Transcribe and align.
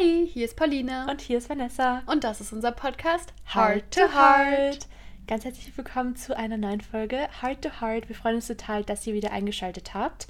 Hey, 0.00 0.28
hier 0.32 0.44
ist 0.44 0.54
Pauline. 0.54 1.08
Und 1.10 1.20
hier 1.20 1.38
ist 1.38 1.50
Vanessa. 1.50 2.04
Und 2.06 2.22
das 2.22 2.40
ist 2.40 2.52
unser 2.52 2.70
Podcast 2.70 3.32
Heart 3.52 3.90
to 3.90 4.02
Heart. 4.02 4.86
Ganz 5.26 5.44
herzlich 5.44 5.76
willkommen 5.76 6.14
zu 6.14 6.36
einer 6.36 6.56
neuen 6.56 6.80
Folge 6.80 7.28
Heart 7.42 7.62
to 7.62 7.80
Heart. 7.80 8.08
Wir 8.08 8.14
freuen 8.14 8.36
uns 8.36 8.46
total, 8.46 8.84
dass 8.84 9.04
ihr 9.08 9.14
wieder 9.14 9.32
eingeschaltet 9.32 9.94
habt. 9.94 10.28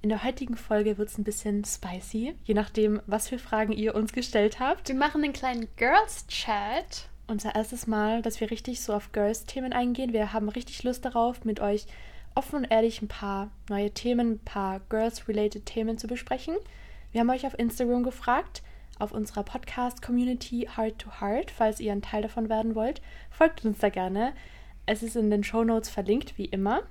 In 0.00 0.08
der 0.08 0.24
heutigen 0.24 0.56
Folge 0.56 0.96
wird 0.96 1.10
es 1.10 1.18
ein 1.18 1.24
bisschen 1.24 1.66
spicy, 1.66 2.34
je 2.44 2.54
nachdem, 2.54 3.02
was 3.06 3.28
für 3.28 3.38
Fragen 3.38 3.72
ihr 3.72 3.94
uns 3.94 4.14
gestellt 4.14 4.58
habt. 4.58 4.88
Wir 4.88 4.94
machen 4.94 5.22
einen 5.22 5.34
kleinen 5.34 5.68
Girls-Chat. 5.76 7.10
Unser 7.26 7.54
erstes 7.54 7.86
Mal, 7.86 8.22
dass 8.22 8.40
wir 8.40 8.50
richtig 8.50 8.80
so 8.80 8.94
auf 8.94 9.12
Girls-Themen 9.12 9.74
eingehen. 9.74 10.14
Wir 10.14 10.32
haben 10.32 10.48
richtig 10.48 10.82
Lust 10.82 11.04
darauf, 11.04 11.44
mit 11.44 11.60
euch 11.60 11.84
offen 12.34 12.60
und 12.60 12.70
ehrlich 12.70 13.02
ein 13.02 13.08
paar 13.08 13.50
neue 13.68 13.90
Themen, 13.90 14.32
ein 14.32 14.38
paar 14.38 14.80
Girls-related 14.88 15.66
Themen 15.66 15.98
zu 15.98 16.06
besprechen. 16.06 16.56
Wir 17.12 17.20
haben 17.20 17.28
euch 17.28 17.46
auf 17.46 17.58
Instagram 17.58 18.02
gefragt, 18.02 18.62
auf 19.00 19.12
unserer 19.12 19.42
Podcast-Community 19.42 20.68
Heart 20.76 20.98
to 20.98 21.20
Heart, 21.20 21.50
falls 21.50 21.80
ihr 21.80 21.92
ein 21.92 22.02
Teil 22.02 22.22
davon 22.22 22.48
werden 22.48 22.74
wollt. 22.74 23.00
Folgt 23.30 23.64
uns 23.64 23.78
da 23.78 23.88
gerne. 23.88 24.32
Es 24.86 25.02
ist 25.02 25.16
in 25.16 25.30
den 25.30 25.44
Show 25.44 25.64
Notes 25.64 25.88
verlinkt, 25.88 26.38
wie 26.38 26.46
immer. 26.46 26.82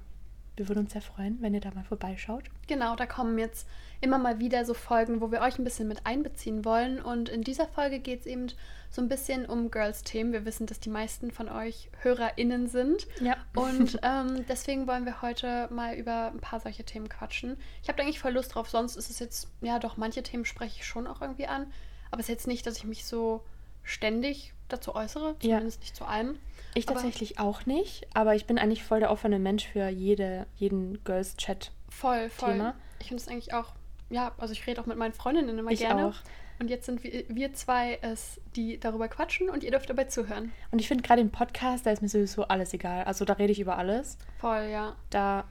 Wir 0.60 0.68
würden 0.68 0.80
uns 0.80 0.92
sehr 0.92 1.02
freuen, 1.02 1.38
wenn 1.42 1.54
ihr 1.54 1.62
da 1.62 1.72
mal 1.72 1.86
vorbeischaut. 1.86 2.44
Genau, 2.68 2.96
da 2.98 3.06
kommen 3.06 3.38
jetzt 3.40 3.66
immer 4.02 4.18
mal 4.18 4.40
wieder 4.40 4.66
so 4.66 4.74
Folgen, 4.74 5.22
wo 5.22 5.32
wir 5.32 5.40
euch 5.40 5.58
ein 5.58 5.64
bisschen 5.64 5.88
mit 5.88 6.06
einbeziehen 6.06 6.66
wollen. 6.66 7.02
Und 7.02 7.30
in 7.30 7.44
dieser 7.44 7.66
Folge 7.66 8.00
geht 8.00 8.22
es 8.22 8.26
eben 8.26 8.48
so 8.90 9.02
ein 9.02 9.08
bisschen 9.08 9.46
um 9.46 9.72
Girls-Themen. 9.72 10.34
Wir 10.34 10.44
wissen, 10.44 10.68
dass 10.68 10.82
die 10.82 10.90
meisten 10.90 11.32
von 11.32 11.48
euch 11.48 11.90
HörerInnen 12.02 12.68
sind. 12.68 13.08
Ja. 13.22 13.38
Und 13.56 14.00
ähm, 14.04 14.46
deswegen 14.50 14.86
wollen 14.86 15.06
wir 15.06 15.22
heute 15.22 15.70
mal 15.72 15.96
über 15.96 16.28
ein 16.28 16.42
paar 16.42 16.60
solche 16.60 16.84
Themen 16.84 17.08
quatschen. 17.08 17.56
Ich 17.82 17.88
habe 17.88 18.02
eigentlich 18.02 18.20
voll 18.20 18.34
Lust 18.34 18.54
drauf, 18.54 18.70
sonst 18.70 18.98
ist 18.98 19.10
es 19.10 19.20
jetzt, 19.20 19.48
ja 19.62 19.80
doch, 19.80 19.96
manche 19.96 20.24
Themen 20.24 20.44
spreche 20.44 20.76
ich 20.80 20.86
schon 20.86 21.08
auch 21.08 21.22
irgendwie 21.22 21.48
an. 21.48 21.72
Aber 22.12 22.20
es 22.20 22.26
ist 22.26 22.34
jetzt 22.34 22.48
nicht, 22.48 22.66
dass 22.66 22.78
ich 22.78 22.86
mich 22.86 23.06
so 23.06 23.44
ständig 23.84 24.54
dazu 24.68 24.96
äußere, 24.96 25.36
zumindest 25.40 25.78
ja. 25.78 25.82
nicht 25.82 25.96
zu 25.96 26.06
allem. 26.06 26.38
Ich 26.76 26.88
aber 26.88 26.96
tatsächlich 26.96 27.40
auch 27.40 27.66
nicht, 27.66 28.08
aber 28.14 28.36
ich 28.36 28.46
bin 28.46 28.60
eigentlich 28.60 28.84
voll 28.84 29.00
der 29.00 29.12
offene 29.12 29.40
Mensch 29.40 29.68
für 29.68 29.88
jede, 29.90 30.46
jeden 30.56 31.04
Girls-Chat. 31.04 31.72
Voll, 31.90 32.30
voll. 32.30 32.54
Thema. 32.54 32.76
Ich 33.00 33.08
finde 33.08 33.24
es 33.24 33.28
eigentlich 33.28 33.54
auch, 33.54 33.74
ja, 34.10 34.34
also 34.38 34.54
ich 34.54 34.66
rede 34.68 34.82
auch 34.82 34.86
mit 34.86 34.98
meinen 34.98 35.14
Freundinnen 35.14 35.58
immer 35.58 35.72
ich 35.72 35.80
gerne. 35.80 36.08
Auch. 36.08 36.16
Und 36.60 36.70
jetzt 36.70 36.86
sind 36.86 37.04
wir, 37.04 37.24
wir 37.30 37.54
zwei 37.54 38.00
es, 38.02 38.40
die 38.56 38.80
darüber 38.80 39.08
quatschen 39.08 39.50
und 39.50 39.64
ihr 39.64 39.72
dürft 39.72 39.90
dabei 39.90 40.04
zuhören. 40.04 40.52
Und 40.72 40.80
ich 40.80 40.88
finde 40.88 41.04
gerade 41.04 41.22
im 41.22 41.32
Podcast, 41.32 41.86
da 41.86 41.92
ist 41.92 42.02
mir 42.02 42.10
sowieso 42.10 42.44
alles 42.44 42.74
egal. 42.74 43.06
Also 43.06 43.24
da 43.24 43.34
rede 43.34 43.54
ich 43.54 43.62
über 43.62 43.78
alles. 43.78 44.18
Voll, 44.40 44.68
ja. 44.70 44.96
Da 45.10 45.46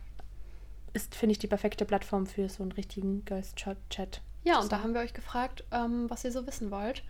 ist, 0.92 1.14
finde 1.14 1.32
ich, 1.32 1.38
die 1.38 1.46
perfekte 1.46 1.86
Plattform 1.86 2.26
für 2.26 2.48
so 2.48 2.62
einen 2.62 2.72
richtigen 2.72 3.24
Girls-Chat. 3.24 4.20
Ja, 4.44 4.60
und 4.60 4.72
da 4.72 4.82
haben 4.82 4.94
wir 4.94 5.00
euch 5.00 5.14
gefragt, 5.14 5.64
ähm, 5.72 6.08
was 6.08 6.24
ihr 6.24 6.32
so 6.32 6.46
wissen 6.46 6.70
wollt. 6.70 7.02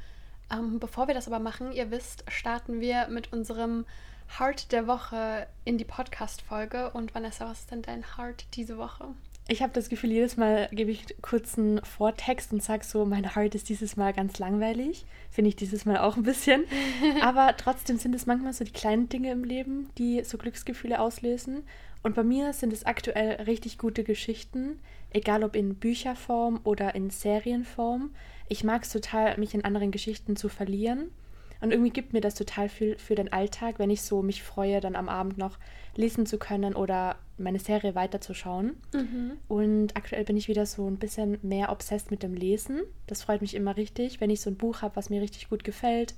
Ähm, 0.51 0.79
bevor 0.81 1.09
wir 1.09 1.15
das 1.15 1.27
aber 1.27 1.39
machen, 1.39 1.73
ihr 1.73 1.91
wisst, 1.91 2.25
starten 2.29 2.81
wir 2.81 3.09
mit 3.09 3.33
unserem 3.33 3.85
Heart 4.39 4.73
der 4.73 4.87
Woche 4.87 5.47
in 5.65 5.79
die 5.79 5.85
Podcast-Folge. 5.85 6.91
Und 6.91 7.15
Vanessa, 7.15 7.47
was 7.47 7.61
ist 7.61 7.71
denn 7.71 7.83
dein 7.83 8.17
Heart 8.17 8.47
diese 8.55 8.79
Woche? 8.79 9.09
Ich 9.51 9.63
habe 9.63 9.73
das 9.73 9.89
Gefühl, 9.89 10.13
jedes 10.13 10.37
Mal 10.37 10.69
gebe 10.73 10.91
ich 10.91 11.07
kurz 11.23 11.57
einen 11.57 11.83
Vortext 11.83 12.53
und 12.53 12.63
sage 12.63 12.85
so, 12.85 13.07
mein 13.07 13.35
Heart 13.35 13.55
ist 13.55 13.71
dieses 13.71 13.97
Mal 13.97 14.13
ganz 14.13 14.39
langweilig. 14.39 15.07
Finde 15.31 15.49
ich 15.49 15.57
dieses 15.57 15.87
Mal 15.87 15.97
auch 15.99 16.17
ein 16.17 16.23
bisschen. 16.23 16.65
Aber 17.23 17.57
trotzdem 17.57 17.99
sind 17.99 18.15
es 18.15 18.27
manchmal 18.27 18.53
so 18.53 18.65
die 18.65 18.73
kleinen 18.73 19.09
Dinge 19.09 19.33
im 19.33 19.45
Leben, 19.45 19.89
die 19.97 20.23
so 20.23 20.37
Glücksgefühle 20.37 21.01
auslösen. 21.01 21.63
Und 22.03 22.15
bei 22.15 22.23
mir 22.23 22.53
sind 22.53 22.75
es 22.75 22.85
aktuell 22.85 23.43
richtig 23.43 23.79
gute 23.79 24.05
Geschichten, 24.05 24.79
egal 25.11 25.45
ob 25.45 25.57
in 25.57 25.77
Bücherform 25.77 26.61
oder 26.65 26.95
in 26.95 27.11
Serienform. 27.11 28.11
Ich 28.49 28.65
mag 28.65 28.83
es 28.83 28.91
total, 28.91 29.37
mich 29.39 29.55
in 29.55 29.65
anderen 29.65 29.91
Geschichten 29.91 30.37
zu 30.37 30.49
verlieren. 30.49 31.11
Und 31.61 31.73
irgendwie 31.73 31.91
gibt 31.91 32.13
mir 32.13 32.21
das 32.21 32.35
total 32.35 32.69
viel 32.69 32.97
für 32.99 33.15
den 33.15 33.33
Alltag, 33.33 33.79
wenn 33.79 33.91
ich 33.91 34.03
so 34.03 34.23
mich 34.23 34.43
freue, 34.43 34.81
dann 34.81 34.95
am 34.95 35.09
Abend 35.09 35.39
noch 35.39 35.59
lesen 35.97 36.25
zu 36.25 36.39
können 36.39 36.75
oder 36.75 37.17
meine 37.37 37.59
Serie 37.59 37.95
weiterzuschauen. 37.95 38.77
Mhm. 38.95 39.33
Und 39.49 39.97
aktuell 39.97 40.25
bin 40.25 40.37
ich 40.37 40.49
wieder 40.49 40.67
so 40.67 40.87
ein 40.87 40.99
bisschen 40.99 41.39
mehr 41.43 41.73
obsessed 41.73 42.11
mit 42.11 42.23
dem 42.23 42.35
Lesen. 42.35 42.83
Das 43.07 43.23
freut 43.23 43.41
mich 43.41 43.55
immer 43.55 43.77
richtig, 43.77 44.21
wenn 44.21 44.31
ich 44.31 44.41
so 44.41 44.51
ein 44.51 44.57
Buch 44.57 44.83
habe, 44.83 44.95
was 44.95 45.11
mir 45.11 45.21
richtig 45.21 45.49
gut 45.49 45.65
gefällt. 45.65 46.15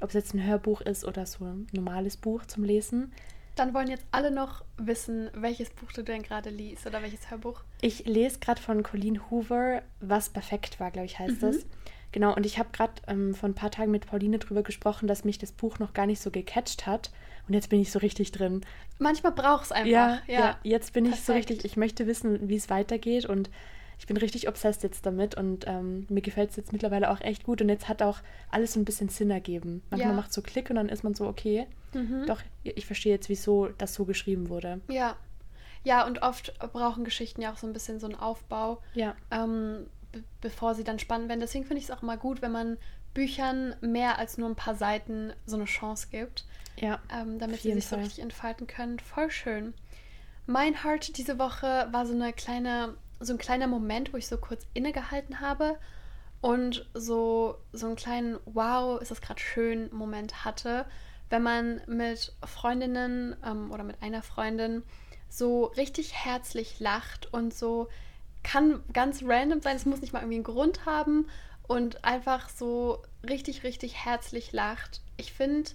Ob 0.00 0.08
es 0.08 0.14
jetzt 0.14 0.34
ein 0.34 0.44
Hörbuch 0.44 0.80
ist 0.80 1.04
oder 1.04 1.26
so 1.26 1.44
ein 1.44 1.66
normales 1.72 2.16
Buch 2.16 2.44
zum 2.46 2.64
Lesen. 2.64 3.12
Dann 3.56 3.74
wollen 3.74 3.88
jetzt 3.88 4.04
alle 4.10 4.30
noch 4.30 4.64
wissen, 4.76 5.30
welches 5.34 5.70
Buch 5.70 5.92
du 5.92 6.02
denn 6.02 6.22
gerade 6.22 6.50
liest 6.50 6.86
oder 6.86 7.02
welches 7.02 7.30
Hörbuch. 7.30 7.62
Ich 7.82 8.06
lese 8.06 8.38
gerade 8.38 8.60
von 8.60 8.82
Colleen 8.82 9.30
Hoover, 9.30 9.82
Was 10.00 10.28
perfekt 10.28 10.80
war, 10.80 10.90
glaube 10.90 11.06
ich, 11.06 11.18
heißt 11.18 11.42
mhm. 11.42 11.46
das. 11.46 11.66
Genau, 12.12 12.34
und 12.34 12.44
ich 12.44 12.58
habe 12.58 12.70
gerade 12.72 12.94
ähm, 13.06 13.34
vor 13.34 13.48
ein 13.48 13.54
paar 13.54 13.70
Tagen 13.70 13.92
mit 13.92 14.06
Pauline 14.06 14.38
drüber 14.38 14.62
gesprochen, 14.62 15.06
dass 15.06 15.24
mich 15.24 15.38
das 15.38 15.52
Buch 15.52 15.78
noch 15.78 15.92
gar 15.92 16.06
nicht 16.06 16.20
so 16.20 16.30
gecatcht 16.30 16.86
hat. 16.86 17.10
Und 17.46 17.54
jetzt 17.54 17.68
bin 17.68 17.80
ich 17.80 17.90
so 17.92 17.98
richtig 17.98 18.32
drin. 18.32 18.62
Manchmal 18.98 19.32
braucht 19.32 19.66
es 19.66 19.72
einfach. 19.72 19.88
Ja, 19.90 20.20
ja, 20.26 20.40
ja, 20.40 20.56
jetzt 20.62 20.92
bin 20.92 21.04
Perfekt. 21.04 21.20
ich 21.20 21.26
so 21.26 21.32
richtig, 21.32 21.64
ich 21.64 21.76
möchte 21.76 22.06
wissen, 22.06 22.48
wie 22.48 22.56
es 22.56 22.70
weitergeht 22.70 23.26
und 23.26 23.50
ich 23.98 24.06
bin 24.06 24.16
richtig 24.16 24.48
obsessed 24.48 24.82
jetzt 24.82 25.04
damit 25.04 25.34
und 25.34 25.66
ähm, 25.66 26.06
mir 26.08 26.22
gefällt 26.22 26.50
es 26.50 26.56
jetzt 26.56 26.72
mittlerweile 26.72 27.10
auch 27.10 27.20
echt 27.20 27.44
gut 27.44 27.60
und 27.60 27.68
jetzt 27.68 27.88
hat 27.88 28.02
auch 28.02 28.20
alles 28.50 28.72
so 28.72 28.80
ein 28.80 28.84
bisschen 28.84 29.08
Sinn 29.08 29.30
ergeben. 29.30 29.82
Manchmal 29.90 30.12
ja. 30.12 30.16
macht 30.16 30.32
so 30.32 30.42
Klick 30.42 30.70
und 30.70 30.76
dann 30.76 30.88
ist 30.88 31.04
man 31.04 31.14
so, 31.14 31.26
okay, 31.26 31.66
mhm. 31.92 32.26
doch, 32.26 32.40
ich 32.62 32.86
verstehe 32.86 33.12
jetzt, 33.12 33.28
wieso 33.28 33.68
das 33.78 33.94
so 33.94 34.04
geschrieben 34.04 34.48
wurde. 34.48 34.80
Ja. 34.88 35.16
Ja, 35.82 36.06
und 36.06 36.22
oft 36.22 36.58
brauchen 36.72 37.04
Geschichten 37.04 37.40
ja 37.40 37.52
auch 37.52 37.56
so 37.56 37.66
ein 37.66 37.72
bisschen 37.72 38.00
so 38.00 38.06
einen 38.06 38.16
Aufbau. 38.16 38.82
Ja. 38.94 39.14
Ähm, 39.30 39.86
bevor 40.40 40.74
sie 40.74 40.84
dann 40.84 40.98
spannend 40.98 41.28
werden. 41.28 41.40
Deswegen 41.40 41.64
finde 41.64 41.78
ich 41.78 41.84
es 41.84 41.90
auch 41.90 42.02
immer 42.02 42.16
gut, 42.16 42.42
wenn 42.42 42.52
man 42.52 42.78
Büchern 43.14 43.74
mehr 43.80 44.18
als 44.18 44.38
nur 44.38 44.48
ein 44.48 44.56
paar 44.56 44.74
Seiten 44.74 45.32
so 45.46 45.56
eine 45.56 45.64
Chance 45.64 46.08
gibt. 46.10 46.44
Ja. 46.76 47.00
Ähm, 47.12 47.38
damit 47.38 47.62
sie 47.62 47.72
sich 47.72 47.86
Fall. 47.86 47.98
so 47.98 48.04
richtig 48.04 48.22
entfalten 48.22 48.66
können. 48.66 48.98
Voll 48.98 49.30
schön. 49.30 49.74
Mein 50.46 50.82
Heart 50.82 51.16
diese 51.16 51.38
Woche 51.38 51.88
war 51.92 52.06
so 52.06 52.14
eine 52.14 52.32
kleine, 52.32 52.94
so 53.20 53.32
ein 53.32 53.38
kleiner 53.38 53.66
Moment, 53.66 54.12
wo 54.12 54.16
ich 54.16 54.26
so 54.26 54.38
kurz 54.38 54.66
innegehalten 54.74 55.40
habe 55.40 55.78
und 56.40 56.88
so, 56.94 57.58
so 57.72 57.86
einen 57.86 57.96
kleinen 57.96 58.38
Wow, 58.46 59.00
ist 59.00 59.10
das 59.10 59.20
gerade 59.20 59.40
schön 59.40 59.90
Moment 59.92 60.44
hatte, 60.44 60.86
wenn 61.30 61.42
man 61.42 61.80
mit 61.86 62.32
Freundinnen 62.44 63.36
ähm, 63.44 63.70
oder 63.70 63.84
mit 63.84 64.02
einer 64.02 64.22
Freundin 64.22 64.82
so 65.28 65.66
richtig 65.66 66.12
herzlich 66.12 66.80
lacht 66.80 67.32
und 67.32 67.54
so 67.54 67.88
kann 68.42 68.82
ganz 68.92 69.22
random 69.24 69.60
sein, 69.60 69.76
es 69.76 69.86
muss 69.86 70.00
nicht 70.00 70.12
mal 70.12 70.20
irgendwie 70.20 70.36
einen 70.36 70.44
Grund 70.44 70.86
haben 70.86 71.28
und 71.68 72.04
einfach 72.04 72.48
so 72.48 73.02
richtig, 73.28 73.62
richtig 73.62 74.04
herzlich 74.04 74.52
lacht. 74.52 75.02
Ich 75.16 75.32
finde, 75.32 75.70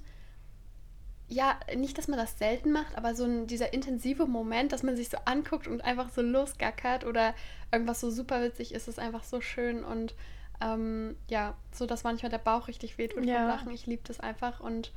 ja, 1.30 1.58
nicht, 1.76 1.98
dass 1.98 2.08
man 2.08 2.20
das 2.20 2.38
selten 2.38 2.72
macht, 2.72 2.98
aber 2.98 3.16
so 3.16 3.24
ein, 3.24 3.48
dieser 3.48 3.74
intensive 3.74 4.26
Moment, 4.26 4.72
dass 4.72 4.84
man 4.84 4.96
sich 4.96 5.10
so 5.10 5.18
anguckt 5.26 5.68
und 5.68 5.84
einfach 5.86 6.10
so 6.10 6.22
losgackert 6.22 7.06
oder 7.06 7.34
irgendwas 7.72 8.02
so 8.02 8.12
super 8.12 8.44
witzig 8.44 8.74
ist, 8.74 8.88
ist 8.88 9.00
einfach 9.00 9.24
so 9.24 9.42
schön 9.42 9.84
und 9.84 10.16
ähm, 10.62 11.16
ja, 11.30 11.56
so 11.72 11.86
dass 11.86 12.04
manchmal 12.04 12.30
der 12.30 12.38
Bauch 12.40 12.68
richtig 12.68 12.98
wehtut 12.98 13.26
ja. 13.26 13.38
vom 13.38 13.48
Lachen. 13.48 13.72
Ich 13.72 13.86
liebe 13.86 14.04
das 14.06 14.20
einfach 14.20 14.60
und 14.60 14.92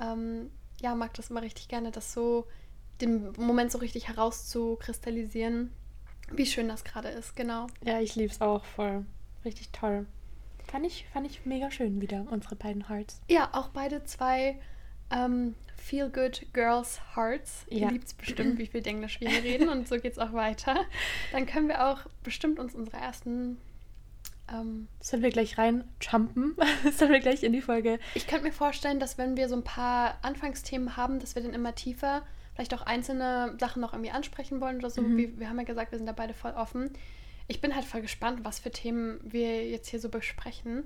ähm, 0.00 0.50
ja, 0.80 0.94
mag 0.94 1.14
das 1.14 1.30
immer 1.30 1.42
richtig 1.42 1.68
gerne, 1.68 1.90
das 1.90 2.12
so 2.12 2.46
den 3.00 3.32
Moment 3.38 3.72
so 3.72 3.78
richtig 3.78 4.08
herauszukristallisieren. 4.08 5.72
Wie 6.32 6.46
schön 6.46 6.68
das 6.68 6.84
gerade 6.84 7.08
ist, 7.08 7.34
genau. 7.34 7.66
Ja, 7.84 8.00
ich 8.00 8.14
liebe 8.14 8.32
es 8.32 8.40
auch 8.40 8.64
voll. 8.64 9.04
Richtig 9.44 9.70
toll. 9.70 10.06
Fand 10.70 10.86
ich, 10.86 11.06
fand 11.12 11.26
ich 11.26 11.44
mega 11.44 11.70
schön 11.70 12.00
wieder, 12.00 12.26
unsere 12.30 12.54
beiden 12.54 12.88
Hearts. 12.88 13.20
Ja, 13.28 13.48
auch 13.52 13.68
beide 13.68 14.04
zwei 14.04 14.60
ähm, 15.10 15.56
Feel 15.76 16.08
Good 16.08 16.46
Girls 16.52 17.00
Hearts. 17.16 17.66
Ja. 17.68 17.86
Ihr 17.86 17.90
liebt 17.92 18.06
es 18.06 18.14
bestimmt, 18.14 18.58
wie 18.58 18.66
viel 18.66 18.86
Englisch 18.86 19.20
wir 19.20 19.28
hier 19.28 19.42
reden 19.50 19.68
und 19.68 19.88
so 19.88 19.96
geht 19.96 20.12
es 20.12 20.18
auch 20.18 20.32
weiter. 20.32 20.84
Dann 21.32 21.46
können 21.46 21.68
wir 21.68 21.86
auch 21.88 22.06
bestimmt 22.22 22.58
uns 22.58 22.74
unsere 22.74 22.98
ersten. 22.98 23.58
Ähm, 24.52 24.88
Sollen 25.00 25.22
wir 25.22 25.30
gleich 25.30 25.58
rein 25.58 25.84
jumpen? 26.00 26.56
Sollen 26.92 27.12
wir 27.12 27.20
gleich 27.20 27.42
in 27.42 27.52
die 27.52 27.62
Folge? 27.62 27.98
Ich 28.14 28.26
könnte 28.26 28.44
mir 28.44 28.52
vorstellen, 28.52 29.00
dass 29.00 29.18
wenn 29.18 29.36
wir 29.36 29.48
so 29.48 29.56
ein 29.56 29.64
paar 29.64 30.18
Anfangsthemen 30.22 30.96
haben, 30.96 31.20
dass 31.20 31.34
wir 31.34 31.42
dann 31.42 31.54
immer 31.54 31.74
tiefer 31.74 32.22
vielleicht 32.54 32.74
auch 32.74 32.82
einzelne 32.82 33.56
Sachen 33.58 33.80
noch 33.80 33.94
irgendwie 33.94 34.10
ansprechen 34.10 34.60
wollen 34.60 34.78
oder 34.78 34.90
so. 34.90 35.00
Mhm. 35.00 35.16
Wir, 35.16 35.38
wir 35.38 35.48
haben 35.48 35.58
ja 35.58 35.64
gesagt, 35.64 35.92
wir 35.92 35.98
sind 35.98 36.06
da 36.06 36.12
beide 36.12 36.34
voll 36.34 36.52
offen. 36.52 36.90
Ich 37.48 37.60
bin 37.60 37.74
halt 37.74 37.84
voll 37.84 38.02
gespannt, 38.02 38.40
was 38.44 38.58
für 38.58 38.70
Themen 38.70 39.18
wir 39.24 39.66
jetzt 39.68 39.88
hier 39.88 39.98
so 39.98 40.08
besprechen, 40.08 40.84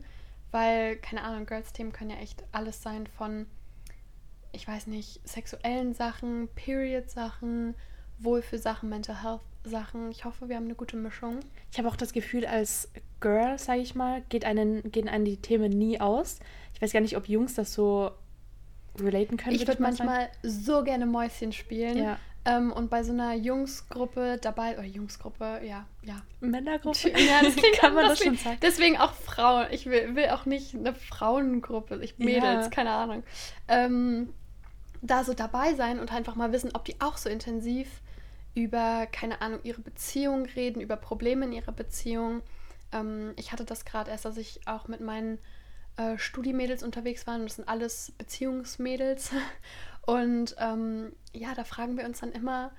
weil, 0.51 0.97
keine 0.97 1.23
Ahnung, 1.23 1.47
Girls-Themen 1.47 1.93
können 1.93 2.11
ja 2.11 2.17
echt 2.19 2.45
alles 2.53 2.83
sein 2.83 3.07
von, 3.07 3.47
ich 4.53 4.67
weiß 4.67 4.87
nicht, 4.87 5.27
sexuellen 5.29 5.95
Sachen, 5.95 6.49
Period-Sachen, 6.55 7.75
Wohlfühlsachen, 8.19 8.89
Mental 8.89 9.23
Health-Sachen. 9.23 10.11
Ich 10.11 10.25
hoffe, 10.25 10.49
wir 10.49 10.57
haben 10.57 10.65
eine 10.65 10.75
gute 10.75 10.97
Mischung. 10.97 11.41
Ich 11.71 11.79
habe 11.79 11.89
auch 11.89 11.97
das 11.97 12.13
Gefühl, 12.13 12.47
als 12.47 12.89
Girl, 13.21 13.59
sage 13.59 13.81
ich 13.81 13.95
mal, 13.95 14.23
geht 14.29 14.45
einen, 14.45 14.91
gehen 14.93 15.09
einen 15.09 15.25
die 15.25 15.37
Themen 15.39 15.71
nie 15.73 16.01
aus. 16.01 16.39
Ich 16.75 16.83
weiß 16.83 16.93
gar 16.93 17.01
nicht, 17.01 17.17
ob 17.17 17.29
Jungs 17.29 17.55
das 17.55 17.73
so 17.75 18.11
relaten 19.01 19.37
können. 19.37 19.57
Ich 19.57 19.67
würde 19.67 19.83
manchmal 19.83 20.29
so 20.43 20.83
gerne 20.85 21.07
Mäuschen 21.07 21.53
spielen. 21.53 21.99
Ja. 21.99 22.19
ähm, 22.45 22.73
und 22.73 22.91
bei 22.91 23.03
so 23.03 23.13
einer 23.13 23.35
Jungsgruppe 23.35 24.39
dabei, 24.41 24.75
oder 24.79 24.87
Jungsgruppe, 24.87 25.61
ja, 25.65 25.87
ja. 26.03 26.23
Männergruppe? 26.41 27.09
Ja, 27.19 27.43
das 27.43 27.57
klingt 27.57 27.77
Kann 27.79 27.95
man 27.95 28.05
das 28.05 28.19
deswegen, 28.19 28.37
schon 28.37 28.45
sagen? 28.45 28.59
Deswegen 28.63 28.99
auch 28.99 29.13
Frauen. 29.15 29.67
Ich 29.73 29.87
will, 29.87 30.15
will 30.15 30.29
auch 30.29 30.47
nicht 30.47 30.75
eine 30.75 30.95
Frauengruppe, 30.95 31.99
ich 32.03 32.19
Mädels, 32.19 32.67
Ja. 32.67 32.69
keine 32.71 32.91
Ahnung. 32.91 33.23
Ähm, 33.67 34.33
da 35.03 35.25
so 35.25 35.35
dabei 35.35 35.75
sein 35.75 35.99
und 35.99 36.13
einfach 36.13 36.35
mal 36.35 36.53
wissen, 36.53 36.71
ob 36.75 36.85
die 36.85 37.01
auch 37.01 37.17
so 37.17 37.29
intensiv 37.29 37.89
über, 38.55 39.07
keine 39.11 39.41
Ahnung, 39.41 39.61
ihre 39.65 39.81
Beziehung 39.81 40.47
reden, 40.47 40.81
über 40.81 40.97
Probleme 40.97 41.47
in 41.47 41.53
ihrer 41.53 41.73
Beziehung. 41.73 42.43
Ähm, 42.93 43.33
ich 43.37 43.53
hatte 43.53 43.65
das 43.65 43.85
gerade 43.85 44.11
erst, 44.11 44.25
dass 44.25 44.37
ich 44.37 44.61
auch 44.67 44.89
mit 44.89 45.01
meinen 45.01 45.39
äh, 45.97 46.19
Studiemädels 46.19 46.83
unterwegs 46.83 47.27
war 47.27 47.37
und 47.37 47.45
das 47.45 47.57
sind 47.57 47.69
alles 47.69 48.13
Beziehungsmädels. 48.19 49.31
Und 50.07 50.55
ähm, 50.59 51.13
ja, 51.33 51.55
da 51.55 51.65
fragen 51.65 51.97
wir 51.97 52.05
uns 52.05 52.21
dann 52.21 52.33
immer, 52.33 52.73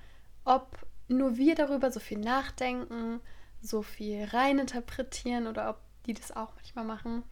ob 0.44 0.78
nur 1.08 1.38
wir 1.38 1.56
darüber 1.56 1.90
so 1.90 2.00
viel 2.00 2.20
nachdenken, 2.20 3.20
so 3.64 3.82
viel 3.82 4.26
reininterpretieren 4.26 5.48
oder 5.48 5.72
ob 5.72 5.80
die 6.06 6.14
das 6.14 6.36
auch 6.36 6.54
manchmal 6.56 6.86
machen. 6.86 7.24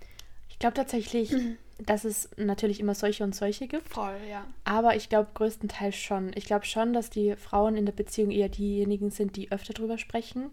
Ich 0.49 0.57
glaube 0.57 0.73
tatsächlich, 0.73 1.31
dass 1.79 2.05
es 2.05 2.29
natürlich 2.37 2.79
immer 2.79 2.95
solche 2.95 3.23
und 3.23 3.35
solche 3.35 3.67
gibt. 3.67 3.89
Voll, 3.89 4.15
ja. 4.29 4.45
Aber 4.63 4.95
ich 4.95 5.09
glaube 5.09 5.29
größtenteils 5.33 5.95
schon. 5.95 6.31
Ich 6.35 6.45
glaube 6.45 6.65
schon, 6.65 6.93
dass 6.93 7.09
die 7.09 7.35
Frauen 7.35 7.75
in 7.75 7.85
der 7.85 7.93
Beziehung 7.93 8.31
eher 8.31 8.49
diejenigen 8.49 9.09
sind, 9.11 9.35
die 9.35 9.51
öfter 9.51 9.73
drüber 9.73 9.97
sprechen. 9.97 10.49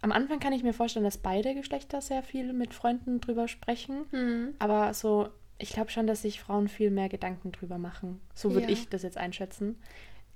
Am 0.00 0.12
Anfang 0.12 0.38
kann 0.38 0.52
ich 0.52 0.62
mir 0.62 0.72
vorstellen, 0.72 1.04
dass 1.04 1.18
beide 1.18 1.54
Geschlechter 1.54 2.00
sehr 2.00 2.22
viel 2.22 2.52
mit 2.52 2.72
Freunden 2.72 3.20
drüber 3.20 3.48
sprechen. 3.48 4.06
Mhm. 4.12 4.54
Aber 4.60 4.94
so, 4.94 5.28
ich 5.58 5.70
glaube 5.70 5.90
schon, 5.90 6.06
dass 6.06 6.22
sich 6.22 6.40
Frauen 6.40 6.68
viel 6.68 6.90
mehr 6.90 7.08
Gedanken 7.08 7.50
drüber 7.50 7.78
machen. 7.78 8.20
So 8.34 8.52
würde 8.52 8.66
Ja. 8.66 8.72
ich 8.72 8.88
das 8.88 9.02
jetzt 9.02 9.18
einschätzen. 9.18 9.76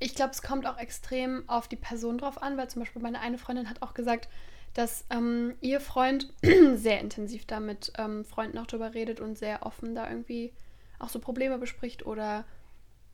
Ich 0.01 0.17
glaube, 0.17 0.33
es 0.33 0.43
kommt 0.43 0.67
auch 0.67 0.79
extrem 0.79 1.49
auf 1.49 1.69
die 1.69 1.77
Person 1.77 2.19
drauf 2.19 2.43
an, 2.43 2.57
weil 2.57 2.69
zum 2.69 2.83
Beispiel 2.83 3.01
meine 3.01 3.21
eine 3.21 3.39
Freundin 3.39 3.71
hat 3.71 3.83
auch 3.83 3.95
gesagt, 3.95 4.29
dass 4.75 5.05
ähm, 5.11 5.55
ihr 5.61 5.81
Freund 5.81 6.33
sehr 6.75 7.01
intensiv 7.01 7.47
da 7.47 7.61
mit 7.61 7.93
ähm, 7.99 8.25
Freunden 8.25 8.59
auch 8.59 8.67
drüber 8.67 8.95
redet 8.95 9.21
und 9.21 9.37
sehr 9.39 9.65
offen 9.67 9.95
da 9.95 10.09
irgendwie 10.09 10.53
auch 10.99 11.09
so 11.09 11.19
Probleme 11.19 11.59
bespricht 11.59 12.07
oder 12.07 12.45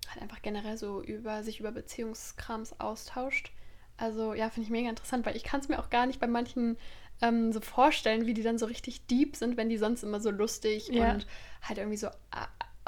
halt 0.08 0.22
einfach 0.22 0.43
generell 0.43 0.76
so 0.76 1.02
über 1.02 1.43
sich 1.43 1.60
über 1.60 1.72
Beziehungskrams 1.72 2.81
austauscht. 2.81 3.52
Also 3.96 4.34
ja, 4.34 4.49
finde 4.50 4.66
ich 4.66 4.70
mega 4.70 4.88
interessant, 4.88 5.26
weil 5.26 5.37
ich 5.37 5.43
kann 5.44 5.60
es 5.60 5.69
mir 5.69 5.78
auch 5.81 5.90
gar 5.90 6.06
nicht 6.06 6.20
bei 6.20 6.28
manchen 6.28 6.78
ähm, 7.20 7.52
so 7.52 7.60
vorstellen, 7.60 8.26
wie 8.26 8.34
die 8.34 8.43
dann 8.44 8.58
so 8.58 8.66
richtig 8.66 9.06
deep 9.06 9.34
sind, 9.34 9.56
wenn 9.56 9.69
die 9.69 9.76
sonst 9.78 10.05
immer 10.05 10.20
so 10.20 10.31
lustig 10.31 10.88
Ja. 10.88 11.12
und 11.14 11.26
halt 11.62 11.78
irgendwie 11.78 11.96
so 11.96 12.08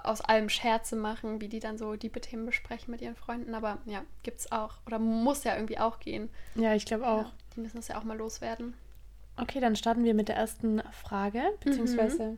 aus 0.05 0.20
allem 0.20 0.49
Scherze 0.49 0.97
machen, 0.97 1.41
wie 1.41 1.49
die 1.49 1.61
dann 1.61 1.79
so 1.79 1.97
diepe 1.97 2.20
Themen 2.20 2.47
besprechen 2.47 2.91
mit 2.91 3.00
ihren 3.00 3.17
Freunden. 3.17 3.55
Aber 3.55 3.79
ja, 3.87 4.02
gibt's 4.23 4.50
auch 4.52 4.75
oder 4.87 4.99
muss 4.99 5.44
ja 5.44 5.55
irgendwie 5.55 5.79
auch 5.79 6.00
gehen. 6.00 6.31
Ja, 6.55 6.75
ich 6.75 6.85
glaube 6.85 7.06
auch. 7.06 7.23
Ja, 7.25 7.32
die 7.56 7.61
müssen 7.61 7.76
das 7.76 7.88
ja 7.88 7.99
auch 7.99 8.05
mal 8.05 8.17
loswerden. 8.17 8.75
Okay, 9.37 9.61
dann 9.61 9.76
starten 9.76 10.05
wir 10.05 10.14
mit 10.14 10.29
der 10.29 10.37
ersten 10.37 10.82
Frage, 10.93 11.43
beziehungsweise 11.64 12.37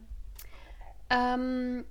Ähm, 1.10 1.84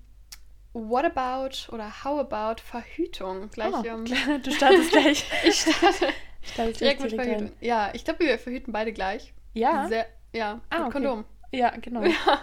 what 0.74 1.06
about 1.06 1.72
oder 1.74 2.04
how 2.04 2.20
about 2.20 2.62
Verhütung? 2.62 3.50
Gleich 3.50 3.74
Oh, 3.74 3.82
klar, 4.04 4.40
du 4.44 4.52
startest 4.52 4.92
gleich. 4.92 5.26
ich 5.46 5.62
starte 5.62 6.08
Starte 6.44 6.72
ich 6.72 6.78
direkt 6.78 7.02
mit 7.02 7.14
Verhütung. 7.14 7.48
ein. 7.50 7.54
Ja, 7.62 7.92
ich 7.94 8.04
glaube, 8.04 8.22
wir 8.22 8.40
verhüten 8.40 8.72
beide 8.74 8.94
gleich. 8.94 9.34
Ja, 9.54 9.88
Sehr, 9.88 10.08
ja, 10.34 10.60
Ah, 10.70 10.84
okay. 10.88 10.92
Kondom. 10.94 11.26
ja, 11.52 11.70
genau. 11.78 12.02
Ja. 12.06 12.42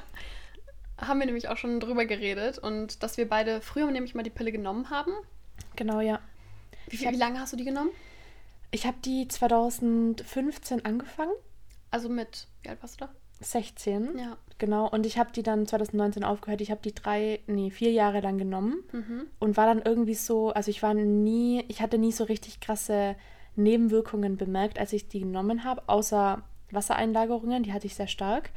Haben 0.98 1.20
wir 1.20 1.26
nämlich 1.26 1.48
auch 1.48 1.56
schon 1.56 1.80
drüber 1.80 2.04
geredet 2.06 2.58
und 2.58 3.02
dass 3.02 3.16
wir 3.16 3.28
beide 3.28 3.60
früher 3.60 3.90
nämlich 3.90 4.14
mal 4.14 4.22
die 4.24 4.30
Pille 4.30 4.52
genommen 4.52 4.90
haben. 4.90 5.12
Genau, 5.76 6.00
ja. 6.00 6.18
Wie, 6.88 7.06
hab- 7.06 7.12
wie 7.12 7.18
lange 7.18 7.40
hast 7.40 7.52
du 7.52 7.56
die 7.56 7.64
genommen? 7.64 7.90
Ich 8.70 8.84
habe 8.86 8.96
die 9.04 9.26
2015 9.28 10.84
angefangen, 10.84 11.32
Also 11.90 12.08
mit, 12.08 12.46
wie 12.62 12.68
alt 12.68 12.82
warst 12.82 13.00
du 13.00 13.06
16. 13.40 14.14
da? 14.16 14.20
Ja. 14.20 14.36
Genau, 14.58 14.88
und 14.90 15.06
ich 15.06 15.18
habe 15.18 15.30
die 15.32 15.44
dann 15.44 15.66
2019 15.66 16.24
aufgehört. 16.24 16.60
Ich 16.60 16.70
habe 16.72 16.80
die 16.82 16.92
drei, 16.94 17.40
nee, 17.46 17.70
vier 17.70 17.92
Jahre 17.92 18.20
lang 18.20 18.36
genommen 18.38 18.82
Mhm. 18.92 19.26
und 19.38 19.56
war 19.56 19.66
dann 19.66 19.80
irgendwie 19.82 20.14
so, 20.14 20.50
also 20.50 20.70
ich 20.70 20.82
war 20.82 20.94
nie, 20.94 21.64
ich 21.68 21.80
hatte 21.80 21.96
nie 21.96 22.10
so 22.12 22.24
richtig 22.24 22.58
krasse 22.60 23.14
Nebenwirkungen 23.54 24.36
bemerkt, 24.36 24.78
als 24.80 24.92
ich 24.92 25.08
die 25.08 25.20
genommen 25.20 25.62
habe, 25.64 25.82
außer 25.88 26.42
Wassereinlagerungen, 26.72 27.62
die 27.62 27.72
hatte 27.72 27.86
ich 27.86 27.94
sehr 27.94 28.08
stark. 28.08 28.50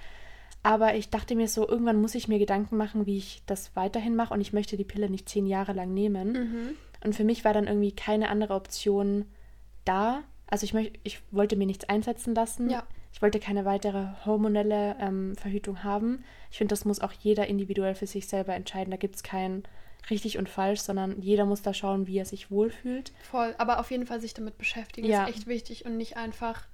Aber 0.64 0.96
ich 0.96 1.10
dachte 1.10 1.36
mir 1.36 1.48
so, 1.48 1.68
irgendwann 1.68 2.00
muss 2.02 2.16
ich 2.16 2.28
mir 2.28 2.38
Gedanken 2.40 2.78
machen, 2.78 3.06
wie 3.06 3.18
ich 3.18 3.42
das 3.48 3.76
weiterhin 3.76 4.16
mache 4.16 4.34
und 4.34 4.42
ich 4.42 4.54
möchte 4.54 4.78
die 4.78 4.84
Pille 4.84 5.10
nicht 5.10 5.28
zehn 5.28 5.48
Jahre 5.48 5.74
lang 5.74 5.94
nehmen. 5.94 6.34
Mhm. 6.34 6.70
Und 7.04 7.16
für 7.16 7.24
mich 7.24 7.44
war 7.44 7.54
dann 7.54 7.68
irgendwie 7.68 7.94
keine 7.94 8.30
andere 8.30 8.54
Option 8.54 9.26
da. 9.86 10.24
Also 10.48 10.66
ich, 10.66 10.74
möcht, 10.74 11.00
ich 11.04 11.22
wollte 11.32 11.56
mir 11.56 11.66
nichts 11.66 11.90
einsetzen 11.90 12.36
lassen. 12.36 12.70
Ja. 12.70 12.84
Ich 13.14 13.22
wollte 13.22 13.40
keine 13.40 13.66
weitere 13.66 14.06
hormonelle 14.26 14.96
ähm, 15.00 15.36
Verhütung 15.36 15.84
haben. 15.84 16.24
Ich 16.52 16.58
finde, 16.60 16.74
das 16.74 16.86
muss 16.86 17.02
auch 17.02 17.12
jeder 17.12 17.48
individuell 17.48 17.96
für 17.96 18.08
sich 18.08 18.28
selber 18.28 18.54
entscheiden. 18.54 18.92
Da 18.92 18.98
gibt 18.98 19.16
es 19.16 19.24
kein 19.24 19.64
richtig 20.10 20.38
und 20.38 20.50
falsch, 20.50 20.82
sondern 20.82 21.22
jeder 21.22 21.46
muss 21.46 21.62
da 21.62 21.74
schauen, 21.74 22.08
wie 22.08 22.18
er 22.18 22.26
sich 22.26 22.52
wohlfühlt. 22.52 23.12
Voll, 23.24 23.54
aber 23.58 23.80
auf 23.80 23.92
jeden 23.92 24.06
Fall 24.06 24.20
sich 24.20 24.34
damit 24.34 24.58
beschäftigen 24.58 25.08
Ja. 25.08 25.26
ist 25.26 25.36
echt 25.36 25.48
wichtig 25.48 25.86
und 25.86 25.98
nicht 25.98 26.18
einfach. 26.18 26.68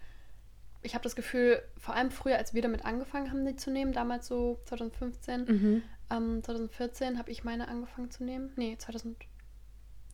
Ich 0.84 0.94
habe 0.94 1.04
das 1.04 1.16
Gefühl, 1.16 1.62
vor 1.78 1.96
allem 1.96 2.12
früher, 2.12 2.38
als 2.38 2.54
wir 2.54 2.62
damit 2.62 2.86
angefangen 2.86 3.30
haben, 3.32 3.46
die 3.46 3.56
zu 3.56 3.72
nehmen, 3.72 3.94
damals 3.94 4.28
so 4.28 4.60
2015, 4.66 5.46
Mhm. 5.46 5.84
ähm, 6.10 6.44
2014 6.44 7.18
habe 7.18 7.32
ich 7.32 7.44
meine 7.44 7.68
angefangen 7.68 8.12
zu 8.12 8.24
nehmen. 8.24 8.52
Nee, 8.56 8.78
2000. 8.78 9.18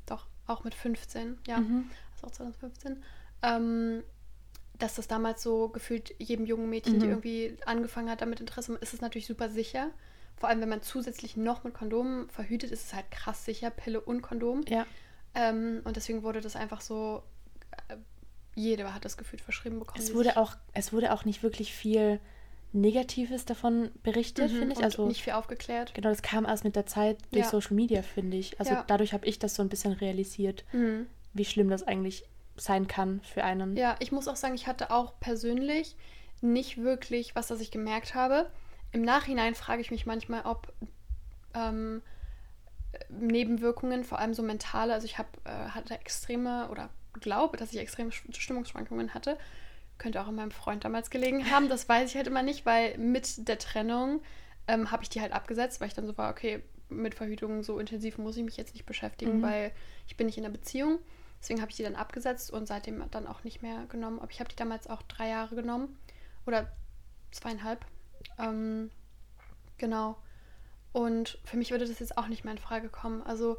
Doch, 0.05 0.27
auch 0.47 0.63
mit 0.63 0.73
15, 0.73 1.37
ja. 1.47 1.59
Mhm. 1.59 1.89
Ist 2.15 2.23
auch 2.23 2.31
2015. 2.31 3.03
Ähm, 3.41 4.03
dass 4.79 4.95
das 4.95 5.07
damals 5.07 5.43
so 5.43 5.69
gefühlt 5.69 6.13
jedem 6.19 6.45
jungen 6.45 6.69
Mädchen, 6.69 6.99
die 6.99 7.05
Mhm. 7.05 7.11
irgendwie 7.11 7.57
angefangen 7.65 8.09
hat, 8.09 8.21
damit 8.21 8.39
Interesse, 8.39 8.73
ist 8.75 8.93
es 8.93 9.01
natürlich 9.01 9.27
super 9.27 9.49
sicher. 9.49 9.91
Vor 10.35 10.49
allem, 10.49 10.61
wenn 10.61 10.69
man 10.69 10.81
zusätzlich 10.81 11.37
noch 11.37 11.63
mit 11.63 11.73
Kondom 11.75 12.27
verhütet, 12.29 12.71
ist 12.71 12.85
es 12.87 12.93
halt 12.93 13.09
krass 13.11 13.45
sicher, 13.45 13.69
Pille 13.69 14.01
und 14.01 14.21
Kondom. 14.21 14.61
Ja, 14.67 14.85
Ähm, 15.35 15.81
und 15.83 15.95
deswegen 15.95 16.21
wurde 16.23 16.41
das 16.41 16.55
einfach 16.55 16.81
so, 16.81 17.23
äh, 17.87 17.97
jeder 18.55 18.93
hat 18.93 19.05
das 19.05 19.17
Gefühl 19.17 19.39
verschrieben 19.39 19.79
bekommen. 19.79 20.03
es 20.03 20.13
wurde 20.13 20.37
auch, 20.37 20.55
es 20.73 20.93
wurde 20.93 21.11
auch 21.13 21.25
nicht 21.25 21.43
wirklich 21.43 21.73
viel 21.73 22.19
Negatives 22.71 23.45
davon 23.45 23.91
berichtet, 24.01 24.51
Mhm, 24.51 24.57
finde 24.57 24.73
ich. 24.73 24.83
Also 24.83 25.07
nicht 25.07 25.21
viel 25.23 25.33
aufgeklärt. 25.33 25.93
genau, 25.93 26.09
das 26.09 26.21
kam 26.23 26.45
erst 26.45 26.63
mit 26.63 26.75
der 26.75 26.85
Zeit 26.87 27.17
durch 27.31 27.45
Ja. 27.45 27.49
Social 27.51 27.73
Media, 27.75 28.01
finde 28.01 28.37
ich. 28.37 28.59
Also 28.59 28.73
Ja. 28.73 28.83
dadurch 28.87 29.13
habe 29.13 29.25
ich 29.27 29.37
das 29.39 29.53
so 29.55 29.61
ein 29.61 29.69
bisschen 29.69 29.93
realisiert, 29.93 30.63
Mhm. 30.71 31.05
wie 31.33 31.45
schlimm 31.45 31.69
das 31.69 31.83
eigentlich 31.83 32.23
sein 32.55 32.87
kann 32.87 33.21
für 33.21 33.43
einen. 33.43 33.75
Ja, 33.77 33.95
ich 33.99 34.11
muss 34.11 34.27
auch 34.27 34.35
sagen, 34.35 34.55
ich 34.55 34.65
hatte 34.67 34.89
auch 34.91 35.19
persönlich 35.19 35.95
nicht 36.41 36.77
wirklich 36.81 37.35
was, 37.35 37.47
das 37.47 37.59
ich 37.61 37.71
gemerkt 37.71 38.15
habe. 38.15 38.49
Im 38.91 39.01
Nachhinein 39.01 39.55
frage 39.55 39.81
ich 39.81 39.91
mich 39.91 40.05
manchmal, 40.05 40.41
ob 40.45 40.71
ähm, 41.55 42.01
Nebenwirkungen, 43.09 44.03
vor 44.03 44.19
allem 44.19 44.33
so 44.33 44.43
mentale, 44.43 44.93
also 44.93 45.05
ich 45.05 45.17
hab, 45.17 45.27
äh, 45.45 45.49
hatte 45.69 45.95
extreme 45.95 46.69
oder 46.69 46.89
glaube, 47.13 47.57
dass 47.57 47.71
ich 47.73 47.79
extreme 47.79 48.09
Sch- 48.11 48.39
Stimmungsschwankungen 48.39 49.13
hatte. 49.13 49.37
Könnte 49.97 50.21
auch 50.21 50.27
an 50.27 50.35
meinem 50.35 50.51
Freund 50.51 50.83
damals 50.83 51.09
gelegen 51.09 51.49
haben, 51.51 51.69
das 51.69 51.87
weiß 51.87 52.09
ich 52.09 52.15
halt 52.17 52.27
immer 52.27 52.43
nicht, 52.43 52.65
weil 52.65 52.97
mit 52.97 53.47
der 53.47 53.59
Trennung 53.59 54.21
ähm, 54.67 54.91
habe 54.91 55.03
ich 55.03 55.09
die 55.09 55.21
halt 55.21 55.31
abgesetzt, 55.33 55.79
weil 55.81 55.87
ich 55.87 55.93
dann 55.93 56.07
so 56.07 56.17
war, 56.17 56.31
okay, 56.31 56.63
mit 56.89 57.15
Verhütung 57.15 57.63
so 57.63 57.79
intensiv 57.79 58.17
muss 58.17 58.37
ich 58.37 58.43
mich 58.43 58.57
jetzt 58.57 58.73
nicht 58.73 58.85
beschäftigen, 58.85 59.37
Mhm. 59.37 59.41
weil 59.43 59.71
ich 60.07 60.17
bin 60.17 60.25
nicht 60.27 60.37
in 60.37 60.45
einer 60.45 60.53
Beziehung. 60.53 60.99
Deswegen 61.41 61.61
habe 61.61 61.69
ich 61.71 61.77
die 61.77 61.83
dann 61.83 61.95
abgesetzt 61.95 62.51
und 62.51 62.67
seitdem 62.67 63.03
dann 63.11 63.27
auch 63.27 63.43
nicht 63.43 63.61
mehr 63.61 63.85
genommen. 63.87 64.19
Aber 64.19 64.31
ich 64.31 64.39
habe 64.39 64.49
die 64.49 64.55
damals 64.55 64.87
auch 64.87 65.01
drei 65.03 65.29
Jahre 65.29 65.55
genommen 65.55 65.97
oder 66.45 66.71
zweieinhalb. 67.31 67.85
Ähm, 68.39 68.91
genau. 69.77 70.17
Und 70.93 71.39
für 71.43 71.57
mich 71.57 71.71
würde 71.71 71.85
das 71.87 71.99
jetzt 71.99 72.17
auch 72.17 72.27
nicht 72.27 72.43
mehr 72.45 72.53
in 72.53 72.59
Frage 72.59 72.87
kommen. 72.89 73.21
Also 73.23 73.57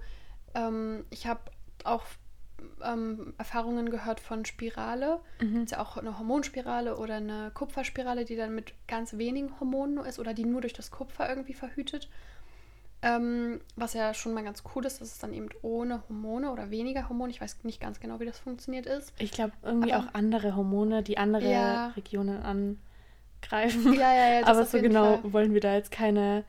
ähm, 0.54 1.04
ich 1.10 1.26
habe 1.26 1.40
auch 1.84 2.04
ähm, 2.82 3.34
Erfahrungen 3.38 3.90
gehört 3.90 4.20
von 4.20 4.44
Spirale. 4.44 5.20
Mhm. 5.40 5.62
ist 5.64 5.72
ja 5.72 5.80
auch 5.80 5.96
eine 5.96 6.18
Hormonspirale 6.18 6.96
oder 6.96 7.16
eine 7.16 7.50
Kupferspirale, 7.54 8.24
die 8.24 8.36
dann 8.36 8.54
mit 8.54 8.74
ganz 8.88 9.16
wenigen 9.18 9.58
Hormonen 9.60 9.94
nur 9.96 10.06
ist 10.06 10.18
oder 10.18 10.34
die 10.34 10.44
nur 10.44 10.60
durch 10.60 10.72
das 10.72 10.90
Kupfer 10.90 11.28
irgendwie 11.28 11.54
verhütet. 11.54 12.08
Ähm, 13.02 13.60
was 13.76 13.92
ja 13.92 14.14
schon 14.14 14.32
mal 14.32 14.42
ganz 14.44 14.62
cool 14.74 14.86
ist, 14.86 15.00
dass 15.02 15.08
es 15.12 15.18
dann 15.18 15.34
eben 15.34 15.50
ohne 15.60 16.02
Hormone 16.08 16.50
oder 16.50 16.70
weniger 16.70 17.08
Hormone, 17.10 17.30
ich 17.30 17.40
weiß 17.40 17.58
nicht 17.64 17.78
ganz 17.80 18.00
genau, 18.00 18.18
wie 18.18 18.24
das 18.24 18.38
funktioniert 18.38 18.86
ist. 18.86 19.12
Ich 19.18 19.30
glaube, 19.30 19.52
irgendwie 19.62 19.92
Aber- 19.92 20.04
auch 20.08 20.14
andere 20.14 20.56
Hormone, 20.56 21.02
die 21.02 21.18
andere 21.18 21.50
Ja. 21.50 21.88
Regionen 21.88 22.42
angreifen. 22.42 23.92
Ja, 23.92 24.14
ja, 24.14 24.40
ja. 24.40 24.46
Aber 24.46 24.64
so 24.64 24.80
genau 24.80 25.18
Fall. 25.18 25.32
wollen 25.34 25.52
wir 25.52 25.60
da 25.60 25.74
jetzt 25.74 25.90
keine. 25.90 26.44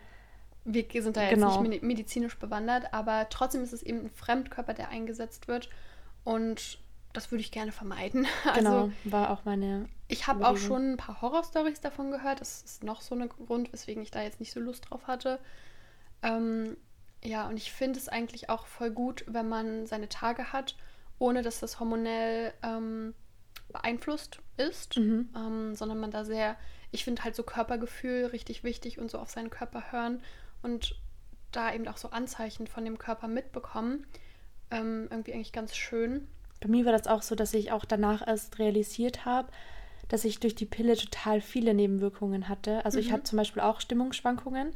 Wir 0.64 0.86
sind 1.04 1.18
da 1.18 1.24
jetzt 1.24 1.34
Genau. 1.36 1.62
nicht 1.62 1.84
medi- 1.84 1.86
medizinisch 1.86 2.40
bewandert, 2.40 2.92
aber 2.94 3.28
trotzdem 3.30 3.62
ist 3.62 3.74
es 3.74 3.84
eben 3.84 4.06
ein 4.06 4.10
Fremdkörper, 4.10 4.74
der 4.74 4.90
eingesetzt 4.90 5.48
wird. 5.50 5.70
Und 6.26 6.80
das 7.14 7.32
würde 7.32 7.42
ich 7.42 7.52
gerne 7.52 7.72
vermeiden. 7.72 8.28
Genau, 8.56 8.84
Also 8.84 8.92
war 9.06 9.30
auch 9.30 9.46
meine. 9.46 9.88
ich 10.10 10.28
habe 10.28 10.46
auch 10.46 10.58
schon 10.58 10.92
ein 10.94 10.98
paar 10.98 11.22
Horrorstories 11.22 11.80
davon 11.80 12.12
gehört. 12.12 12.42
Das 12.42 12.62
ist 12.64 12.84
noch 12.84 13.02
so 13.02 13.16
ein 13.16 13.30
Grund, 13.30 13.72
weswegen 13.72 14.04
ich 14.04 14.12
da 14.12 14.22
jetzt 14.22 14.42
nicht 14.42 14.52
so 14.52 14.60
Lust 14.60 14.90
drauf 14.90 15.08
hatte. 15.08 15.40
Ähm, 16.22 16.76
ja, 17.24 17.48
und 17.48 17.56
ich 17.56 17.72
finde 17.72 17.98
es 18.00 18.10
eigentlich 18.10 18.50
auch 18.50 18.66
voll 18.66 18.92
gut, 18.92 19.24
wenn 19.28 19.48
man 19.48 19.86
seine 19.88 20.10
Tage 20.10 20.52
hat 20.52 20.76
ohne 21.20 21.42
dass 21.42 21.60
das 21.60 21.80
hormonell 21.80 22.54
ähm, 22.62 23.14
beeinflusst 23.72 24.40
ist, 24.58 24.98
Mhm. 24.98 25.30
ähm, 25.36 25.76
sondern 25.76 26.00
man 26.00 26.12
da 26.12 26.26
sehr, 26.26 26.58
ich 26.92 27.04
finde 27.04 27.24
halt 27.24 27.36
so 27.36 27.44
Körpergefühl 27.44 28.26
richtig 28.28 28.64
wichtig 28.64 29.00
und 29.00 29.10
so 29.10 29.20
auf 29.20 29.30
seinen 29.30 29.50
Körper 29.50 29.92
hören 29.92 30.22
und 30.62 30.96
da 31.52 31.74
eben 31.74 31.88
auch 31.88 31.98
so 31.98 32.10
Anzeichen 32.10 32.68
von 32.68 32.84
dem 32.84 32.98
Körper 32.98 33.28
mitbekommen. 33.28 34.06
Ähm, 34.72 35.08
irgendwie 35.12 35.34
eigentlich 35.34 35.54
ganz 35.54 35.76
schön. 35.76 36.28
Bei 36.62 36.68
mir 36.68 36.86
war 36.86 36.92
das 36.92 37.08
auch 37.08 37.22
so, 37.22 37.36
dass 37.36 37.54
ich 37.54 37.72
auch 37.72 37.86
danach 37.86 38.26
erst 38.26 38.60
realisiert 38.60 39.26
habe, 39.26 39.50
dass 40.08 40.26
ich 40.26 40.40
durch 40.40 40.56
die 40.56 40.66
Pille 40.66 40.96
total 40.96 41.42
viele 41.42 41.74
Nebenwirkungen 41.74 42.48
hatte. 42.50 42.84
Also 42.86 43.00
ich 43.00 43.10
Mhm. 43.10 43.14
hatte 43.14 43.24
zum 43.24 43.38
Beispiel 43.38 43.62
auch 43.62 43.82
Stimmungsschwankungen 43.82 44.72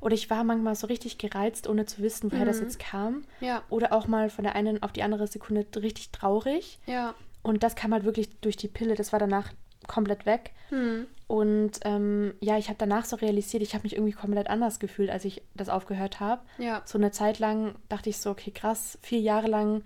oder 0.00 0.14
ich 0.14 0.28
war 0.30 0.44
manchmal 0.44 0.74
so 0.74 0.86
richtig 0.86 1.18
gereizt, 1.18 1.66
ohne 1.68 1.86
zu 1.86 2.02
wissen, 2.02 2.30
woher 2.32 2.44
das 2.44 2.58
Mhm. 2.60 2.64
jetzt 2.66 2.78
kam. 2.78 3.24
Ja, 3.40 3.62
Oder 3.70 3.92
auch 3.92 4.06
mal 4.06 4.30
von 4.30 4.44
der 4.44 4.54
einen 4.54 4.82
auf 4.82 4.92
die 4.92 5.02
andere 5.02 5.26
Sekunde 5.26 5.66
richtig 5.76 6.10
traurig. 6.10 6.78
ja. 6.86 7.14
Und 7.42 7.62
das 7.62 7.74
kam 7.76 7.92
halt 7.92 8.04
wirklich 8.04 8.40
durch 8.40 8.56
die 8.56 8.68
Pille. 8.68 8.94
Das 8.94 9.12
war 9.12 9.18
danach 9.18 9.52
komplett 9.86 10.26
weg. 10.26 10.52
Hm. 10.70 11.06
Und 11.26 11.72
ähm, 11.84 12.34
ja, 12.40 12.58
ich 12.58 12.68
habe 12.68 12.76
danach 12.78 13.04
so 13.04 13.16
realisiert, 13.16 13.62
ich 13.62 13.74
habe 13.74 13.84
mich 13.84 13.94
irgendwie 13.94 14.12
komplett 14.12 14.48
anders 14.48 14.78
gefühlt, 14.78 15.10
als 15.10 15.24
ich 15.24 15.42
das 15.54 15.68
aufgehört 15.68 16.20
habe. 16.20 16.42
Ja. 16.58 16.82
So 16.84 16.98
eine 16.98 17.10
Zeit 17.12 17.38
lang 17.38 17.74
dachte 17.88 18.10
ich 18.10 18.18
so, 18.18 18.30
okay, 18.30 18.50
krass, 18.50 18.98
vier 19.02 19.20
Jahre 19.20 19.46
lang 19.48 19.82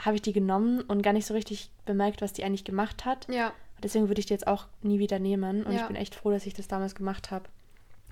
habe 0.00 0.16
ich 0.16 0.22
die 0.22 0.32
genommen 0.32 0.80
und 0.82 1.02
gar 1.02 1.12
nicht 1.12 1.26
so 1.26 1.34
richtig 1.34 1.70
bemerkt, 1.84 2.22
was 2.22 2.32
die 2.32 2.44
eigentlich 2.44 2.64
gemacht 2.64 3.04
hat. 3.04 3.26
Ja. 3.28 3.52
Deswegen 3.82 4.08
würde 4.08 4.20
ich 4.20 4.26
die 4.26 4.32
jetzt 4.34 4.46
auch 4.46 4.66
nie 4.82 4.98
wieder 4.98 5.18
nehmen. 5.18 5.64
Und 5.64 5.72
Ja. 5.72 5.80
ich 5.82 5.86
bin 5.86 5.96
echt 5.96 6.14
froh, 6.14 6.30
dass 6.30 6.46
ich 6.46 6.54
das 6.54 6.68
damals 6.68 6.94
gemacht 6.94 7.30
habe. 7.30 7.44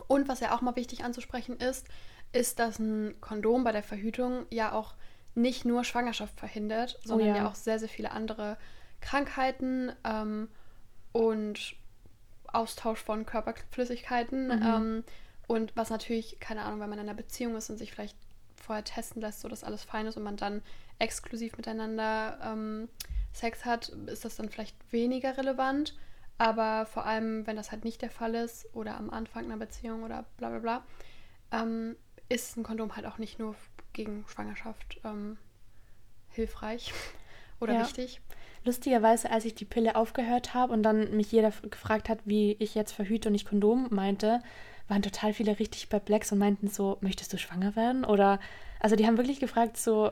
Und 0.09 0.29
was 0.29 0.41
ja 0.41 0.55
auch 0.55 0.61
mal 0.61 0.77
wichtig 0.77 1.05
anzusprechen 1.05 1.57
ist, 1.59 1.87
ist, 2.33 2.59
dass 2.59 2.79
ein 2.79 3.15
Kondom 3.21 3.65
bei 3.65 3.73
der 3.73 3.83
Verhütung 3.83 4.47
ja 4.51 4.73
auch 4.73 4.95
nicht 5.35 5.65
nur 5.65 5.85
Schwangerschaft 5.85 6.39
verhindert, 6.39 6.99
sondern 7.05 7.29
Oh 7.29 7.31
ja. 7.31 7.37
ja. 7.39 7.49
auch 7.49 7.55
sehr, 7.55 7.79
sehr 7.79 7.89
viele 7.89 8.11
andere 8.11 8.57
Krankheiten 9.01 9.93
ähm, 10.05 10.49
und 11.17 11.75
Austausch 12.53 13.03
von 13.03 13.25
Körperflüssigkeiten. 13.25 14.49
Mhm. 14.49 14.63
Ähm, 14.63 15.05
und 15.47 15.75
was 15.75 15.89
natürlich, 15.89 16.39
keine 16.41 16.63
Ahnung, 16.63 16.81
wenn 16.81 16.91
man 16.91 16.99
in 16.99 17.09
einer 17.09 17.17
Beziehung 17.17 17.57
ist 17.57 17.71
und 17.71 17.79
sich 17.79 17.93
vielleicht 17.93 18.17
vorher 18.55 18.85
testen 18.85 19.23
lässt, 19.23 19.41
so 19.41 19.49
dass 19.49 19.65
alles 19.65 19.83
fein 19.85 20.07
ist 20.07 20.17
und 20.17 20.25
man 20.25 20.37
dann 20.37 20.63
exklusiv 20.99 21.57
miteinander 21.57 22.39
ähm, 22.43 22.89
Sex 23.33 23.65
hat, 23.65 23.89
ist 23.89 24.25
das 24.27 24.37
dann 24.37 24.51
vielleicht 24.51 24.77
weniger 24.93 25.39
relevant. 25.39 25.97
Aber 26.37 26.85
vor 26.85 27.07
allem, 27.07 27.47
wenn 27.47 27.57
das 27.57 27.71
halt 27.71 27.85
nicht 27.85 28.03
der 28.03 28.11
Fall 28.11 28.35
ist 28.35 28.67
oder 28.75 28.99
am 28.99 29.09
Anfang 29.09 29.45
einer 29.45 29.57
Beziehung 29.57 30.03
oder 30.03 30.27
bla 30.37 30.51
bla 30.51 30.59
bla, 30.59 30.85
ähm, 31.51 31.97
ist 32.29 32.59
ein 32.59 32.63
Kondom 32.63 32.95
halt 32.95 33.07
auch 33.07 33.17
nicht 33.17 33.39
nur 33.39 33.55
gegen 33.95 34.27
Schwangerschaft 34.29 35.01
ähm, 35.05 35.39
hilfreich 36.29 36.93
oder 37.61 37.73
Ja. 37.75 37.81
wichtig. 37.87 38.21
Lustigerweise, 38.67 39.31
als 39.31 39.45
ich 39.45 39.55
die 39.55 39.65
Pille 39.65 39.95
aufgehört 39.97 40.53
habe 40.55 40.73
und 40.73 40.83
dann 40.83 41.17
mich 41.17 41.31
jeder 41.33 41.53
gefragt 41.71 42.09
hat, 42.09 42.19
wie 42.25 42.57
ich 42.59 42.75
jetzt 42.75 42.93
verhüte 42.93 43.29
und 43.29 43.33
nicht 43.33 43.49
Kondom 43.49 43.87
meinte, 43.91 44.41
waren 44.89 45.03
total 45.03 45.33
viele 45.33 45.59
richtig 45.59 45.89
perplex 45.89 46.33
und 46.33 46.39
meinten 46.39 46.69
so, 46.69 46.99
möchtest 47.01 47.33
du 47.33 47.39
schwanger 47.39 47.77
werden? 47.77 48.05
Oder, 48.05 48.39
also 48.81 48.97
die 48.97 49.07
haben 49.07 49.17
wirklich 49.17 49.41
gefragt 49.41 49.77
so, 49.77 50.11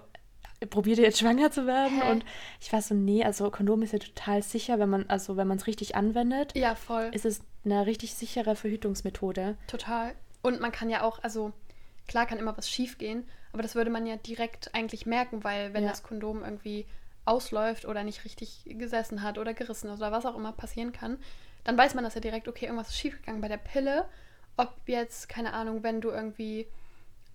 probiert 0.70 0.98
ihr 0.98 1.04
jetzt 1.04 1.18
schwanger 1.18 1.50
zu 1.50 1.66
werden? 1.66 2.00
Hä? 2.02 2.10
Und 2.12 2.24
ich 2.60 2.72
war 2.72 2.80
so, 2.80 2.94
nee, 2.94 3.24
also 3.24 3.50
Kondom 3.50 3.82
ist 3.82 3.92
ja 3.92 3.98
total 3.98 4.42
sicher, 4.42 4.78
wenn 4.78 4.88
man, 4.88 5.04
also 5.08 5.36
wenn 5.36 5.46
man 5.48 5.58
es 5.58 5.66
richtig 5.66 5.96
anwendet, 5.96 6.56
Ja, 6.56 6.74
voll. 6.76 7.10
ist 7.12 7.24
es 7.24 7.42
eine 7.64 7.86
richtig 7.86 8.14
sichere 8.14 8.56
Verhütungsmethode. 8.56 9.56
Total. 9.66 10.14
Und 10.42 10.60
man 10.60 10.72
kann 10.72 10.90
ja 10.90 11.02
auch, 11.02 11.22
also 11.22 11.52
klar 12.06 12.26
kann 12.26 12.38
immer 12.38 12.56
was 12.56 12.68
schief 12.70 12.98
gehen, 12.98 13.24
aber 13.52 13.62
das 13.62 13.74
würde 13.74 13.90
man 13.90 14.06
ja 14.06 14.16
direkt 14.16 14.74
eigentlich 14.74 15.06
merken, 15.06 15.42
weil 15.44 15.72
wenn 15.74 15.84
Ja. 15.84 15.90
das 15.90 16.02
Kondom 16.02 16.42
irgendwie 16.44 16.86
ausläuft 17.24 17.84
oder 17.86 18.02
nicht 18.04 18.24
richtig 18.24 18.64
gesessen 18.66 19.22
hat 19.22 19.38
oder 19.38 19.54
gerissen 19.54 19.88
ist 19.90 19.98
oder 19.98 20.12
was 20.12 20.26
auch 20.26 20.36
immer 20.36 20.52
passieren 20.52 20.92
kann, 20.92 21.18
dann 21.64 21.78
weiß 21.78 21.94
man 21.94 22.04
das 22.04 22.14
ja 22.14 22.20
direkt, 22.20 22.48
okay, 22.48 22.66
irgendwas 22.66 22.88
ist 22.90 22.98
schiefgegangen. 22.98 23.40
Bei 23.40 23.48
der 23.48 23.56
Pille, 23.56 24.04
ob 24.56 24.72
jetzt, 24.86 25.28
keine 25.28 25.52
Ahnung, 25.54 25.82
wenn 25.82 26.00
du 26.00 26.10
irgendwie, 26.10 26.66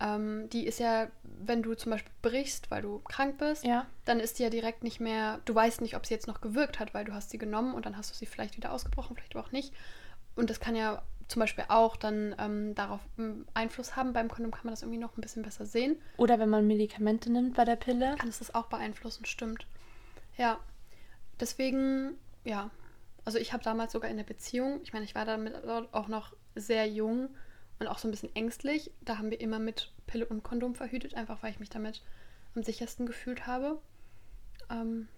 ähm, 0.00 0.48
die 0.50 0.66
ist 0.66 0.78
ja, 0.78 1.08
wenn 1.24 1.62
du 1.62 1.74
zum 1.74 1.90
Beispiel 1.90 2.12
brichst, 2.22 2.70
weil 2.70 2.82
du 2.82 3.00
krank 3.00 3.38
bist, 3.38 3.64
Ja. 3.64 3.86
dann 4.04 4.20
ist 4.20 4.38
die 4.38 4.44
ja 4.44 4.50
direkt 4.50 4.84
nicht 4.84 5.00
mehr, 5.00 5.40
du 5.44 5.54
weißt 5.54 5.80
nicht, 5.80 5.96
ob 5.96 6.06
sie 6.06 6.14
jetzt 6.14 6.28
noch 6.28 6.40
gewirkt 6.40 6.78
hat, 6.78 6.94
weil 6.94 7.04
du 7.04 7.12
hast 7.12 7.30
sie 7.30 7.38
genommen 7.38 7.74
und 7.74 7.86
dann 7.86 7.96
hast 7.96 8.10
du 8.10 8.14
sie 8.14 8.26
vielleicht 8.26 8.56
wieder 8.56 8.72
ausgebrochen, 8.72 9.16
vielleicht 9.16 9.34
aber 9.36 9.44
auch 9.46 9.52
nicht. 9.52 9.74
Und 10.36 10.48
das 10.48 10.60
kann 10.60 10.76
ja 10.76 11.02
zum 11.26 11.40
Beispiel 11.40 11.64
auch 11.68 11.96
dann 11.96 12.34
ähm, 12.38 12.74
darauf 12.74 13.00
ähm, 13.18 13.46
Einfluss 13.54 13.94
haben. 13.94 14.12
Beim 14.12 14.28
Kondom 14.28 14.50
kann 14.52 14.62
man 14.64 14.72
das 14.72 14.82
irgendwie 14.82 14.98
noch 14.98 15.16
ein 15.16 15.20
bisschen 15.20 15.42
besser 15.42 15.64
sehen. 15.66 15.96
Oder 16.16 16.38
wenn 16.38 16.48
man 16.48 16.66
Medikamente 16.66 17.30
nimmt 17.30 17.54
bei 17.54 17.64
der 17.64 17.76
Pille. 17.76 18.16
Kann 18.18 18.28
es 18.28 18.38
das 18.40 18.54
auch 18.54 18.66
beeinflussen, 18.66 19.24
stimmt. 19.26 19.66
Ja, 20.40 20.58
deswegen, 21.38 22.16
ja. 22.44 22.70
Also 23.26 23.36
ich 23.36 23.52
habe 23.52 23.62
damals 23.62 23.92
sogar 23.92 24.10
in 24.10 24.16
der 24.16 24.24
Beziehung, 24.24 24.80
ich 24.82 24.94
meine, 24.94 25.04
ich 25.04 25.14
war 25.14 25.26
damit 25.26 25.54
auch 25.92 26.08
noch 26.08 26.34
sehr 26.54 26.88
jung 26.88 27.28
und 27.78 27.86
auch 27.86 27.98
so 27.98 28.08
ein 28.08 28.10
bisschen 28.10 28.34
ängstlich. 28.34 28.90
Da 29.02 29.18
haben 29.18 29.30
wir 29.30 29.38
immer 29.38 29.58
mit 29.58 29.92
Pille 30.06 30.24
und 30.24 30.42
Kondom 30.42 30.74
verhütet, 30.74 31.12
einfach 31.12 31.42
weil 31.42 31.50
ich 31.50 31.60
mich 31.60 31.68
damit 31.68 32.02
am 32.54 32.62
sichersten 32.62 33.04
gefühlt 33.04 33.46
habe. 33.46 33.82
Ähm, 34.70 35.08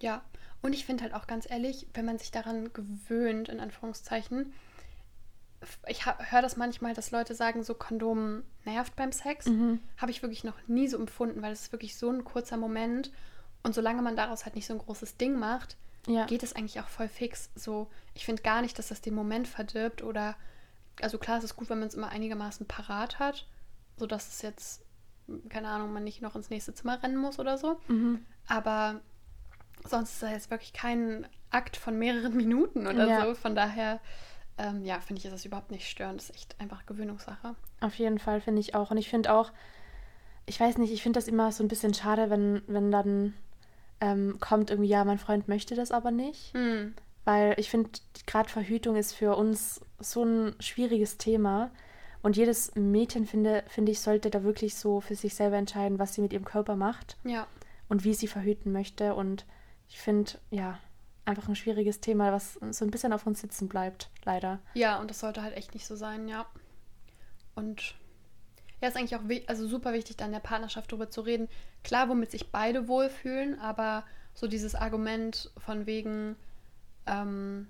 ja, 0.00 0.22
und 0.62 0.72
ich 0.72 0.86
finde 0.86 1.02
halt 1.02 1.14
auch 1.14 1.26
ganz 1.26 1.50
ehrlich, 1.50 1.88
wenn 1.94 2.04
man 2.04 2.18
sich 2.18 2.30
daran 2.30 2.72
gewöhnt, 2.72 3.48
in 3.48 3.58
Anführungszeichen, 3.58 4.52
ich 5.88 6.06
höre 6.06 6.42
das 6.42 6.56
manchmal, 6.56 6.94
dass 6.94 7.10
Leute 7.10 7.34
sagen, 7.34 7.64
so 7.64 7.74
Kondom 7.74 8.44
nervt 8.64 8.94
beim 8.94 9.10
Sex. 9.10 9.46
Mhm. 9.46 9.80
Habe 9.96 10.12
ich 10.12 10.22
wirklich 10.22 10.44
noch 10.44 10.68
nie 10.68 10.86
so 10.86 10.98
empfunden, 10.98 11.42
weil 11.42 11.52
es 11.52 11.62
ist 11.62 11.72
wirklich 11.72 11.98
so 11.98 12.10
ein 12.10 12.22
kurzer 12.22 12.56
Moment. 12.56 13.10
Und 13.62 13.74
solange 13.74 14.02
man 14.02 14.16
daraus 14.16 14.44
halt 14.44 14.54
nicht 14.54 14.66
so 14.66 14.72
ein 14.74 14.78
großes 14.78 15.16
Ding 15.16 15.38
macht, 15.38 15.76
Ja. 16.06 16.24
geht 16.26 16.42
es 16.42 16.54
eigentlich 16.54 16.80
auch 16.80 16.88
voll 16.88 17.08
fix. 17.08 17.50
So, 17.54 17.88
ich 18.14 18.24
finde 18.24 18.42
gar 18.42 18.62
nicht, 18.62 18.78
dass 18.78 18.88
das 18.88 19.00
den 19.00 19.14
Moment 19.14 19.46
verdirbt 19.48 20.02
oder, 20.02 20.36
also 21.02 21.18
klar, 21.18 21.38
es 21.38 21.44
ist 21.44 21.56
gut, 21.56 21.68
wenn 21.70 21.78
man 21.80 21.88
es 21.88 21.94
immer 21.94 22.08
einigermaßen 22.10 22.66
parat 22.66 23.18
hat, 23.18 23.46
sodass 23.96 24.28
es 24.28 24.42
jetzt, 24.42 24.82
keine 25.48 25.68
Ahnung, 25.68 25.92
man 25.92 26.04
nicht 26.04 26.22
noch 26.22 26.34
ins 26.36 26.50
nächste 26.50 26.72
Zimmer 26.72 27.02
rennen 27.02 27.16
muss 27.16 27.38
oder 27.38 27.58
so. 27.58 27.80
Mhm. 27.88 28.24
Aber 28.46 29.00
sonst 29.86 30.14
ist 30.14 30.22
das 30.22 30.30
jetzt 30.30 30.50
wirklich 30.50 30.72
kein 30.72 31.26
Akt 31.50 31.76
von 31.76 31.98
mehreren 31.98 32.36
Minuten 32.36 32.86
oder 32.86 33.06
Ja. 33.06 33.24
so. 33.26 33.34
Von 33.34 33.54
daher, 33.54 34.00
ähm, 34.56 34.84
ja, 34.84 35.00
finde 35.00 35.18
ich, 35.20 35.26
ist 35.26 35.32
das 35.32 35.44
überhaupt 35.44 35.70
nicht 35.70 35.88
störend. 35.88 36.20
Das 36.20 36.30
ist 36.30 36.36
echt 36.36 36.60
einfach 36.60 36.86
Gewöhnungssache. 36.86 37.54
Auf 37.80 37.94
jeden 37.96 38.18
Fall 38.18 38.40
finde 38.40 38.60
ich 38.60 38.74
auch. 38.74 38.90
Und 38.90 38.96
ich 38.96 39.08
finde 39.10 39.32
auch, 39.32 39.52
ich 40.46 40.58
weiß 40.58 40.78
nicht, 40.78 40.92
ich 40.92 41.02
finde 41.02 41.18
das 41.18 41.28
immer 41.28 41.52
so 41.52 41.62
ein 41.62 41.68
bisschen 41.68 41.92
schade, 41.92 42.30
wenn, 42.30 42.62
wenn 42.66 42.90
dann 42.90 43.34
ähm, 44.00 44.38
kommt 44.40 44.70
irgendwie, 44.70 44.88
ja, 44.90 45.04
mein 45.04 45.18
Freund 45.18 45.48
möchte 45.48 45.74
das 45.74 45.90
aber 45.90 46.10
nicht. 46.10 46.52
Hm. 46.54 46.94
Weil 47.24 47.54
ich 47.58 47.70
finde, 47.70 47.90
gerade 48.26 48.48
Verhütung 48.48 48.96
ist 48.96 49.12
für 49.12 49.36
uns 49.36 49.80
so 49.98 50.24
ein 50.24 50.54
schwieriges 50.60 51.18
Thema. 51.18 51.70
Und 52.22 52.36
jedes 52.36 52.74
Mädchen, 52.74 53.26
finde, 53.26 53.64
finde 53.68 53.92
ich, 53.92 54.00
sollte 54.00 54.30
da 54.30 54.42
wirklich 54.42 54.74
so 54.74 55.00
für 55.00 55.14
sich 55.14 55.34
selber 55.34 55.56
entscheiden, 55.56 55.98
was 55.98 56.14
sie 56.14 56.20
mit 56.20 56.32
ihrem 56.32 56.44
Körper 56.44 56.74
macht 56.74 57.16
Ja, 57.24 57.46
und 57.88 58.04
wie 58.04 58.14
sie 58.14 58.26
verhüten 58.26 58.72
möchte. 58.72 59.14
Und 59.14 59.44
ich 59.88 59.98
finde, 60.00 60.32
ja, 60.50 60.78
einfach 61.24 61.48
ein 61.48 61.56
schwieriges 61.56 62.00
Thema, 62.00 62.32
was 62.32 62.58
so 62.70 62.84
ein 62.84 62.90
bisschen 62.90 63.12
auf 63.12 63.26
uns 63.26 63.40
sitzen 63.40 63.68
bleibt, 63.68 64.10
leider. 64.24 64.58
Ja, 64.74 64.98
und 64.98 65.10
das 65.10 65.20
sollte 65.20 65.42
halt 65.42 65.56
echt 65.56 65.74
nicht 65.74 65.86
so 65.86 65.94
sein, 65.94 66.28
ja. 66.28 66.46
Und 67.54 67.94
ja, 68.80 68.88
ist 68.88 68.96
eigentlich 68.96 69.16
auch 69.16 69.48
also 69.48 69.66
super 69.66 69.92
wichtig, 69.92 70.16
da 70.16 70.26
in 70.26 70.32
der 70.32 70.38
Partnerschaft 70.40 70.90
drüber 70.92 71.10
zu 71.10 71.20
reden. 71.22 71.48
Klar, 71.84 72.08
womit 72.08 72.30
sich 72.30 72.50
beide 72.52 72.88
wohlfühlen, 72.88 73.58
aber 73.60 74.04
so 74.34 74.46
dieses 74.46 74.74
Argument 74.74 75.50
von 75.58 75.86
wegen, 75.86 76.36
ähm, 77.06 77.68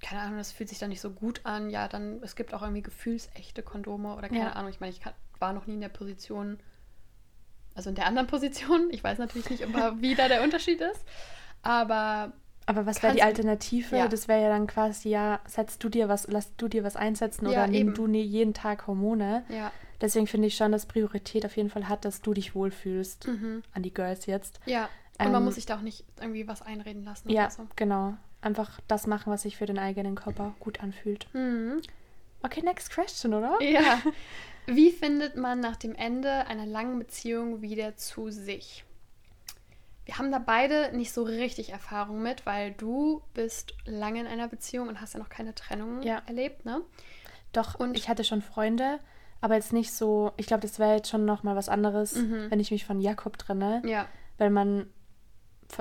keine 0.00 0.20
Ahnung, 0.22 0.38
das 0.38 0.52
fühlt 0.52 0.68
sich 0.68 0.78
dann 0.78 0.90
nicht 0.90 1.00
so 1.00 1.10
gut 1.10 1.40
an, 1.44 1.68
ja, 1.70 1.88
dann, 1.88 2.22
es 2.22 2.36
gibt 2.36 2.54
auch 2.54 2.62
irgendwie 2.62 2.82
gefühlsechte 2.82 3.62
Kondome 3.62 4.14
oder 4.14 4.28
keine 4.28 4.40
Ja. 4.40 4.52
Ahnung. 4.52 4.70
Ich 4.70 4.80
meine, 4.80 4.92
ich 4.92 5.00
kann, 5.00 5.12
war 5.40 5.52
noch 5.52 5.66
nie 5.66 5.74
in 5.74 5.80
der 5.80 5.88
Position, 5.88 6.58
also 7.74 7.88
in 7.90 7.96
der 7.96 8.06
anderen 8.06 8.26
Position. 8.28 8.88
Ich 8.92 9.02
weiß 9.02 9.18
natürlich 9.18 9.50
nicht 9.50 9.62
immer, 9.62 10.00
wie 10.00 10.14
da 10.14 10.28
der 10.28 10.42
Unterschied 10.42 10.80
ist, 10.80 11.04
aber 11.62 12.32
Aber 12.66 12.86
was 12.86 13.02
wäre 13.02 13.14
die 13.14 13.22
Alternative? 13.22 13.96
Ja. 13.96 14.08
Das 14.08 14.28
wäre 14.28 14.42
ja 14.42 14.48
dann 14.48 14.66
quasi, 14.66 15.08
ja, 15.10 15.40
setzt 15.46 15.82
du 15.82 15.88
dir 15.88 16.08
was, 16.08 16.28
lass 16.28 16.54
du 16.56 16.68
dir 16.68 16.84
was 16.84 16.96
einsetzen 16.96 17.46
Ja, 17.46 17.50
oder 17.64 17.66
nimm 17.66 17.88
eben. 17.88 17.94
du 17.94 18.06
nie 18.06 18.22
jeden 18.22 18.54
Tag 18.54 18.86
Hormone. 18.86 19.44
ja, 19.48 19.72
Deswegen 20.00 20.26
finde 20.26 20.46
ich 20.48 20.56
schon, 20.56 20.72
dass 20.72 20.86
Priorität 20.86 21.44
auf 21.44 21.56
jeden 21.56 21.68
Fall 21.70 21.88
hat, 21.88 22.04
dass 22.04 22.22
du 22.22 22.32
dich 22.34 22.54
wohlfühlst. 22.54 23.26
mhm. 23.28 23.62
An 23.74 23.82
die 23.82 23.92
Girls 23.94 24.26
jetzt. 24.26 24.60
ja. 24.66 24.88
Und 25.18 25.26
man 25.32 25.42
Ähm, 25.42 25.44
muss 25.44 25.56
sich 25.56 25.66
da 25.66 25.76
auch 25.76 25.82
nicht 25.82 26.04
irgendwie 26.18 26.48
was 26.48 26.62
einreden 26.62 27.04
lassen. 27.04 27.28
Ja, 27.28 27.42
Oder 27.42 27.50
so. 27.50 27.66
genau. 27.76 28.14
Einfach 28.40 28.80
das 28.88 29.06
machen, 29.06 29.30
was 29.30 29.42
sich 29.42 29.58
für 29.58 29.66
den 29.66 29.78
eigenen 29.78 30.14
Körper 30.14 30.54
gut 30.60 30.80
anfühlt. 30.80 31.26
Mhm. 31.34 31.82
Okay, 32.42 32.62
next 32.62 32.88
question, 32.90 33.34
oder? 33.34 33.60
Ja. 33.62 34.00
Wie 34.66 34.90
findet 34.90 35.36
man 35.36 35.60
nach 35.60 35.76
dem 35.76 35.94
Ende 35.94 36.46
einer 36.46 36.64
langen 36.64 36.98
Beziehung 36.98 37.60
wieder 37.60 37.96
zu 37.96 38.30
sich? 38.30 38.84
Wir 40.06 40.16
haben 40.16 40.32
da 40.32 40.38
beide 40.38 40.96
nicht 40.96 41.12
so 41.12 41.22
richtig 41.22 41.68
Erfahrung 41.70 42.22
mit, 42.22 42.46
weil 42.46 42.72
du 42.72 43.20
bist 43.34 43.74
lange 43.84 44.20
in 44.20 44.26
einer 44.26 44.48
Beziehung 44.48 44.88
und 44.88 45.02
hast 45.02 45.12
ja 45.12 45.20
noch 45.20 45.28
keine 45.28 45.54
Trennung 45.54 46.02
Ja. 46.02 46.22
erlebt, 46.26 46.64
ne? 46.64 46.80
Doch, 47.52 47.74
Und- 47.78 47.94
ich 47.96 48.08
hatte 48.08 48.24
schon 48.24 48.40
Freunde, 48.40 49.00
aber 49.40 49.54
jetzt 49.54 49.72
nicht 49.72 49.92
so, 49.92 50.32
ich 50.36 50.46
glaube, 50.46 50.62
das 50.62 50.78
wäre 50.78 50.96
jetzt 50.96 51.08
schon 51.08 51.24
nochmal 51.24 51.56
was 51.56 51.68
anderes, 51.68 52.16
Mhm. 52.16 52.50
wenn 52.50 52.60
ich 52.60 52.70
mich 52.70 52.84
von 52.84 53.00
Jakob 53.00 53.38
trenne, 53.38 53.82
Ja. 53.84 54.06
weil 54.38 54.50
man 54.50 54.86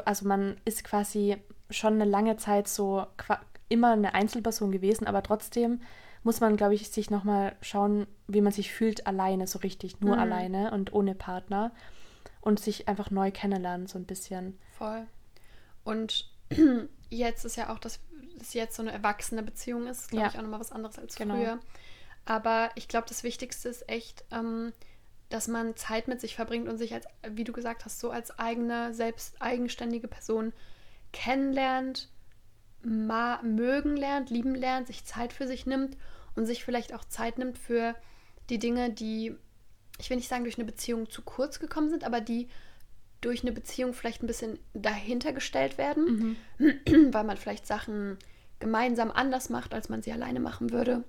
also 0.06 0.28
man 0.28 0.58
ist 0.66 0.84
quasi 0.84 1.38
schon 1.70 1.94
eine 1.94 2.06
lange 2.06 2.38
Zeit 2.38 2.68
so 2.68 3.06
immer 3.70 3.92
eine 3.92 4.14
Einzelperson 4.14 4.72
gewesen, 4.72 5.08
aber 5.08 5.24
trotzdem 5.24 5.82
muss 6.24 6.42
man, 6.42 6.58
glaube 6.58 6.76
ich, 6.76 6.90
sich 6.90 7.10
nochmal 7.10 7.56
schauen, 7.62 8.08
wie 8.28 8.42
man 8.42 8.52
sich 8.52 8.74
fühlt 8.74 9.08
alleine, 9.08 9.48
so 9.48 9.60
richtig, 9.60 10.02
nur 10.02 10.16
mhm. 10.16 10.22
alleine 10.22 10.72
und 10.72 10.92
ohne 10.94 11.16
Partner 11.16 11.72
und 12.42 12.60
sich 12.60 12.88
einfach 12.88 13.10
neu 13.10 13.32
kennenlernen, 13.32 13.88
so 13.88 13.98
ein 13.98 14.06
bisschen. 14.06 14.60
Voll. 14.78 15.08
Und 15.84 16.30
jetzt 17.10 17.46
ist 17.46 17.56
ja 17.56 17.74
auch, 17.74 17.80
dass 17.80 18.00
es 18.42 18.54
jetzt 18.54 18.76
so 18.76 18.82
eine 18.82 18.92
erwachsene 18.92 19.44
Beziehung 19.44 19.88
ist, 19.88 20.10
glaube 20.10 20.26
ja. 20.26 20.30
ich, 20.30 20.38
auch 20.38 20.42
nochmal 20.42 20.60
was 20.60 20.72
anderes 20.72 21.00
als 21.00 21.16
genau. 21.16 21.36
früher. 21.36 21.60
Aber 22.30 22.70
ich 22.76 22.88
glaube, 22.88 23.08
das 23.10 23.24
Wichtigste 23.24 23.70
ist 23.70 23.90
echt, 23.90 24.24
ähm, 24.30 24.72
dass 25.30 25.48
man 25.48 25.76
Zeit 25.76 26.08
mit 26.08 26.22
sich 26.22 26.36
verbringt 26.36 26.70
und 26.70 26.78
sich 26.78 26.94
als, 26.94 27.08
wie 27.28 27.44
du 27.44 27.52
gesagt 27.52 27.86
hast, 27.86 28.00
so 28.00 28.12
als 28.12 28.38
eigene, 28.38 28.94
selbst 28.94 29.42
eigenständige 29.42 30.08
Person 30.08 30.54
kennenlernt, 31.12 32.08
mögen 32.84 33.98
lernt, 33.98 34.30
lieben 34.30 34.54
lernt, 34.54 34.86
sich 34.86 35.06
Zeit 35.06 35.34
für 35.34 35.48
sich 35.48 35.66
nimmt 35.66 35.98
und 36.36 36.46
sich 36.46 36.64
vielleicht 36.64 36.94
auch 36.94 37.04
Zeit 37.04 37.40
nimmt 37.40 37.58
für 37.58 37.96
die 38.52 38.60
Dinge, 38.60 38.92
die, 38.92 39.36
ich 39.98 40.12
will 40.12 40.18
nicht 40.18 40.30
sagen, 40.30 40.44
durch 40.44 40.60
eine 40.60 40.66
Beziehung 40.66 41.10
zu 41.10 41.24
kurz 41.24 41.60
gekommen 41.60 41.90
sind, 41.90 42.04
aber 42.04 42.22
die 42.22 42.48
durch 43.22 43.42
eine 43.42 43.54
Beziehung 43.54 43.96
vielleicht 43.96 44.22
ein 44.22 44.28
bisschen 44.28 44.60
dahinter 44.76 45.34
gestellt 45.34 45.80
werden, 45.80 46.38
mhm. 46.60 47.12
weil 47.12 47.24
man 47.24 47.38
vielleicht 47.38 47.66
Sachen 47.66 48.20
gemeinsam 48.60 49.10
anders 49.10 49.50
macht, 49.50 49.74
als 49.74 49.90
man 49.90 50.04
sie 50.04 50.12
alleine 50.12 50.40
machen 50.40 50.72
würde. 50.72 51.04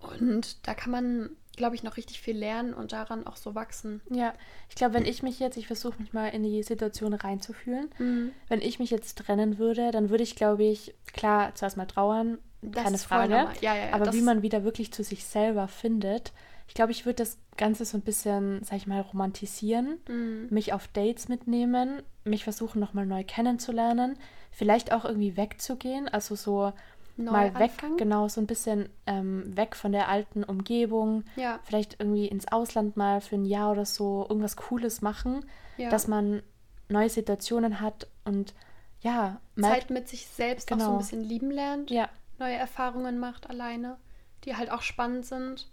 Und 0.00 0.66
da 0.66 0.74
kann 0.74 0.90
man 0.90 1.30
glaube 1.56 1.74
ich, 1.74 1.82
noch 1.82 1.96
richtig 1.96 2.20
viel 2.20 2.36
lernen 2.36 2.74
und 2.74 2.92
daran 2.92 3.26
auch 3.26 3.36
so 3.36 3.54
wachsen. 3.54 4.00
Ja, 4.10 4.32
ich 4.68 4.74
glaube, 4.74 4.94
wenn 4.94 5.04
ich 5.04 5.22
mich 5.22 5.38
jetzt, 5.38 5.56
ich 5.56 5.66
versuche 5.66 6.00
mich 6.00 6.12
mal 6.12 6.28
in 6.28 6.42
die 6.42 6.62
Situation 6.62 7.12
reinzufühlen, 7.12 7.90
mhm. 7.98 8.32
wenn 8.48 8.60
ich 8.60 8.78
mich 8.78 8.90
jetzt 8.90 9.18
trennen 9.18 9.58
würde, 9.58 9.90
dann 9.90 10.10
würde 10.10 10.22
ich, 10.22 10.34
glaube 10.34 10.64
ich, 10.64 10.94
klar, 11.12 11.54
zuerst 11.54 11.76
mal 11.76 11.86
trauern, 11.86 12.38
das 12.62 12.84
keine 12.84 12.98
Frage. 12.98 13.32
Ja, 13.32 13.52
ja, 13.60 13.76
ja, 13.76 13.92
aber 13.92 14.12
wie 14.12 14.22
man 14.22 14.42
wieder 14.42 14.64
wirklich 14.64 14.92
zu 14.92 15.02
sich 15.04 15.24
selber 15.24 15.68
findet, 15.68 16.32
ich 16.68 16.74
glaube, 16.74 16.92
ich 16.92 17.04
würde 17.04 17.16
das 17.16 17.36
Ganze 17.56 17.84
so 17.84 17.98
ein 17.98 18.02
bisschen, 18.02 18.64
sag 18.64 18.78
ich 18.78 18.86
mal, 18.86 19.00
romantisieren, 19.00 19.98
mhm. 20.08 20.46
mich 20.48 20.72
auf 20.72 20.88
Dates 20.88 21.28
mitnehmen, 21.28 22.02
mich 22.24 22.44
versuchen, 22.44 22.80
nochmal 22.80 23.04
neu 23.04 23.24
kennenzulernen, 23.24 24.16
vielleicht 24.50 24.92
auch 24.92 25.04
irgendwie 25.04 25.36
wegzugehen, 25.36 26.08
also 26.08 26.34
so 26.34 26.72
mal 27.16 27.54
weg, 27.54 27.72
anfangen. 27.72 27.96
genau, 27.96 28.28
so 28.28 28.40
ein 28.40 28.46
bisschen 28.46 28.88
ähm, 29.06 29.56
weg 29.56 29.76
von 29.76 29.92
der 29.92 30.08
alten 30.08 30.44
Umgebung. 30.44 31.24
Ja. 31.36 31.60
Vielleicht 31.64 31.96
irgendwie 32.00 32.26
ins 32.26 32.48
Ausland 32.48 32.96
mal 32.96 33.20
für 33.20 33.36
ein 33.36 33.44
Jahr 33.44 33.72
oder 33.72 33.84
so 33.84 34.26
irgendwas 34.28 34.56
Cooles 34.56 35.02
machen, 35.02 35.44
ja. 35.76 35.90
dass 35.90 36.08
man 36.08 36.42
neue 36.88 37.08
Situationen 37.08 37.80
hat 37.80 38.08
und 38.24 38.54
ja. 39.00 39.40
Zeit 39.60 39.90
mit 39.90 40.08
sich 40.08 40.26
selbst 40.26 40.68
genau. 40.68 40.84
auch 40.84 40.86
so 40.86 40.90
ein 40.90 40.92
genau. 40.92 40.98
bisschen 40.98 41.24
lieben 41.24 41.50
lernt. 41.50 41.90
Ja. 41.90 42.08
Neue 42.38 42.54
Erfahrungen 42.54 43.18
macht 43.18 43.50
alleine, 43.50 43.96
die 44.44 44.56
halt 44.56 44.70
auch 44.70 44.82
spannend 44.82 45.26
sind. 45.26 45.70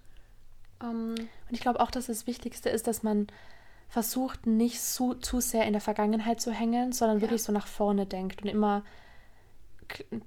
Ähm, 0.82 1.16
und 1.16 1.52
ich 1.52 1.62
glaube 1.62 1.80
auch, 1.80 1.92
dass 1.92 2.08
das 2.08 2.28
Wichtigste 2.28 2.70
ist, 2.70 2.88
dass 2.88 3.04
man 3.04 3.28
versucht, 3.88 4.46
nicht 4.46 4.82
zu, 4.82 5.16
zu 5.16 5.40
sehr 5.40 5.66
in 5.66 5.74
der 5.74 5.82
Vergangenheit 5.82 6.42
zu 6.42 6.52
hängen, 6.52 6.92
sondern 6.92 7.18
ja. 7.18 7.22
wirklich 7.22 7.44
so 7.44 7.52
nach 7.52 7.68
vorne 7.68 8.06
denkt 8.06 8.42
und 8.44 8.48
immer 8.48 8.84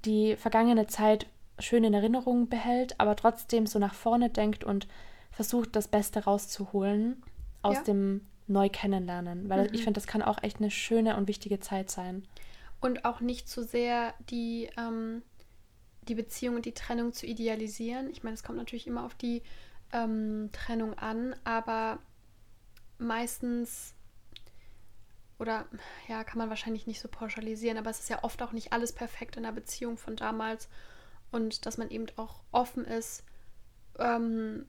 die 0.04 0.36
vergangene 0.36 0.86
Zeit 0.86 1.26
schön 1.58 1.84
in 1.84 1.94
Erinnerung 1.94 2.48
behält, 2.48 2.98
aber 2.98 3.16
trotzdem 3.16 3.66
so 3.66 3.78
nach 3.78 3.94
vorne 3.94 4.30
denkt 4.30 4.64
und 4.64 4.88
versucht, 5.30 5.76
das 5.76 5.88
Beste 5.88 6.24
rauszuholen 6.24 7.22
aus 7.62 7.76
ja. 7.76 7.82
dem 7.82 8.26
Neu-Kennenlernen. 8.46 9.48
Weil 9.48 9.68
mhm. 9.68 9.74
ich 9.74 9.84
finde, 9.84 9.98
das 9.98 10.06
kann 10.06 10.22
auch 10.22 10.42
echt 10.42 10.58
eine 10.58 10.70
schöne 10.70 11.16
und 11.16 11.28
wichtige 11.28 11.60
Zeit 11.60 11.90
sein. 11.90 12.26
Und 12.80 13.04
auch 13.04 13.20
nicht 13.20 13.48
zu 13.48 13.62
so 13.62 13.68
sehr 13.68 14.14
die, 14.28 14.68
ähm, 14.76 15.22
die 16.08 16.14
Beziehung 16.14 16.56
und 16.56 16.64
die 16.64 16.74
Trennung 16.74 17.12
zu 17.12 17.26
idealisieren. 17.26 18.10
Ich 18.10 18.22
meine, 18.22 18.34
es 18.34 18.42
kommt 18.42 18.58
natürlich 18.58 18.86
immer 18.86 19.04
auf 19.04 19.14
die 19.14 19.42
ähm, 19.92 20.50
Trennung 20.52 20.94
an, 20.94 21.36
aber 21.44 21.98
meistens 22.98 23.94
oder 25.42 25.66
ja, 26.06 26.22
kann 26.22 26.38
man 26.38 26.48
wahrscheinlich 26.48 26.86
nicht 26.86 27.00
so 27.00 27.08
pauschalisieren, 27.08 27.76
aber 27.76 27.90
es 27.90 27.98
ist 27.98 28.08
ja 28.08 28.22
oft 28.22 28.40
auch 28.42 28.52
nicht 28.52 28.72
alles 28.72 28.92
perfekt 28.92 29.36
in 29.36 29.42
der 29.42 29.50
Beziehung 29.50 29.98
von 29.98 30.14
damals 30.14 30.68
und 31.32 31.66
dass 31.66 31.78
man 31.78 31.90
eben 31.90 32.06
auch 32.16 32.40
offen 32.52 32.84
ist, 32.84 33.24
ähm, 33.98 34.66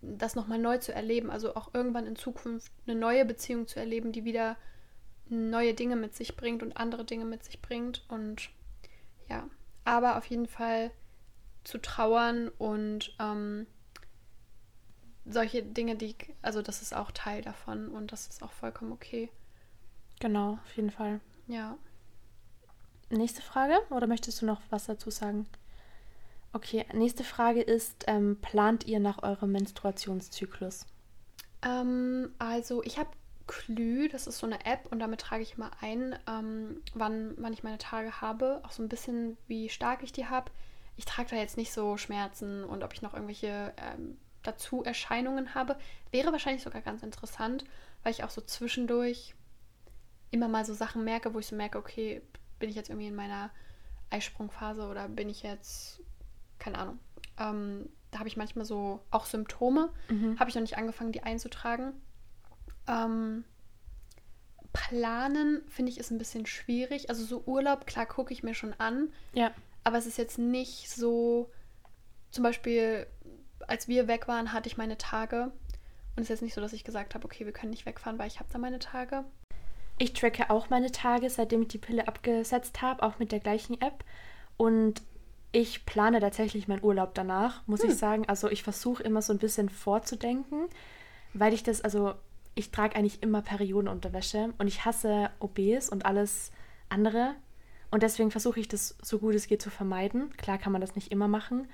das 0.00 0.36
nochmal 0.36 0.58
neu 0.58 0.78
zu 0.78 0.94
erleben, 0.94 1.28
also 1.28 1.56
auch 1.56 1.74
irgendwann 1.74 2.06
in 2.06 2.14
Zukunft 2.14 2.72
eine 2.86 2.98
neue 2.98 3.24
Beziehung 3.24 3.66
zu 3.66 3.80
erleben, 3.80 4.12
die 4.12 4.24
wieder 4.24 4.56
neue 5.28 5.74
Dinge 5.74 5.96
mit 5.96 6.14
sich 6.14 6.36
bringt 6.36 6.62
und 6.62 6.76
andere 6.76 7.04
Dinge 7.04 7.24
mit 7.24 7.42
sich 7.42 7.60
bringt 7.60 8.04
und 8.08 8.50
ja, 9.28 9.48
aber 9.84 10.16
auf 10.16 10.26
jeden 10.26 10.46
Fall 10.46 10.92
zu 11.64 11.78
trauern 11.78 12.48
und 12.58 13.16
ähm, 13.18 13.66
solche 15.24 15.64
Dinge, 15.64 15.96
die, 15.96 16.14
also 16.42 16.62
das 16.62 16.80
ist 16.80 16.94
auch 16.94 17.10
Teil 17.10 17.42
davon 17.42 17.88
und 17.88 18.12
das 18.12 18.28
ist 18.28 18.42
auch 18.44 18.52
vollkommen 18.52 18.92
okay. 18.92 19.28
Genau, 20.22 20.52
auf 20.52 20.76
jeden 20.76 20.92
Fall. 20.92 21.18
Ja. 21.48 21.76
Nächste 23.10 23.42
Frage 23.42 23.74
oder 23.90 24.06
möchtest 24.06 24.40
du 24.40 24.46
noch 24.46 24.60
was 24.70 24.86
dazu 24.86 25.10
sagen? 25.10 25.48
Okay, 26.52 26.86
nächste 26.92 27.24
Frage 27.24 27.60
ist, 27.60 28.04
ähm, 28.06 28.38
plant 28.40 28.86
ihr 28.86 29.00
nach 29.00 29.24
eurem 29.24 29.50
Menstruationszyklus? 29.50 30.86
Ähm, 31.62 32.32
also 32.38 32.84
ich 32.84 32.98
habe 32.98 33.10
Klü, 33.48 34.08
das 34.08 34.28
ist 34.28 34.38
so 34.38 34.46
eine 34.46 34.64
App 34.64 34.86
und 34.92 35.00
damit 35.00 35.20
trage 35.20 35.42
ich 35.42 35.54
immer 35.54 35.72
ein, 35.80 36.16
ähm, 36.28 36.82
wann, 36.94 37.34
wann 37.38 37.52
ich 37.52 37.64
meine 37.64 37.78
Tage 37.78 38.20
habe, 38.20 38.60
auch 38.62 38.70
so 38.70 38.80
ein 38.80 38.88
bisschen 38.88 39.36
wie 39.48 39.70
stark 39.70 40.04
ich 40.04 40.12
die 40.12 40.26
habe. 40.26 40.52
Ich 40.96 41.04
trage 41.04 41.30
da 41.30 41.36
jetzt 41.36 41.56
nicht 41.56 41.72
so 41.72 41.96
Schmerzen 41.96 42.62
und 42.62 42.84
ob 42.84 42.92
ich 42.94 43.02
noch 43.02 43.14
irgendwelche 43.14 43.74
ähm, 43.76 44.18
dazu 44.44 44.84
Erscheinungen 44.84 45.56
habe. 45.56 45.76
Wäre 46.12 46.30
wahrscheinlich 46.30 46.62
sogar 46.62 46.82
ganz 46.82 47.02
interessant, 47.02 47.64
weil 48.04 48.12
ich 48.12 48.22
auch 48.22 48.30
so 48.30 48.40
zwischendurch 48.40 49.34
immer 50.32 50.48
mal 50.48 50.64
so 50.64 50.74
Sachen 50.74 51.04
merke, 51.04 51.32
wo 51.34 51.38
ich 51.38 51.46
so 51.46 51.54
merke, 51.54 51.78
okay, 51.78 52.22
bin 52.58 52.68
ich 52.68 52.74
jetzt 52.74 52.88
irgendwie 52.90 53.08
in 53.08 53.14
meiner 53.14 53.50
Eisprungphase 54.10 54.88
oder 54.88 55.08
bin 55.08 55.28
ich 55.28 55.42
jetzt, 55.42 56.00
keine 56.58 56.78
Ahnung. 56.78 56.98
Ähm, 57.38 57.88
da 58.10 58.18
habe 58.18 58.28
ich 58.28 58.36
manchmal 58.36 58.64
so 58.64 59.00
auch 59.10 59.26
Symptome. 59.26 59.90
Mhm. 60.08 60.38
Habe 60.38 60.50
ich 60.50 60.54
noch 60.54 60.62
nicht 60.62 60.76
angefangen, 60.76 61.12
die 61.12 61.22
einzutragen. 61.22 61.92
Ähm, 62.86 63.44
planen, 64.72 65.62
finde 65.68 65.90
ich, 65.92 65.98
ist 65.98 66.10
ein 66.10 66.18
bisschen 66.18 66.46
schwierig. 66.46 67.10
Also 67.10 67.24
so 67.24 67.42
Urlaub, 67.46 67.86
klar, 67.86 68.06
gucke 68.06 68.32
ich 68.32 68.42
mir 68.42 68.54
schon 68.54 68.74
an. 68.74 69.12
Ja. 69.32 69.52
Aber 69.84 69.98
es 69.98 70.06
ist 70.06 70.18
jetzt 70.18 70.38
nicht 70.38 70.90
so, 70.90 71.50
zum 72.30 72.44
Beispiel, 72.44 73.06
als 73.66 73.88
wir 73.88 74.08
weg 74.08 74.28
waren, 74.28 74.52
hatte 74.52 74.68
ich 74.68 74.76
meine 74.76 74.98
Tage. 74.98 75.52
Und 76.14 76.18
es 76.18 76.24
ist 76.24 76.28
jetzt 76.28 76.42
nicht 76.42 76.54
so, 76.54 76.60
dass 76.60 76.74
ich 76.74 76.84
gesagt 76.84 77.14
habe, 77.14 77.24
okay, 77.24 77.46
wir 77.46 77.52
können 77.52 77.70
nicht 77.70 77.86
wegfahren, 77.86 78.18
weil 78.18 78.28
ich 78.28 78.38
habe 78.38 78.50
da 78.52 78.58
meine 78.58 78.78
Tage. 78.78 79.24
Ich 80.02 80.14
tracke 80.14 80.50
auch 80.50 80.68
meine 80.68 80.90
Tage, 80.90 81.30
seitdem 81.30 81.62
ich 81.62 81.68
die 81.68 81.78
Pille 81.78 82.08
abgesetzt 82.08 82.82
habe, 82.82 83.04
auch 83.04 83.20
mit 83.20 83.30
der 83.30 83.38
gleichen 83.38 83.80
App. 83.80 84.02
Und 84.56 85.00
ich 85.52 85.86
plane 85.86 86.18
tatsächlich 86.18 86.66
meinen 86.66 86.82
Urlaub 86.82 87.14
danach, 87.14 87.64
muss 87.68 87.84
hm. 87.84 87.90
ich 87.90 87.96
sagen. 87.96 88.28
Also 88.28 88.50
ich 88.50 88.64
versuche 88.64 89.04
immer 89.04 89.22
so 89.22 89.32
ein 89.32 89.38
bisschen 89.38 89.68
vorzudenken, 89.68 90.66
weil 91.34 91.54
ich 91.54 91.62
das, 91.62 91.82
also 91.82 92.14
ich 92.56 92.72
trage 92.72 92.96
eigentlich 92.96 93.22
immer 93.22 93.42
Periodenunterwäsche 93.42 94.52
und 94.58 94.66
ich 94.66 94.84
hasse 94.84 95.30
OBs 95.38 95.88
und 95.88 96.04
alles 96.04 96.50
andere. 96.88 97.36
Und 97.92 98.02
deswegen 98.02 98.32
versuche 98.32 98.58
ich 98.58 98.66
das 98.66 98.96
so 99.02 99.20
gut 99.20 99.36
es 99.36 99.46
geht 99.46 99.62
zu 99.62 99.70
vermeiden. 99.70 100.36
Klar 100.36 100.58
kann 100.58 100.72
man 100.72 100.80
das 100.80 100.96
nicht 100.96 101.12
immer 101.12 101.28
machen. 101.28 101.68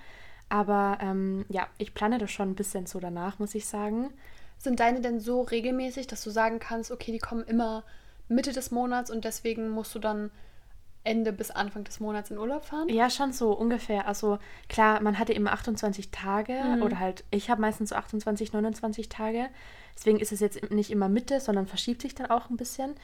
Aber 0.51 0.99
ähm, 1.01 1.47
ja, 1.49 1.67
ich 1.79 1.95
plane 1.95 2.19
das 2.19 2.31
schon 2.31 2.51
ein 2.51 2.57
bisschen 2.57 2.85
so 2.85 3.01
danach, 3.01 3.39
muss 3.39 3.55
ich 3.55 3.65
sagen. 3.65 4.11
Sind 4.59 4.81
deine 4.81 5.01
denn 5.01 5.19
so 5.19 5.41
regelmäßig, 5.41 6.09
dass 6.09 6.23
du 6.23 6.29
sagen 6.29 6.59
kannst, 6.59 6.91
okay, 6.91 7.11
die 7.11 7.21
kommen 7.21 7.45
immer 7.45 7.85
Mitte 8.29 8.53
des 8.53 8.71
Monats 8.71 9.11
und 9.11 9.25
deswegen 9.25 9.69
musst 9.71 9.95
du 9.95 9.99
dann 9.99 10.31
Ende 11.05 11.33
bis 11.33 11.51
Anfang 11.51 11.85
des 11.85 12.01
Monats 12.01 12.31
in 12.31 12.39
Urlaub 12.39 12.65
fahren? 12.65 12.89
Ja, 12.89 13.09
schon 13.09 13.33
so 13.33 13.53
ungefähr. 13.53 14.07
Also 14.07 14.39
klar, 14.69 15.01
man 15.01 15.19
hatte 15.19 15.33
immer 15.33 15.53
28 15.53 16.11
Tage 16.11 16.53
mhm. 16.53 16.83
oder 16.83 16.99
halt, 16.99 17.25
ich 17.31 17.49
habe 17.51 17.61
meistens 17.61 17.91
so 17.91 17.97
28, 17.97 18.53
29 18.53 19.09
Tage. 19.09 19.49
Deswegen 19.97 20.21
ist 20.21 20.33
es 20.33 20.41
jetzt 20.41 20.71
nicht 20.71 20.91
immer 20.91 21.09
Mitte, 21.09 21.41
sondern 21.41 21.67
verschiebt 21.67 22.03
sich 22.03 22.15
dann 22.15 22.31
auch 22.31 22.51
ein 22.51 22.57
bisschen. 22.57 22.95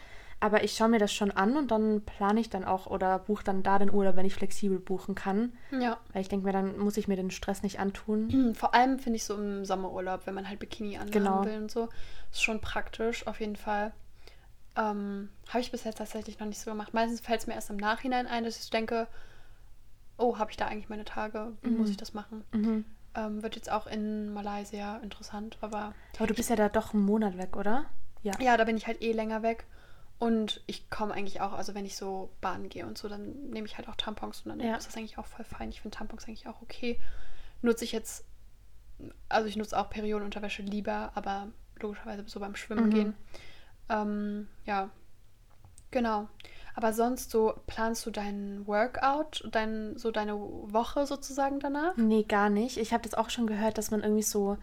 Aber 0.40 0.62
ich 0.64 0.76
schaue 0.76 0.88
mir 0.88 0.98
das 0.98 1.12
schon 1.14 1.30
an 1.30 1.56
und 1.56 1.70
dann 1.70 2.02
plane 2.02 2.40
ich 2.40 2.50
dann 2.50 2.64
auch 2.64 2.86
oder 2.86 3.20
buche 3.20 3.44
dann 3.44 3.62
da 3.62 3.78
den 3.78 3.90
Urlaub, 3.90 4.16
wenn 4.16 4.26
ich 4.26 4.34
flexibel 4.34 4.78
buchen 4.78 5.14
kann. 5.14 5.54
Ja. 5.70 5.98
Weil 6.12 6.22
ich 6.22 6.28
denke 6.28 6.44
mir, 6.44 6.52
dann 6.52 6.76
muss 6.76 6.98
ich 6.98 7.08
mir 7.08 7.16
den 7.16 7.30
Stress 7.30 7.62
nicht 7.62 7.80
antun. 7.80 8.26
Mhm, 8.26 8.54
vor 8.54 8.74
allem 8.74 8.98
finde 8.98 9.16
ich 9.16 9.24
so 9.24 9.36
im 9.36 9.64
Sommerurlaub, 9.64 10.26
wenn 10.26 10.34
man 10.34 10.48
halt 10.48 10.58
Bikini 10.58 10.96
anhaben 10.96 11.12
genau. 11.12 11.44
will 11.44 11.56
und 11.56 11.70
so, 11.70 11.88
ist 12.30 12.42
schon 12.42 12.60
praktisch 12.60 13.26
auf 13.26 13.40
jeden 13.40 13.56
Fall. 13.56 13.92
Ähm, 14.76 15.28
habe 15.48 15.60
ich 15.60 15.70
bis 15.70 15.84
jetzt 15.84 15.98
tatsächlich 15.98 16.38
noch 16.40 16.46
nicht 16.46 16.58
so 16.58 16.70
gemacht. 16.70 16.94
Meistens 16.94 17.20
fällt 17.20 17.40
es 17.40 17.46
mir 17.46 17.54
erst 17.54 17.70
im 17.70 17.76
Nachhinein 17.76 18.26
ein, 18.26 18.44
dass 18.44 18.62
ich 18.62 18.70
denke, 18.70 19.06
oh, 20.16 20.38
habe 20.38 20.50
ich 20.50 20.56
da 20.56 20.66
eigentlich 20.66 20.88
meine 20.88 21.04
Tage? 21.04 21.52
Wie 21.62 21.70
mhm. 21.70 21.76
muss 21.76 21.90
ich 21.90 21.96
das 21.96 22.14
machen? 22.14 22.44
Mhm. 22.52 22.84
Ähm, 23.14 23.42
wird 23.42 23.54
jetzt 23.54 23.70
auch 23.70 23.86
in 23.86 24.32
Malaysia 24.32 24.96
interessant, 24.98 25.58
aber. 25.60 25.94
Aber 26.16 26.26
du 26.26 26.34
bist 26.34 26.50
ja 26.50 26.56
da 26.56 26.68
doch 26.68 26.92
einen 26.92 27.04
Monat 27.04 27.38
weg, 27.38 27.56
oder? 27.56 27.86
Ja. 28.22 28.32
Ja, 28.40 28.56
da 28.56 28.64
bin 28.64 28.76
ich 28.76 28.86
halt 28.86 29.02
eh 29.02 29.12
länger 29.12 29.42
weg. 29.42 29.66
Und 30.18 30.62
ich 30.66 30.90
komme 30.90 31.12
eigentlich 31.12 31.40
auch, 31.40 31.52
also 31.52 31.74
wenn 31.74 31.84
ich 31.84 31.96
so 31.96 32.30
baden 32.40 32.68
gehe 32.68 32.86
und 32.86 32.96
so, 32.96 33.08
dann 33.08 33.50
nehme 33.50 33.66
ich 33.66 33.76
halt 33.76 33.88
auch 33.88 33.96
Tampons 33.96 34.42
und 34.42 34.50
dann 34.50 34.60
Ja. 34.60 34.76
ist 34.76 34.86
das 34.86 34.96
eigentlich 34.96 35.18
auch 35.18 35.26
voll 35.26 35.44
fein. 35.44 35.68
Ich 35.68 35.82
finde 35.82 35.96
Tampons 35.96 36.26
eigentlich 36.26 36.46
auch 36.46 36.62
okay. 36.62 36.98
Nutze 37.62 37.84
ich 37.84 37.92
jetzt, 37.92 38.24
also 39.28 39.48
ich 39.48 39.56
nutze 39.56 39.78
auch 39.78 39.90
Periodenunterwäsche 39.90 40.62
lieber, 40.62 41.12
aber 41.14 41.48
logischerweise 41.80 42.24
so 42.26 42.40
beim 42.40 42.56
Schwimmen 42.56 42.86
Mhm. 42.86 42.90
gehen. 42.90 43.14
Ähm, 43.88 44.48
ja, 44.64 44.90
genau. 45.90 46.28
Aber 46.76 46.92
sonst 46.92 47.30
so 47.30 47.54
planst 47.66 48.04
du 48.04 48.10
deinen 48.10 48.66
Workout, 48.66 49.46
dein, 49.52 49.96
so 49.96 50.10
deine 50.10 50.34
Woche 50.36 51.06
sozusagen 51.06 51.60
danach? 51.60 51.96
Nee, 51.96 52.24
gar 52.24 52.50
nicht. 52.50 52.78
Ich 52.78 52.92
habe 52.92 53.04
das 53.04 53.14
auch 53.14 53.30
schon 53.30 53.46
gehört, 53.46 53.78
dass 53.78 53.90
man 53.92 54.00
irgendwie 54.02 54.22
so 54.22 54.56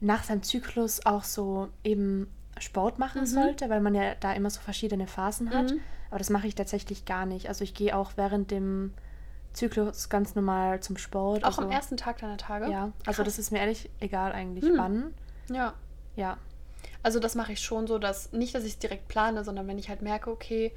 nach 0.00 0.22
seinem 0.24 0.42
Zyklus 0.42 1.06
auch 1.06 1.24
so 1.24 1.68
eben 1.82 2.30
Sport 2.58 2.98
machen 2.98 3.22
Mhm. 3.22 3.26
sollte, 3.26 3.70
weil 3.70 3.80
man 3.80 3.94
ja 3.94 4.14
da 4.16 4.32
immer 4.34 4.50
so 4.50 4.60
verschiedene 4.60 5.06
Phasen 5.06 5.50
hat. 5.50 5.70
Mhm. 5.70 5.80
Aber 6.10 6.18
das 6.18 6.28
mache 6.30 6.46
ich 6.46 6.54
tatsächlich 6.54 7.06
gar 7.06 7.24
nicht. 7.26 7.48
Also 7.48 7.64
ich 7.64 7.74
gehe 7.74 7.96
auch 7.96 8.12
während 8.16 8.50
dem 8.50 8.92
Zyklus 9.54 10.08
ganz 10.10 10.34
normal 10.34 10.80
zum 10.80 10.96
Sport. 10.98 11.42
Auch 11.44 11.48
also, 11.48 11.62
am 11.62 11.70
ersten 11.70 11.96
Tag 11.96 12.18
deiner 12.18 12.36
Tage? 12.36 12.70
Ja, 12.70 12.92
also 13.06 13.22
Krass. 13.22 13.24
das 13.24 13.38
ist 13.38 13.50
mir 13.50 13.60
ehrlich 13.60 13.88
egal 14.00 14.32
eigentlich, 14.32 14.64
Hm. 14.64 14.74
wann. 14.76 15.14
Ja. 15.48 15.72
Ja. 16.16 16.36
Also 17.04 17.20
das 17.20 17.34
mache 17.34 17.52
ich 17.52 17.60
schon 17.60 17.86
so, 17.86 17.98
dass 17.98 18.32
nicht, 18.32 18.54
dass 18.54 18.64
ich 18.64 18.72
es 18.72 18.78
direkt 18.78 19.08
plane, 19.08 19.44
sondern 19.44 19.68
wenn 19.68 19.78
ich 19.78 19.90
halt 19.90 20.00
merke, 20.02 20.30
okay, 20.30 20.72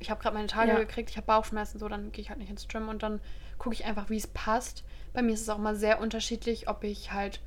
ich 0.00 0.10
habe 0.10 0.20
gerade 0.20 0.34
meine 0.34 0.48
Tage 0.48 0.72
Ja. 0.72 0.78
gekriegt, 0.78 1.10
ich 1.10 1.16
habe 1.16 1.28
Bauchschmerzen, 1.28 1.78
so, 1.78 1.88
dann 1.88 2.10
gehe 2.10 2.22
ich 2.22 2.28
halt 2.28 2.40
nicht 2.40 2.50
ins 2.50 2.66
Gym 2.66 2.88
und 2.88 3.04
dann 3.04 3.20
gucke 3.56 3.74
ich 3.74 3.84
einfach, 3.84 4.10
wie 4.10 4.16
es 4.16 4.26
passt. 4.26 4.82
Bei 5.12 5.22
mir 5.22 5.32
ist 5.32 5.42
es 5.42 5.48
auch 5.48 5.58
mal 5.58 5.76
sehr 5.76 6.00
unterschiedlich, 6.00 6.68
ob 6.68 6.82
ich 6.82 7.12
halt 7.12 7.40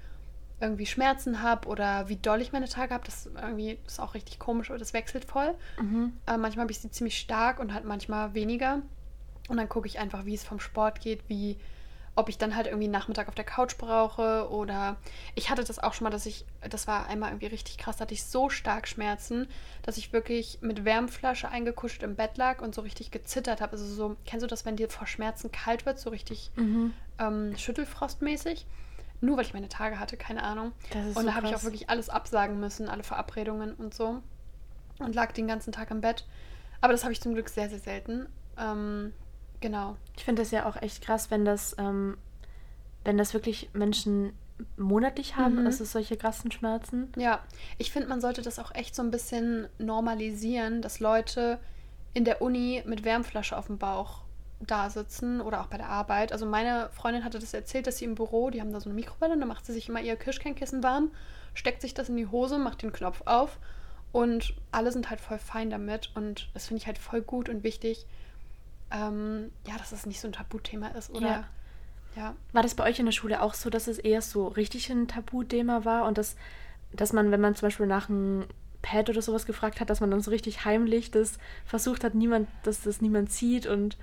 irgendwie 0.61 0.85
Schmerzen 0.85 1.41
habe 1.41 1.67
oder 1.67 2.07
wie 2.07 2.15
doll 2.15 2.41
ich 2.41 2.53
meine 2.53 2.69
Tage 2.69 2.93
habe. 2.93 3.03
Das 3.05 3.25
irgendwie 3.27 3.77
ist 3.85 3.99
auch 3.99 4.13
richtig 4.13 4.39
komisch, 4.39 4.69
aber 4.69 4.79
das 4.79 4.93
wechselt 4.93 5.25
voll. 5.25 5.53
Mhm. 5.79 6.13
Äh, 6.25 6.37
manchmal 6.37 6.63
habe 6.63 6.71
ich 6.71 6.79
sie 6.79 6.89
ziemlich 6.89 7.19
stark 7.19 7.59
und 7.59 7.73
halt 7.73 7.83
manchmal 7.83 8.33
weniger. 8.33 8.81
Und 9.49 9.57
dann 9.57 9.67
gucke 9.69 9.87
ich 9.87 9.99
einfach, 9.99 10.25
wie 10.25 10.33
es 10.33 10.45
vom 10.45 10.61
Sport 10.61 11.01
geht, 11.01 11.27
wie 11.27 11.57
ob 12.17 12.29
ich 12.29 12.39
dann 12.39 12.55
halt 12.55 12.65
irgendwie 12.65 12.87
Nachmittag 12.87 13.27
auf 13.27 13.35
der 13.35 13.45
Couch 13.45 13.77
brauche 13.77 14.49
oder 14.49 14.97
ich 15.35 15.51
hatte 15.51 15.63
das 15.63 15.77
auch 15.77 15.93
schon 15.93 16.05
mal, 16.05 16.09
dass 16.09 16.25
ich, 16.25 16.45
das 16.67 16.87
war 16.87 17.05
einmal 17.05 17.29
irgendwie 17.29 17.45
richtig 17.45 17.77
krass, 17.77 17.97
da 17.97 18.01
hatte 18.01 18.15
ich 18.15 18.23
so 18.23 18.49
stark 18.49 18.87
Schmerzen, 18.87 19.47
dass 19.83 19.97
ich 19.97 20.11
wirklich 20.13 20.57
mit 20.61 20.83
Wärmflasche 20.83 21.47
eingekuschelt 21.49 22.01
im 22.01 22.15
Bett 22.15 22.35
lag 22.37 22.61
und 22.61 22.73
so 22.73 22.81
richtig 22.81 23.11
gezittert 23.11 23.61
habe. 23.61 23.73
Also 23.73 23.85
so, 23.85 24.17
kennst 24.25 24.43
du 24.43 24.47
das, 24.47 24.65
wenn 24.65 24.75
dir 24.75 24.89
vor 24.89 25.05
Schmerzen 25.05 25.51
kalt 25.51 25.85
wird, 25.85 25.99
so 25.99 26.09
richtig 26.09 26.49
Mhm. 26.55 26.93
ähm, 27.19 27.55
Schüttelfrostmäßig? 27.55 28.65
Nur 29.21 29.37
weil 29.37 29.45
ich 29.45 29.53
meine 29.53 29.69
Tage 29.69 29.99
hatte, 29.99 30.17
keine 30.17 30.43
Ahnung. 30.43 30.71
Das 30.89 31.05
ist 31.05 31.17
Und 31.17 31.23
so 31.23 31.29
da 31.29 31.35
habe 31.35 31.47
ich 31.47 31.55
auch 31.55 31.63
wirklich 31.63 31.89
alles 31.89 32.09
absagen 32.09 32.59
müssen, 32.59 32.89
alle 32.89 33.03
Verabredungen 33.03 33.73
und 33.75 33.93
so. 33.93 34.21
Und 34.99 35.13
lag 35.13 35.31
den 35.33 35.47
ganzen 35.47 35.71
Tag 35.71 35.91
im 35.91 36.01
Bett. 36.01 36.25
Aber 36.81 36.93
das 36.93 37.03
habe 37.03 37.13
ich 37.13 37.21
zum 37.21 37.33
Glück 37.35 37.49
sehr, 37.49 37.69
sehr 37.69 37.79
selten. 37.79 38.27
Ähm, 38.57 39.13
genau. 39.61 39.95
Ich 40.15 40.23
finde 40.25 40.41
das 40.41 40.51
ja 40.51 40.67
auch 40.67 40.75
echt 40.81 41.01
krass, 41.03 41.31
wenn 41.31 41.45
das, 41.45 41.75
ähm, 41.79 42.17
wenn 43.03 43.17
das 43.17 43.33
wirklich 43.33 43.69
Menschen 43.73 44.33
monatlich 44.75 45.35
haben, 45.35 45.59
Mhm. 45.61 45.67
also 45.67 45.85
solche 45.85 46.17
krassen 46.17 46.51
Schmerzen. 46.51 47.11
Ja, 47.15 47.39
ich 47.77 47.91
finde, 47.91 48.07
man 48.09 48.21
sollte 48.21 48.41
das 48.41 48.57
auch 48.59 48.73
echt 48.73 48.95
so 48.95 49.03
ein 49.03 49.11
bisschen 49.11 49.67
normalisieren, 49.77 50.81
dass 50.81 50.99
Leute 50.99 51.59
in 52.13 52.25
der 52.25 52.41
Uni 52.41 52.81
mit 52.87 53.03
Wärmflasche 53.03 53.55
auf 53.55 53.67
dem 53.67 53.77
Bauch 53.77 54.21
da 54.59 54.89
sitzen 54.89 55.39
oder 55.41 55.61
auch 55.61 55.67
bei 55.67 55.77
der 55.77 55.89
Arbeit. 55.89 56.31
Also 56.31 56.47
meine 56.47 56.89
Freundin 56.91 57.23
hatte 57.23 57.37
das 57.37 57.53
erzählt, 57.53 57.85
dass 57.85 57.97
sie 57.99 58.05
im 58.05 58.15
Büro, 58.15 58.49
die 58.49 58.59
haben 58.59 58.73
da 58.73 58.79
so 58.79 58.89
eine 58.89 58.95
Mikrowelle 58.95 59.33
und 59.33 59.39
da 59.41 59.45
macht 59.45 59.65
sie 59.67 59.73
sich 59.73 59.87
immer 59.87 60.01
ihr 60.01 60.15
Kirschkernkissen 60.15 60.81
warm, 60.81 61.11
steckt 61.53 61.81
sich 61.81 61.93
das 61.93 62.09
in 62.09 62.17
die 62.17 62.25
Hose, 62.25 62.57
macht 62.57 62.81
den 62.81 62.91
Knopf 62.91 63.21
auf 63.25 63.59
und 64.11 64.55
alle 64.71 64.91
sind 64.91 65.11
halt 65.11 65.19
voll 65.21 65.37
fein 65.37 65.69
damit 65.69 66.09
und 66.15 66.49
das 66.55 66.65
finde 66.67 66.81
ich 66.81 66.87
halt 66.87 66.97
voll 66.97 67.21
gut 67.21 67.49
und 67.49 67.63
wichtig, 67.63 68.07
ähm, 68.91 69.51
ja, 69.65 69.77
dass 69.77 69.91
es 69.91 70.05
nicht 70.05 70.19
so 70.19 70.27
ein 70.27 70.33
Tabuthema 70.33 70.87
ist 70.89 71.09
oder 71.09 71.27
Ja. 71.27 71.43
ja. 72.15 72.35
War 72.53 72.63
das 72.63 72.75
bei 72.75 72.83
euch 72.85 72.99
in 72.99 73.05
der 73.05 73.13
Schule 73.13 73.41
auch 73.41 73.53
so, 73.53 73.69
dass 73.69 73.87
es 73.87 73.99
eher 73.99 74.21
so 74.21 74.47
richtig 74.47 74.89
ein 74.89 75.07
Tabuthema 75.07 75.85
war 75.85 76.05
und 76.05 76.17
dass, 76.17 76.35
dass 76.93 77.13
man, 77.13 77.31
wenn 77.31 77.41
man 77.41 77.55
zum 77.55 77.67
Beispiel 77.67 77.87
nach 77.87 78.09
einem 78.09 78.45
Pad 78.81 79.09
oder 79.09 79.21
sowas 79.21 79.45
gefragt 79.45 79.79
hat, 79.79 79.89
dass 79.89 79.99
man 79.99 80.11
dann 80.11 80.21
so 80.21 80.31
richtig 80.31 80.63
heimlich 80.65 81.11
das 81.11 81.37
versucht 81.65 82.03
hat, 82.03 82.15
niemand, 82.15 82.47
dass 82.63 82.81
das 82.81 83.01
niemand 83.01 83.31
sieht 83.31 83.65
und 83.65 83.97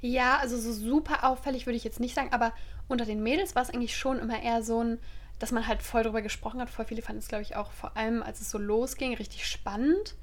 Ja, 0.00 0.38
also 0.38 0.58
so 0.58 0.72
super 0.72 1.24
auffällig 1.24 1.66
würde 1.66 1.76
ich 1.76 1.84
jetzt 1.84 2.00
nicht 2.00 2.14
sagen, 2.14 2.32
aber 2.32 2.52
unter 2.88 3.04
den 3.04 3.22
Mädels 3.22 3.54
war 3.54 3.62
es 3.62 3.70
eigentlich 3.70 3.96
schon 3.96 4.18
immer 4.18 4.40
eher 4.40 4.62
so 4.62 4.82
ein, 4.82 4.98
dass 5.38 5.50
man 5.52 5.66
halt 5.66 5.82
voll 5.82 6.02
drüber 6.04 6.22
gesprochen 6.22 6.60
hat. 6.60 6.70
Voll 6.70 6.84
viele 6.84 7.02
fanden 7.02 7.20
es, 7.20 7.28
glaube 7.28 7.42
ich, 7.42 7.56
auch 7.56 7.72
vor 7.72 7.96
allem, 7.96 8.22
als 8.22 8.40
es 8.40 8.50
so 8.50 8.58
losging, 8.58 9.14
richtig 9.14 9.46
spannend. 9.46 10.14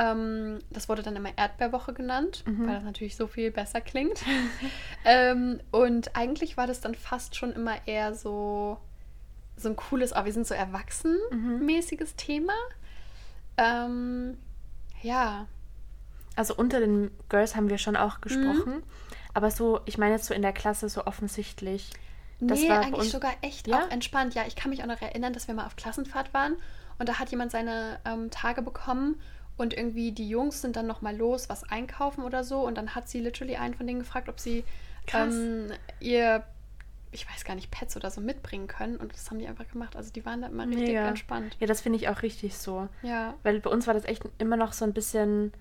Ähm, 0.00 0.60
das 0.70 0.88
wurde 0.88 1.02
dann 1.02 1.16
immer 1.16 1.36
Erdbeerwoche 1.36 1.92
genannt, 1.92 2.44
Mhm. 2.46 2.66
weil 2.66 2.74
das 2.76 2.84
natürlich 2.84 3.16
so 3.16 3.26
viel 3.26 3.50
besser 3.50 3.80
klingt. 3.80 4.22
ähm, 5.04 5.60
und 5.72 6.14
eigentlich 6.16 6.56
war 6.56 6.66
das 6.68 6.80
dann 6.80 6.94
fast 6.94 7.34
schon 7.36 7.52
immer 7.52 7.74
eher 7.86 8.14
so, 8.14 8.78
so 9.56 9.68
ein 9.68 9.76
cooles, 9.76 10.12
aber 10.12 10.26
wir 10.26 10.32
sind 10.32 10.46
so 10.46 10.54
erwachsen-mäßiges 10.54 12.14
Thema. 12.16 12.52
Ähm, 13.56 14.38
ja. 15.02 15.46
also 16.36 16.54
unter 16.54 16.78
den 16.80 17.10
Girls 17.28 17.56
haben 17.56 17.68
wir 17.68 17.78
schon 17.78 17.96
auch 17.96 18.20
gesprochen, 18.20 18.82
aber 19.34 19.50
so, 19.50 19.80
ich 19.84 19.98
meine 19.98 20.14
jetzt 20.14 20.26
so 20.26 20.34
in 20.34 20.42
der 20.42 20.52
Klasse 20.52 20.88
so 20.88 21.06
offensichtlich. 21.06 21.90
Das 22.40 22.60
nee, 22.60 22.70
eigentlich 22.70 22.94
uns- 23.00 23.10
sogar 23.10 23.32
echt 23.42 23.66
Ja? 23.66 23.78
auch 23.84 23.90
entspannt. 23.90 24.34
Ja, 24.34 24.44
ich 24.46 24.54
kann 24.54 24.70
mich 24.70 24.82
auch 24.82 24.86
noch 24.86 25.00
erinnern, 25.02 25.32
dass 25.32 25.48
wir 25.48 25.54
mal 25.56 25.66
auf 25.66 25.74
Klassenfahrt 25.74 26.32
waren 26.34 26.54
und 27.00 27.08
da 27.08 27.18
hat 27.18 27.30
jemand 27.30 27.50
seine 27.50 27.98
ähm, 28.04 28.30
Tage 28.30 28.62
bekommen 28.62 29.20
und 29.58 29.74
irgendwie 29.74 30.12
die 30.12 30.28
Jungs 30.28 30.62
sind 30.62 30.76
dann 30.76 30.86
noch 30.86 31.02
mal 31.02 31.14
los, 31.16 31.48
was 31.50 31.64
einkaufen 31.64 32.22
oder 32.24 32.42
so 32.44 32.60
und 32.66 32.76
dann 32.78 32.94
hat 32.94 33.08
sie 33.08 33.20
literally 33.20 33.56
einen 33.56 33.74
von 33.74 33.86
denen 33.86 33.98
gefragt, 34.00 34.28
ob 34.30 34.40
sie 34.40 34.64
ähm, 35.12 35.68
ihr, 36.00 36.42
ich 37.12 37.28
weiß 37.28 37.44
gar 37.44 37.54
nicht, 37.54 37.70
Pets 37.70 37.96
oder 37.96 38.10
so 38.10 38.20
mitbringen 38.20 38.66
können 38.68 38.96
und 38.96 39.12
das 39.12 39.30
haben 39.30 39.38
die 39.38 39.46
einfach 39.48 39.68
gemacht. 39.68 39.96
Also 39.96 40.12
die 40.12 40.24
waren 40.24 40.40
da 40.42 40.48
immer 40.48 40.66
richtig 40.66 40.88
Mega. 40.88 41.08
entspannt. 41.08 41.56
Ja, 41.60 41.66
das 41.66 41.80
finde 41.80 41.98
ich 41.98 42.08
auch 42.08 42.22
richtig 42.22 42.56
so. 42.56 42.88
Ja. 43.02 43.34
Weil 43.42 43.60
bei 43.60 43.70
uns 43.70 43.86
war 43.86 43.94
das 43.94 44.04
echt 44.04 44.22
immer 44.38 44.56
noch 44.56 44.72
so 44.72 44.84
ein 44.84 44.92
bisschen, 44.92 45.52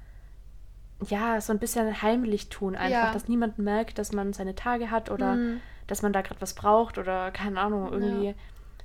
ja, 1.08 1.40
so 1.42 1.54
ein 1.54 1.60
bisschen 1.60 2.02
heimlich 2.02 2.50
tun 2.50 2.76
einfach, 2.76 2.90
Ja. 3.08 3.14
dass 3.14 3.28
niemand 3.28 3.60
merkt, 3.60 4.00
dass 4.00 4.12
man 4.14 4.34
seine 4.34 4.56
Tage 4.56 4.90
hat 4.92 5.10
oder 5.12 5.36
Mhm. 5.36 5.62
dass 5.88 6.02
man 6.02 6.12
da 6.12 6.22
gerade 6.22 6.42
was 6.42 6.54
braucht 6.54 6.98
oder 6.98 7.32
keine 7.32 7.60
Ahnung, 7.62 7.92
irgendwie. 7.92 8.28
Ja. 8.30 8.34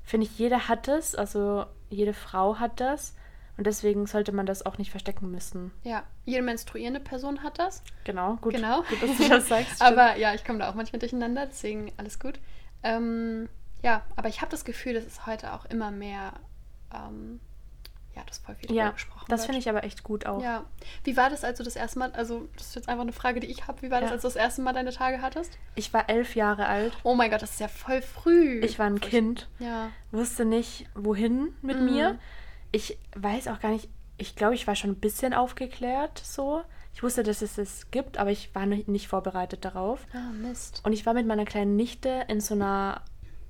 Finde 0.04 0.26
ich, 0.26 0.38
jeder 0.38 0.68
hat 0.68 0.88
es, 0.88 1.14
also 1.14 1.64
jede 1.90 2.12
Frau 2.12 2.58
hat 2.58 2.80
das 2.80 3.14
und 3.56 3.66
deswegen 3.66 4.06
sollte 4.06 4.32
man 4.32 4.46
das 4.46 4.64
auch 4.64 4.78
nicht 4.78 4.90
verstecken 4.90 5.30
müssen. 5.30 5.72
Ja, 5.82 6.04
jede 6.24 6.42
menstruierende 6.42 7.00
Person 7.00 7.42
hat 7.42 7.58
das. 7.58 7.82
Genau, 8.04 8.36
gut, 8.40 8.54
Genau. 8.54 8.82
gut 8.82 9.02
dass 9.02 9.16
du 9.18 9.28
das 9.28 9.48
sagst. 9.48 9.80
aber 9.82 10.16
ja, 10.16 10.34
ich 10.34 10.44
komme 10.44 10.58
da 10.60 10.70
auch 10.70 10.74
manchmal 10.74 11.00
durcheinander, 11.00 11.46
deswegen 11.46 11.92
alles 11.96 12.18
gut. 12.18 12.40
Ähm, 12.82 13.48
ja, 13.82 14.02
aber 14.16 14.28
ich 14.28 14.40
habe 14.40 14.50
das 14.50 14.64
Gefühl, 14.64 14.94
dass 14.94 15.04
es 15.04 15.26
heute 15.26 15.52
auch 15.52 15.64
immer 15.66 15.90
mehr, 15.90 16.32
ähm, 16.94 17.40
ja, 18.14 18.22
dass 18.26 18.38
voll 18.38 18.54
viel 18.56 18.70
ja, 18.72 18.90
gesprochen 18.90 19.24
das 19.28 19.46
finde 19.46 19.58
ich 19.60 19.68
aber 19.70 19.84
echt 19.84 20.02
gut 20.02 20.26
auch. 20.26 20.42
Ja. 20.42 20.64
Wie 21.04 21.16
war 21.16 21.30
das, 21.30 21.44
als 21.44 21.56
du 21.58 21.64
das 21.64 21.76
erste 21.76 21.98
Mal, 21.98 22.12
also 22.12 22.48
das 22.56 22.66
ist 22.68 22.74
jetzt 22.74 22.88
einfach 22.88 23.02
eine 23.02 23.12
Frage, 23.12 23.40
die 23.40 23.46
ich 23.46 23.66
habe, 23.66 23.80
wie 23.82 23.90
war 23.90 24.00
das, 24.00 24.10
Ja. 24.10 24.14
als 24.14 24.22
du 24.22 24.28
das 24.28 24.36
erste 24.36 24.60
Mal 24.62 24.72
deine 24.74 24.92
Tage 24.92 25.22
hattest? 25.22 25.56
Ich 25.76 25.92
war 25.94 26.08
elf 26.10 26.34
Jahre 26.36 26.66
alt. 26.66 26.92
Oh 27.04 27.14
mein 27.14 27.30
Gott, 27.30 27.40
das 27.42 27.52
ist 27.52 27.60
ja 27.60 27.68
voll 27.68 28.02
früh. 28.02 28.60
Ich 28.60 28.78
war 28.78 28.86
ein 28.86 28.98
Voll- 28.98 29.08
Kind, 29.08 29.48
Ja. 29.60 29.90
wusste 30.10 30.44
nicht, 30.44 30.86
wohin 30.94 31.54
mit 31.62 31.78
Mhm. 31.78 31.84
mir. 31.86 32.18
Ich 32.72 32.98
weiß 33.14 33.48
auch 33.48 33.60
gar 33.60 33.70
nicht, 33.70 33.88
ich 34.18 34.34
glaube, 34.34 34.54
ich 34.54 34.66
war 34.66 34.74
schon 34.74 34.90
ein 34.90 35.00
bisschen 35.00 35.34
aufgeklärt 35.34 36.18
so. 36.24 36.62
Ich 36.94 37.02
wusste, 37.02 37.22
dass 37.22 37.40
es 37.42 37.56
es 37.58 37.90
gibt, 37.90 38.18
aber 38.18 38.30
ich 38.30 38.54
war 38.54 38.66
nicht 38.66 38.86
nicht 38.88 39.08
vorbereitet 39.08 39.64
darauf. 39.64 40.06
Ah, 40.12 40.30
Mist. 40.32 40.80
Und 40.84 40.92
ich 40.92 41.06
war 41.06 41.14
mit 41.14 41.26
meiner 41.26 41.44
kleinen 41.44 41.74
Nichte 41.76 42.24
in 42.28 42.40
so 42.40 42.54
einer, 42.54 43.02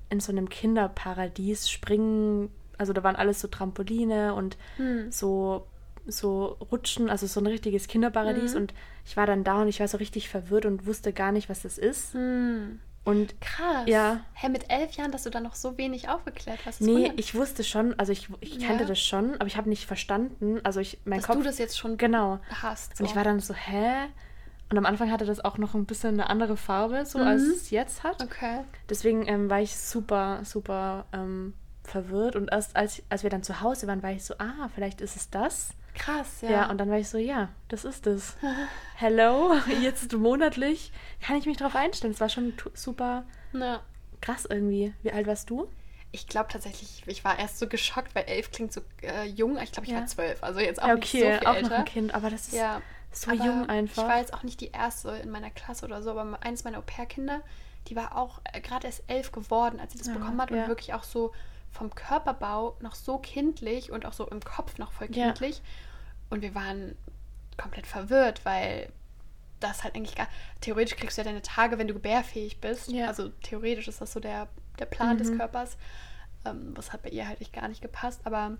in 0.09 0.19
so 0.19 0.31
einem 0.31 0.47
Kinderparadies 0.49 1.69
springen. 1.69 2.49
Also 2.77 2.93
da 2.93 3.03
waren 3.03 3.15
alles 3.17 3.39
so 3.41 3.47
Trampoline 3.47 4.33
und 4.33 4.57
Hm. 4.77 5.11
so, 5.11 5.67
so 6.07 6.57
Rutschen, 6.71 7.09
also 7.09 7.27
so 7.27 7.39
ein 7.41 7.47
richtiges 7.47 7.87
Kinderparadies. 7.87 8.53
Mhm. 8.53 8.61
Und 8.61 8.73
ich 9.05 9.15
war 9.17 9.25
dann 9.25 9.43
da 9.43 9.61
und 9.61 9.67
ich 9.67 9.79
war 9.79 9.87
so 9.87 9.97
richtig 9.97 10.29
verwirrt 10.29 10.65
und 10.65 10.85
wusste 10.85 11.11
gar 11.13 11.31
nicht, 11.31 11.49
was 11.49 11.61
das 11.63 11.77
ist. 11.77 12.13
Hm. 12.13 12.79
Und 13.05 13.39
Krass. 13.41 13.83
Ja. 13.87 14.21
Hä, 14.33 14.47
mit 14.49 14.69
elf 14.69 14.93
Jahren, 14.95 15.11
dass 15.11 15.23
du 15.23 15.29
da 15.29 15.41
noch 15.41 15.55
so 15.55 15.77
wenig 15.77 16.07
aufgeklärt 16.07 16.59
hast. 16.65 16.79
nee, 16.81 16.93
wundert 16.93 17.17
mich. 17.17 17.19
ich 17.27 17.35
wusste 17.35 17.63
schon, 17.65 17.97
also 17.99 18.11
ich, 18.13 18.29
ich 18.39 18.59
kannte 18.59 18.83
Ja. 18.83 18.87
das 18.89 18.99
schon, 18.99 19.33
aber 19.35 19.47
ich 19.47 19.57
habe 19.57 19.67
nicht 19.67 19.85
verstanden. 19.85 20.61
Also 20.63 20.79
ich, 20.79 20.99
mein 21.03 21.19
dass 21.19 21.27
Kopf. 21.27 21.37
du 21.37 21.43
das 21.43 21.57
jetzt 21.57 21.77
schon 21.77 21.97
genau. 21.97 22.39
hast. 22.61 22.99
Und 22.99 23.05
ich 23.07 23.15
war 23.15 23.23
dann 23.25 23.39
so, 23.41 23.53
hä? 23.53 24.05
Und 24.69 24.77
am 24.77 24.85
Anfang 24.85 25.11
hatte 25.11 25.25
das 25.25 25.43
auch 25.43 25.57
noch 25.57 25.73
ein 25.75 25.85
bisschen 25.85 26.11
eine 26.13 26.29
andere 26.29 26.55
Farbe, 26.57 27.05
so 27.05 27.19
Mhm. 27.19 27.27
als 27.27 27.41
es 27.41 27.69
jetzt 27.71 28.03
hat. 28.03 28.23
Okay. 28.23 28.61
Deswegen 28.89 29.27
ähm, 29.27 29.49
war 29.49 29.59
ich 29.61 29.75
super, 29.75 30.39
super 30.45 31.05
ähm, 31.13 31.53
verwirrt. 31.83 32.35
Und 32.37 32.51
erst 32.51 32.75
als, 32.77 33.03
als 33.09 33.23
wir 33.23 33.29
dann 33.29 33.43
zu 33.43 33.59
Hause 33.59 33.85
waren, 33.87 34.01
war 34.01 34.11
ich 34.13 34.23
so, 34.23 34.33
ah, 34.39 34.69
vielleicht 34.73 35.01
ist 35.01 35.17
es 35.17 35.29
das. 35.29 35.71
Krass, 35.93 36.41
Ja, 36.41 36.49
ja. 36.51 36.69
und 36.69 36.77
dann 36.79 36.89
war 36.89 36.97
ich 36.97 37.07
so, 37.09 37.17
ja, 37.17 37.49
das 37.67 37.85
ist 37.85 38.07
es. 38.07 38.35
Hello, 38.95 39.53
jetzt 39.81 40.11
monatlich 40.13 40.91
kann 41.21 41.37
ich 41.37 41.45
mich 41.45 41.57
drauf 41.57 41.75
einstellen. 41.75 42.13
Es 42.13 42.21
war 42.21 42.29
schon 42.29 42.53
super 42.73 43.25
ja. 43.53 43.81
krass 44.21 44.45
irgendwie. 44.49 44.93
Wie 45.03 45.11
alt 45.11 45.27
warst 45.27 45.49
du? 45.49 45.67
ich 46.15 46.27
glaube 46.27 46.47
tatsächlich, 46.51 47.01
ich 47.07 47.23
war 47.23 47.39
erst 47.39 47.57
so 47.57 47.67
geschockt, 47.67 48.13
weil 48.13 48.25
elf 48.25 48.51
klingt 48.51 48.71
so 48.71 48.81
äh, 49.01 49.25
jung. 49.25 49.57
Ich 49.57 49.71
glaube, 49.71 49.87
ich 49.87 49.91
Ja. 49.91 49.99
war 49.99 50.05
zwölf, 50.05 50.43
also 50.43 50.59
jetzt 50.59 50.79
auch 50.81 50.87
Ja, 50.87 50.95
nicht 50.95 51.09
so 51.09 51.17
okay, 51.17 51.37
viel 51.39 51.47
auch 51.47 51.55
älter. 51.55 51.69
noch 51.69 51.77
ein 51.79 51.85
Kind, 51.85 52.13
aber 52.13 52.29
das 52.29 52.47
ist 52.47 52.53
Ja, 52.53 52.81
so 53.11 53.31
jung 53.31 53.67
einfach. 53.67 54.03
Ich 54.03 54.09
war 54.09 54.17
jetzt 54.19 54.33
auch 54.33 54.43
nicht 54.43 54.61
die 54.61 54.69
erste 54.71 55.09
in 55.17 55.31
meiner 55.31 55.49
Klasse 55.49 55.85
oder 55.85 56.03
so, 56.03 56.11
aber 56.11 56.37
eines 56.43 56.63
meiner 56.63 56.77
Au-pair-Kinder, 56.77 57.41
die 57.87 57.95
war 57.95 58.15
auch 58.15 58.41
äh, 58.51 58.61
gerade 58.61 58.85
erst 58.87 59.03
elf 59.07 59.31
geworden, 59.31 59.79
als 59.79 59.93
sie 59.93 59.97
das 59.97 60.07
Ja, 60.07 60.13
bekommen 60.13 60.39
hat 60.39 60.51
und 60.51 60.67
wirklich 60.67 60.93
auch 60.93 61.03
so 61.03 61.31
vom 61.73 61.93
Körperbau 61.95 62.77
noch 62.81 62.95
so 62.95 63.17
kindlich 63.17 63.91
und 63.91 64.05
auch 64.05 64.13
so 64.13 64.27
im 64.29 64.39
Kopf 64.41 64.77
noch 64.77 64.91
voll 64.91 65.07
Ja. 65.11 65.25
kindlich. 65.25 65.61
Und 66.29 66.41
wir 66.41 66.55
waren 66.55 66.95
komplett 67.57 67.87
verwirrt, 67.87 68.45
weil 68.45 68.91
das 69.59 69.83
halt 69.83 69.95
eigentlich 69.95 70.15
gar. 70.15 70.27
Theoretisch 70.61 70.95
kriegst 70.97 71.17
du 71.17 71.21
ja 71.21 71.25
deine 71.25 71.41
Tage, 71.41 71.77
wenn 71.77 71.87
du 71.87 71.93
gebärfähig 71.93 72.59
bist. 72.61 72.91
Ja. 72.91 73.07
Also 73.07 73.29
theoretisch 73.43 73.87
ist 73.87 74.01
das 74.01 74.13
so 74.13 74.19
der, 74.19 74.47
der 74.79 74.85
Plan 74.85 75.17
des 75.17 75.29
Mhm. 75.31 75.37
Körpers. 75.37 75.77
Ähm, 76.45 76.73
was 76.75 76.91
hat 76.93 77.01
bei 77.03 77.09
ihr 77.09 77.27
halt 77.27 77.41
echt 77.41 77.53
gar 77.53 77.67
nicht 77.67 77.81
gepasst. 77.81 78.21
Aber 78.25 78.57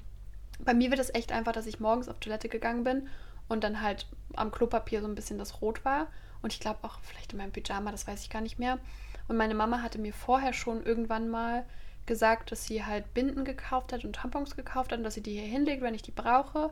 bei 0.60 0.74
mir 0.74 0.90
wird 0.92 1.00
es 1.00 1.14
echt 1.14 1.32
einfach, 1.32 1.52
dass 1.52 1.66
ich 1.66 1.80
morgens 1.80 2.08
auf 2.10 2.20
Toilette 2.20 2.48
gegangen 2.50 2.84
bin 2.84 3.08
und 3.50 3.64
dann 3.64 3.82
halt 3.82 4.08
am 4.36 4.52
Klopapier 4.52 5.02
so 5.02 5.08
ein 5.08 5.16
bisschen 5.16 5.38
das 5.38 5.62
Rot 5.62 5.84
war. 5.84 6.08
Und 6.42 6.54
ich 6.54 6.60
glaube 6.60 6.80
auch 6.84 7.00
vielleicht 7.02 7.34
in 7.34 7.38
meinem 7.40 7.52
Pyjama, 7.52 7.92
das 7.92 8.08
weiß 8.08 8.22
ich 8.22 8.30
gar 8.30 8.42
nicht 8.42 8.60
mehr. 8.60 8.80
Und 9.28 9.38
meine 9.38 9.56
Mama 9.56 9.82
hatte 9.82 10.00
mir 10.00 10.14
vorher 10.14 10.54
schon 10.54 10.84
irgendwann 10.86 11.30
mal 11.30 11.66
gesagt, 12.06 12.52
dass 12.52 12.66
sie 12.66 12.84
halt 12.86 13.14
Binden 13.14 13.46
gekauft 13.46 13.94
hat 13.94 14.04
und 14.06 14.14
Tampons 14.16 14.56
gekauft 14.56 14.92
hat 14.92 14.98
und 15.00 15.04
dass 15.04 15.14
sie 15.16 15.22
die 15.22 15.34
hier 15.34 15.44
hinlegt, 15.48 15.82
wenn 15.82 15.94
ich 15.96 16.02
die 16.02 16.12
brauche, 16.12 16.72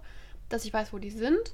dass 0.49 0.65
ich 0.65 0.73
weiß, 0.73 0.93
wo 0.93 0.97
die 0.99 1.11
sind. 1.11 1.53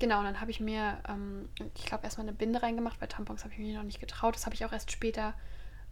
Genau, 0.00 0.18
und 0.20 0.24
dann 0.26 0.40
habe 0.40 0.50
ich 0.52 0.60
mir, 0.60 0.98
ähm, 1.08 1.48
ich 1.74 1.84
glaube, 1.86 2.04
erstmal 2.04 2.26
eine 2.28 2.36
Binde 2.36 2.62
reingemacht, 2.62 3.00
weil 3.00 3.08
Tampons 3.08 3.42
habe 3.44 3.52
ich 3.54 3.58
mir 3.58 3.76
noch 3.76 3.84
nicht 3.84 4.00
getraut. 4.00 4.34
Das 4.36 4.46
habe 4.46 4.54
ich 4.54 4.64
auch 4.64 4.72
erst 4.72 4.92
später 4.92 5.34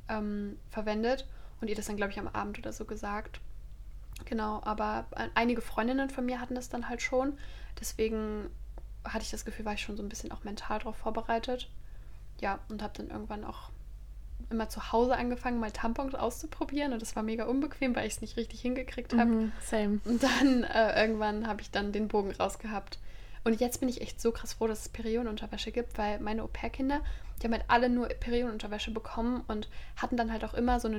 ähm, 0.08 0.58
verwendet 0.70 1.26
und 1.60 1.68
ihr 1.68 1.74
das 1.74 1.86
dann, 1.86 1.96
glaube 1.96 2.12
ich, 2.12 2.18
am 2.18 2.28
Abend 2.28 2.58
oder 2.58 2.72
so 2.72 2.84
gesagt. 2.84 3.40
Genau, 4.24 4.62
aber 4.64 5.06
ein- 5.12 5.30
einige 5.34 5.60
Freundinnen 5.60 6.10
von 6.10 6.24
mir 6.24 6.40
hatten 6.40 6.54
das 6.54 6.68
dann 6.68 6.88
halt 6.88 7.02
schon. 7.02 7.38
Deswegen 7.80 8.48
hatte 9.04 9.24
ich 9.24 9.30
das 9.30 9.44
Gefühl, 9.44 9.64
war 9.64 9.74
ich 9.74 9.82
schon 9.82 9.96
so 9.96 10.02
ein 10.02 10.08
bisschen 10.08 10.32
auch 10.32 10.44
mental 10.44 10.78
darauf 10.78 10.96
vorbereitet. 10.96 11.68
Ja, 12.40 12.60
und 12.68 12.82
habe 12.82 12.94
dann 12.96 13.10
irgendwann 13.10 13.44
auch 13.44 13.70
immer 14.50 14.68
zu 14.68 14.92
Hause 14.92 15.16
angefangen, 15.16 15.59
mal 15.59 15.70
Tampons 15.72 16.14
auszuprobieren. 16.14 16.92
Und 16.92 17.02
das 17.02 17.16
war 17.16 17.22
mega 17.22 17.44
unbequem, 17.44 17.94
weil 17.96 18.06
ich 18.06 18.14
es 18.14 18.20
nicht 18.20 18.37
richtig 18.37 18.61
hingekriegt 18.61 19.12
habe. 19.14 19.30
Mhm, 19.30 19.52
same. 19.62 20.00
Und 20.04 20.22
dann 20.22 20.64
äh, 20.64 21.00
irgendwann 21.00 21.46
habe 21.46 21.61
ich 21.62 21.70
dann 21.70 21.92
den 21.92 22.09
Bogen 22.09 22.32
rausgehabt. 22.32 22.98
Und 23.44 23.61
jetzt 23.61 23.78
bin 23.80 23.88
ich 23.88 24.00
echt 24.00 24.20
so 24.20 24.32
krass 24.32 24.54
froh, 24.54 24.66
dass 24.66 24.80
es 24.82 24.88
Periodenunterwäsche 24.88 25.70
gibt, 25.70 25.98
weil 25.98 26.18
meine 26.20 26.42
Au-pair-Kinder, 26.42 27.00
die 27.40 27.44
haben 27.46 27.52
halt 27.52 27.64
alle 27.68 27.88
nur 27.88 28.09
Periodenunterwäsche 28.09 28.90
bekommen 28.90 29.44
und 29.46 29.68
hatten 29.96 30.16
dann 30.16 30.32
halt 30.32 30.44
auch 30.44 30.54
immer 30.54 30.80
so 30.80 30.88
eine 30.88 30.98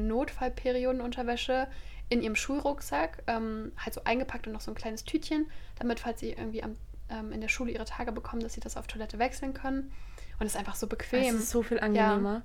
Notfall-Periodenunterwäsche 0.81 1.67
in 2.09 2.21
ihrem 2.21 2.35
Schulrucksack, 2.35 3.23
ähm, 3.27 3.71
halt 3.77 3.93
so 3.93 4.01
eingepackt 4.05 4.47
und 4.47 4.53
noch 4.53 4.61
so 4.61 4.71
ein 4.71 4.75
kleines 4.75 5.03
Tütchen, 5.03 5.45
damit, 5.77 5.99
falls 5.99 6.21
sie 6.21 6.31
irgendwie 6.31 6.63
am, 6.63 6.75
ähm, 7.09 7.31
in 7.33 7.41
der 7.41 7.49
Schule 7.49 7.71
ihre 7.71 7.85
Tage 7.85 8.11
bekommen, 8.13 8.41
dass 8.41 8.53
sie 8.53 8.61
das 8.61 8.77
auf 8.77 8.87
Toilette 8.87 9.19
wechseln 9.19 9.53
können. 9.53 9.91
Und 10.39 10.45
es 10.45 10.53
ist 10.53 10.57
einfach 10.59 10.75
so 10.75 10.85
Es 10.85 10.89
bequem. 10.89 11.35
ist 11.37 11.49
so 11.49 11.63
viel 11.63 11.79
angenehmer. 11.79 12.33
ja, 12.35 12.41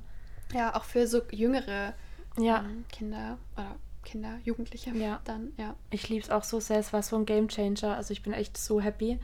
auch 0.75 0.85
für 0.85 1.07
so 1.07 1.23
jüngere 1.31 1.95
Ja. 2.39 2.61
ähm, 2.61 2.85
Kinder 2.91 3.39
oder 3.57 3.77
Kinder, 4.05 4.39
Jugendliche 4.45 4.91
Ja. 4.97 5.21
dann, 5.25 5.53
ja. 5.57 5.75
Ich 5.91 6.09
liebe 6.09 6.23
es 6.25 6.31
auch 6.31 6.45
so 6.45 6.59
sehr. 6.61 6.79
Es 6.79 6.93
war 6.93 7.03
so 7.03 7.17
ein 7.17 7.25
Game 7.27 7.49
Changer. 7.49 7.97
Also 7.97 8.13
ich 8.13 8.23
bin 8.23 8.33
echt 8.33 8.57
so 8.57 8.81
happy. 8.81 9.19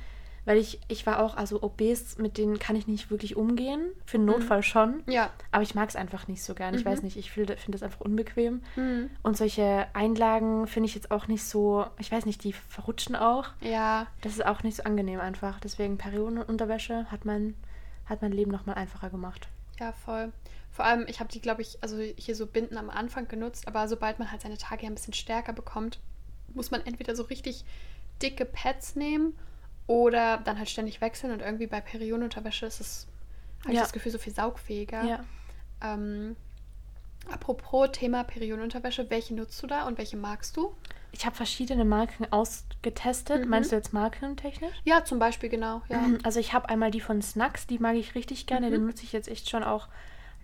Weil 0.44 0.56
ich, 0.56 0.80
ich 0.88 1.04
war 1.06 1.20
auch, 1.22 1.36
also 1.36 1.62
OBs, 1.62 2.16
mit 2.16 2.38
denen 2.38 2.58
kann 2.58 2.74
ich 2.74 2.86
nicht 2.86 3.10
wirklich 3.10 3.36
umgehen. 3.36 3.82
Für 4.06 4.16
einen 4.16 4.24
Notfall 4.24 4.62
schon. 4.62 5.02
Ja. 5.06 5.28
Aber 5.50 5.62
ich 5.62 5.74
mag 5.74 5.90
es 5.90 5.96
einfach 5.96 6.26
nicht 6.26 6.42
so 6.42 6.54
gern. 6.54 6.74
Ich 6.74 6.86
Mhm. 6.86 6.88
weiß 6.90 7.02
nicht, 7.02 7.18
ich 7.18 7.30
finde 7.30 7.58
find 7.58 7.74
das 7.74 7.82
einfach 7.82 8.00
unbequem. 8.00 8.62
Mhm. 8.76 9.10
Und 9.22 9.36
solche 9.36 9.88
Einlagen 9.92 10.66
finde 10.66 10.88
ich 10.88 10.94
jetzt 10.94 11.10
auch 11.10 11.26
nicht 11.28 11.44
so, 11.44 11.84
ich 11.98 12.10
weiß 12.10 12.24
nicht, 12.24 12.44
die 12.44 12.54
verrutschen 12.54 13.14
auch. 13.14 13.50
Ja, 13.60 14.06
Das 14.22 14.32
ist 14.32 14.46
auch 14.46 14.62
nicht 14.62 14.76
so 14.76 14.84
angenehm 14.84 15.20
einfach. 15.20 15.60
Deswegen 15.60 15.98
Periodenunterwäsche 15.98 17.04
hat 17.10 17.24
mein, 17.26 17.54
hat 18.06 18.22
mein 18.22 18.32
Leben 18.32 18.50
nochmal 18.50 18.76
einfacher 18.76 19.10
gemacht. 19.10 19.48
Ja, 19.78 19.92
voll. 19.92 20.32
Vor 20.70 20.84
allem, 20.84 21.06
ich 21.08 21.20
habe 21.20 21.30
die, 21.30 21.40
glaube 21.40 21.62
ich, 21.62 21.78
also 21.82 21.98
hier 21.98 22.34
so 22.36 22.46
Binden 22.46 22.76
am 22.76 22.90
Anfang 22.90 23.26
genutzt, 23.28 23.66
aber 23.66 23.88
sobald 23.88 24.18
man 24.18 24.30
halt 24.30 24.42
seine 24.42 24.58
Tage 24.58 24.84
ja 24.84 24.90
ein 24.90 24.94
bisschen 24.94 25.14
stärker 25.14 25.52
bekommt, 25.52 25.98
muss 26.54 26.70
man 26.70 26.84
entweder 26.86 27.14
so 27.16 27.24
richtig 27.24 27.64
dicke 28.22 28.44
Pads 28.44 28.96
nehmen 28.96 29.36
oder 29.86 30.38
dann 30.38 30.58
halt 30.58 30.68
ständig 30.68 31.00
wechseln 31.00 31.32
und 31.32 31.40
irgendwie 31.40 31.66
bei 31.66 31.80
Periodenunterwäsche 31.80 32.66
ist 32.66 32.80
es, 32.80 33.06
habe 33.60 33.70
ich 33.72 33.76
Ja. 33.76 33.82
das 33.82 33.92
Gefühl, 33.92 34.12
so 34.12 34.18
viel 34.18 34.34
saugfähiger. 34.34 35.04
Ja. 35.04 35.24
Ähm, 35.82 36.36
apropos 37.30 37.90
Thema 37.92 38.24
Periodenunterwäsche, 38.24 39.08
welche 39.10 39.34
nutzt 39.34 39.62
du 39.62 39.66
da 39.66 39.86
und 39.86 39.98
welche 39.98 40.16
magst 40.16 40.56
du? 40.56 40.74
Ich 41.12 41.26
habe 41.26 41.34
verschiedene 41.34 41.84
Marken 41.84 42.26
ausgetestet. 42.30 43.44
Mhm. 43.44 43.50
Meinst 43.50 43.72
du 43.72 43.76
jetzt 43.76 43.92
markentechnisch? 43.92 44.74
Ja, 44.84 45.04
zum 45.04 45.18
Beispiel, 45.18 45.48
genau. 45.48 45.82
Ja. 45.88 46.04
Also 46.22 46.38
ich 46.40 46.52
habe 46.52 46.68
einmal 46.68 46.90
die 46.90 47.00
von 47.00 47.22
Snacks, 47.22 47.66
die 47.66 47.78
mag 47.78 47.96
ich 47.96 48.14
richtig 48.14 48.46
gerne. 48.46 48.68
Mhm. 48.68 48.72
Die 48.72 48.78
nutze 48.78 49.04
ich 49.04 49.12
jetzt 49.12 49.28
echt 49.28 49.48
schon 49.48 49.64
auch 49.64 49.88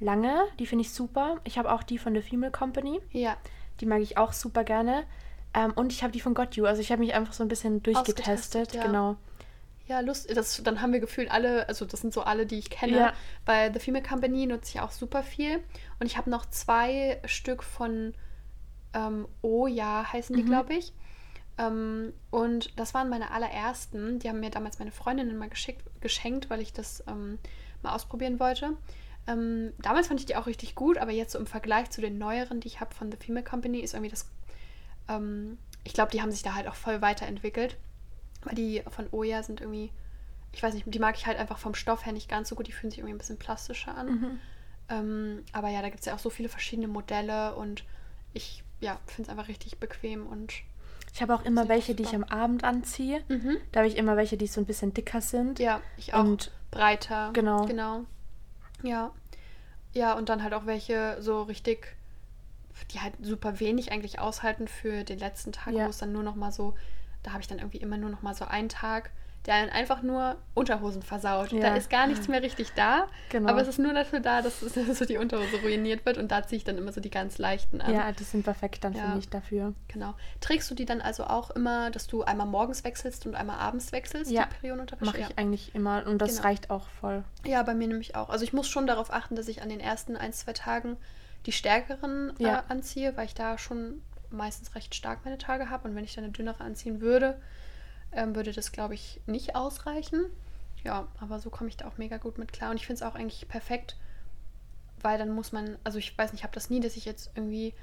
lange. 0.01 0.45
Die 0.59 0.67
finde 0.67 0.83
ich 0.83 0.93
super. 0.93 1.41
Ich 1.45 1.59
habe 1.59 1.73
auch 1.73 1.83
die 1.83 1.99
von 1.99 2.15
The 2.15 2.23
Female 2.23 2.53
Company. 2.53 3.01
Ja. 3.11 3.37
Die 3.81 3.87
mag 3.87 4.01
ich 4.01 4.19
auch 4.19 4.33
super 4.33 4.65
gerne. 4.65 5.05
Ähm, 5.53 5.73
und 5.75 5.93
ich 5.93 6.03
habe 6.03 6.13
die 6.13 6.21
von 6.21 6.35
Got 6.35 6.57
You. 6.57 6.67
Also 6.67 6.81
ich 6.81 6.91
habe 6.91 7.01
mich 7.01 7.15
einfach 7.15 7.33
so 7.33 7.45
ein 7.45 7.49
bisschen 7.49 7.83
durchgetestet. 7.83 8.75
Ja. 8.75 8.85
Genau. 8.85 9.17
Ja, 9.87 10.01
Lust, 10.01 10.35
das, 10.35 10.63
dann 10.63 10.81
haben 10.81 10.95
wir 10.95 11.01
gefühlt 11.01 11.31
alle, 11.31 11.69
also 11.69 11.85
das 11.85 12.01
sind 12.01 12.15
so 12.15 12.23
alle, 12.23 12.47
die 12.47 12.59
ich 12.59 12.71
kenne. 12.71 12.97
Ja. 12.97 13.13
Bei 13.45 13.71
The 13.71 13.79
Female 13.79 14.03
Company 14.03 14.47
nutze 14.47 14.73
ich 14.75 14.81
auch 14.81 14.91
super 14.91 15.23
viel. 15.23 15.63
Und 16.01 16.07
ich 16.07 16.17
habe 16.17 16.31
noch 16.31 16.47
zwei 16.47 17.21
Stück 17.27 17.63
von 17.63 18.15
ähm, 18.95 19.29
Oh 19.43 19.67
ja, 19.67 20.11
heißen 20.13 20.35
die, 20.37 20.43
Mhm. 20.43 20.47
glaube 20.47 20.75
ich. 20.75 20.93
Ähm, 21.59 22.13
und 22.31 22.79
das 22.79 22.95
waren 22.95 23.09
meine 23.09 23.31
allerersten. 23.31 24.19
Die 24.19 24.29
haben 24.29 24.41
mir 24.41 24.51
damals 24.51 24.79
meine 24.79 24.91
Freundinnen 24.93 25.37
mal 25.37 25.49
geschickt, 25.49 25.85
geschenkt, 26.01 26.51
weil 26.51 26.61
ich 26.61 26.73
das 26.73 27.05
ähm, 27.07 27.39
mal 27.83 27.95
ausprobieren 27.95 28.41
wollte. 28.41 28.77
Ähm, 29.27 29.73
damals 29.81 30.09
fand 30.09 30.21
ich 30.21 30.27
die 30.27 30.37
auch 30.37 30.47
richtig 30.47 30.75
gut, 30.75 30.99
aber 30.99 31.13
jetzt 31.13 31.33
so 31.33 31.39
im 31.39 31.47
Vergleich 31.47 31.91
zu 31.91 32.01
den 32.01 32.19
neueren, 32.19 32.61
die 32.61 32.69
ich 32.69 32.81
habe 32.81 32.95
von 32.95 33.11
The 33.11 33.17
Female 33.19 33.45
Company, 33.45 33.81
ist 33.81 33.95
irgendwie 33.95 34.11
das. 34.11 34.29
Ähm, 35.09 35.59
ich 35.85 35.93
glaube, 35.95 36.11
die 36.11 36.21
haben 36.23 36.31
sich 36.33 36.43
da 36.43 36.55
halt 36.55 36.67
auch 36.67 36.75
voll 36.75 37.01
weiterentwickelt. 37.03 37.77
Weil 38.43 38.55
die 38.57 38.83
von 38.91 39.07
Oya 39.13 39.43
sind 39.43 39.61
irgendwie, 39.61 39.91
ich 40.53 40.63
weiß 40.63 40.75
nicht, 40.75 40.85
die 40.93 40.99
mag 40.99 41.17
ich 41.17 41.27
halt 41.27 41.39
einfach 41.39 41.59
vom 41.59 41.75
Stoff 41.75 42.05
her 42.05 42.13
nicht 42.13 42.29
ganz 42.29 42.49
so 42.49 42.57
gut. 42.57 42.67
Die 42.67 42.73
fühlen 42.73 42.91
sich 42.91 42.99
irgendwie 42.99 43.15
ein 43.15 43.19
bisschen 43.19 43.39
plastischer 43.39 43.97
an. 43.97 44.07
Mhm. 44.07 44.39
Ähm, 44.91 45.45
aber 45.53 45.69
ja, 45.71 45.81
da 45.81 45.89
gibt 45.89 46.01
es 46.01 46.07
ja 46.07 46.15
auch 46.15 46.19
so 46.19 46.29
viele 46.31 46.49
verschiedene 46.51 46.89
Modelle 46.89 47.55
und 47.55 47.85
ich 48.35 48.64
ja, 48.81 48.99
finde 49.07 49.23
es 49.23 49.29
einfach 49.29 49.49
richtig 49.49 49.79
bequem 49.79 50.27
und 50.27 50.53
Ich 51.13 51.23
habe 51.23 51.35
auch 51.35 51.45
immer 51.45 51.69
welche, 51.69 51.95
die 51.95 52.03
ich 52.03 52.15
am 52.15 52.25
Abend 52.25 52.65
anziehe. 52.65 53.23
Mhm. 53.29 53.57
Da 53.73 53.81
habe 53.81 53.89
ich 53.89 53.97
immer 53.97 54.17
welche, 54.17 54.37
die 54.37 54.47
so 54.47 54.61
ein 54.61 54.67
bisschen 54.67 54.93
dicker 54.95 55.21
sind. 55.21 55.59
ja, 55.59 55.81
ich 55.97 56.13
auch. 56.15 56.21
Und 56.25 56.51
breiter. 56.71 57.31
Genau. 57.33 57.67
Genau. 57.67 58.05
Ja. 58.83 59.13
Ja, 59.93 60.15
und 60.15 60.29
dann 60.29 60.43
halt 60.43 60.55
auch 60.55 60.67
welche 60.67 61.17
so 61.21 61.43
richtig, 61.43 61.95
die 62.91 63.01
halt 63.01 63.15
super 63.23 63.61
wenig 63.61 63.93
eigentlich 63.93 64.19
aushalten 64.19 64.67
für 64.67 65.05
den 65.05 65.19
letzten 65.21 65.53
Tag, 65.53 65.73
Ja. 65.75 65.87
wo 65.87 65.91
es 65.91 65.99
dann 65.99 66.13
nur 66.13 66.25
noch 66.25 66.35
mal 66.35 66.51
so, 66.51 66.75
da 67.23 67.31
habe 67.31 67.41
ich 67.41 67.47
dann 67.47 67.59
irgendwie 67.59 67.79
immer 67.79 67.97
nur 67.97 68.11
noch 68.11 68.23
mal 68.23 68.35
so 68.35 68.45
einen 68.45 68.69
Tag, 68.69 69.11
der 69.47 69.55
einen 69.57 69.71
einfach 69.71 70.01
nur 70.03 70.37
Unterhosen 70.55 71.03
versaut. 71.03 71.53
Ja. 71.53 71.61
Da 71.61 71.77
ist 71.77 71.91
gar 71.91 72.07
nichts 72.07 72.29
mehr 72.29 72.43
richtig 72.43 72.73
da, 72.75 73.09
Genau. 73.29 73.51
aber 73.51 73.61
es 73.61 73.69
ist 73.69 73.79
nur 73.79 73.93
dafür 73.93 74.21
da, 74.21 74.41
dass 74.41 74.61
so 74.99 75.05
die 75.05 75.19
Unterhose 75.19 75.61
ruiniert 75.63 76.07
wird 76.07 76.17
und 76.17 76.31
da 76.31 76.47
ziehe 76.47 76.57
ich 76.59 76.65
dann 76.65 76.79
immer 76.79 76.93
so 76.93 77.01
die 77.03 77.11
ganz 77.11 77.37
leichten 77.39 77.81
an. 77.83 77.93
ja, 77.93 78.11
die 78.13 78.25
sind 78.25 78.43
perfekt 78.45 78.85
dann, 78.85 78.95
Ja. 78.95 79.03
finde 79.03 79.19
ich, 79.19 79.29
dafür. 79.29 79.75
Genau. 79.89 80.15
Trägst 80.41 80.71
du 80.71 80.75
die 80.75 80.87
dann 80.87 81.01
also 81.03 81.25
auch 81.25 81.51
immer, 81.51 81.91
dass 81.91 82.07
du 82.07 82.23
einmal 82.23 82.47
morgens 82.47 82.85
wechselst 82.85 83.27
und 83.27 83.35
einmal 83.35 83.59
abends 83.59 83.93
wechselst, 83.93 84.31
Ja, 84.31 84.47
die 84.47 84.55
Periodenunterwäsche? 84.61 85.05
Mache 85.05 85.19
ich 85.21 85.29
ja. 85.29 85.37
eigentlich 85.37 85.75
immer 85.75 86.07
und 86.07 86.19
das 86.19 86.37
Genau. 86.37 86.43
reicht 86.49 86.71
auch 86.71 86.89
voll. 86.89 87.23
Ja, 87.47 87.63
bei 87.63 87.75
mir 87.75 87.89
nämlich 87.89 88.17
auch. 88.17 88.31
Also 88.31 88.45
ich 88.45 88.53
muss 88.55 88.69
schon 88.69 88.87
darauf 88.87 89.13
achten, 89.13 89.37
dass 89.37 89.49
ich 89.49 89.61
an 89.61 89.69
den 89.69 89.81
ersten 89.81 90.17
ein, 90.17 90.33
zwei 90.33 90.53
Tagen 90.55 90.97
die 91.45 91.53
stärkeren 91.53 92.33
äh, 92.41 92.57
anziehe, 92.69 93.15
weil 93.19 93.27
ich 93.27 93.35
da 93.35 93.59
schon 93.59 94.01
meistens 94.31 94.75
recht 94.75 94.95
stark 94.95 95.25
meine 95.25 95.37
Tage 95.39 95.69
habe. 95.69 95.87
Und 95.87 95.95
wenn 95.95 96.05
ich 96.05 96.15
dann 96.15 96.25
eine 96.25 96.33
dünnere 96.33 96.65
anziehen 96.65 97.01
würde, 97.03 97.39
ähm, 98.15 98.35
würde 98.35 98.53
das, 98.53 98.73
glaube 98.73 98.95
ich, 98.95 99.21
nicht 99.27 99.55
ausreichen. 99.57 100.25
Ja, 100.83 101.07
aber 101.21 101.39
so 101.41 101.51
komme 101.51 101.69
ich 101.71 101.77
da 101.77 101.87
auch 101.89 101.97
mega 101.99 102.19
gut 102.19 102.39
mit 102.39 102.53
klar. 102.53 102.71
Und 102.71 102.77
ich 102.77 102.87
finde 102.87 103.03
es 103.03 103.09
auch 103.11 103.15
eigentlich 103.15 103.49
perfekt, 103.49 103.97
weil 105.01 105.19
dann 105.19 105.31
muss 105.31 105.53
man, 105.53 105.79
also 105.85 105.99
ich 105.99 106.17
weiß 106.17 106.33
nicht, 106.33 106.41
ich 106.41 106.45
habe 106.45 106.55
das 106.55 106.71
nie, 106.71 106.81
dass 106.81 106.97
ich 106.97 107.05
jetzt 107.05 107.31
irgendwie 107.35 107.75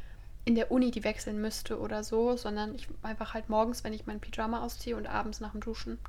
in 0.46 0.56
der 0.56 0.72
Uni 0.72 0.92
die 0.92 1.04
wechseln 1.04 1.40
müsste 1.40 1.80
oder 1.80 2.04
so, 2.04 2.36
sondern 2.36 2.74
ich 2.76 2.88
einfach 3.04 3.34
halt 3.34 3.50
morgens, 3.50 3.84
wenn 3.84 3.94
ich 3.94 4.08
mein 4.08 4.20
Pyjama 4.20 4.62
ausziehe 4.64 4.96
und 4.96 5.08
abends 5.08 5.40
nach 5.40 5.52
dem 5.52 5.62
Duschen. 5.62 6.00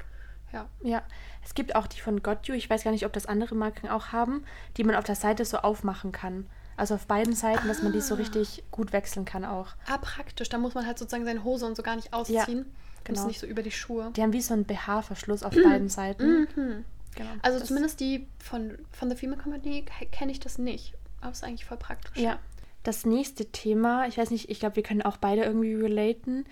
Ja. 0.52 0.68
Ja, 0.82 1.02
es 1.44 1.54
gibt 1.54 1.74
auch 1.74 1.87
die 1.87 2.00
von 2.00 2.22
Got 2.22 2.46
You. 2.46 2.54
Ich 2.54 2.68
weiß 2.68 2.85
gar 2.85 2.90
nicht, 2.90 3.06
ob 3.06 3.12
das 3.14 3.24
andere 3.26 3.54
Marken 3.54 3.88
auch 3.88 4.08
haben, 4.08 4.44
die 4.76 4.85
man 4.85 4.96
auf 4.96 5.04
der 5.04 5.14
Seite 5.14 5.44
so 5.46 5.58
aufmachen 5.58 6.12
kann. 6.12 6.46
Also 6.76 6.94
auf 6.94 7.06
beiden 7.06 7.35
Seiten, 7.35 7.68
dass 7.68 7.82
man 7.82 7.92
die 7.92 8.00
so 8.00 8.14
Ah. 8.14 8.18
richtig 8.18 8.62
gut 8.70 8.92
wechseln 8.92 9.24
kann 9.24 9.44
auch. 9.44 9.68
Ah, 9.87 9.98
praktisch. 9.98 10.48
Da 10.48 10.58
muss 10.58 10.74
man 10.74 10.87
halt 10.87 10.98
sozusagen 10.98 11.24
seine 11.24 11.44
Hose 11.44 11.64
und 11.66 11.76
so 11.76 11.82
gar 11.82 11.96
nicht 11.96 12.12
ausziehen. 12.12 12.58
Ja, 12.58 12.64
Genau. 13.05 13.27
nicht 13.27 13.41
so 13.41 13.47
über 13.47 13.62
die 13.62 13.71
Schuhe. 13.71 14.11
Die 14.17 14.23
haben 14.23 14.33
wie 14.33 14.41
so 14.41 14.55
einen 14.55 14.65
BH-Verschluss 14.65 15.43
auf 15.43 15.53
beiden 15.55 15.88
Seiten. 15.88 16.49
Mhm. 16.57 16.85
Genau. 17.15 17.31
Also 17.43 17.59
Das- 17.59 17.69
zumindest 17.69 18.01
die 18.01 18.27
von, 18.38 18.79
von 18.91 19.11
The 19.11 19.17
Female 19.17 19.41
Company 19.41 19.83
ke- 19.85 20.07
kenne 20.07 20.33
ich 20.33 20.41
das 20.41 20.59
nicht. 20.59 20.95
Aber 21.21 21.31
es 21.33 21.38
ist 21.38 21.45
eigentlich 21.45 21.65
voll 21.65 21.77
praktisch. 21.77 22.17
Ja. 22.17 22.38
Das 22.83 23.07
nächste 23.07 23.47
Thema, 23.47 24.07
ich 24.09 24.19
weiß 24.19 24.31
nicht, 24.31 24.51
ich 24.51 24.59
glaube, 24.61 24.77
wir 24.77 24.83
können 24.83 25.03
auch 25.03 25.17
beide 25.17 25.43
irgendwie 25.45 25.75
relaten. 25.75 26.45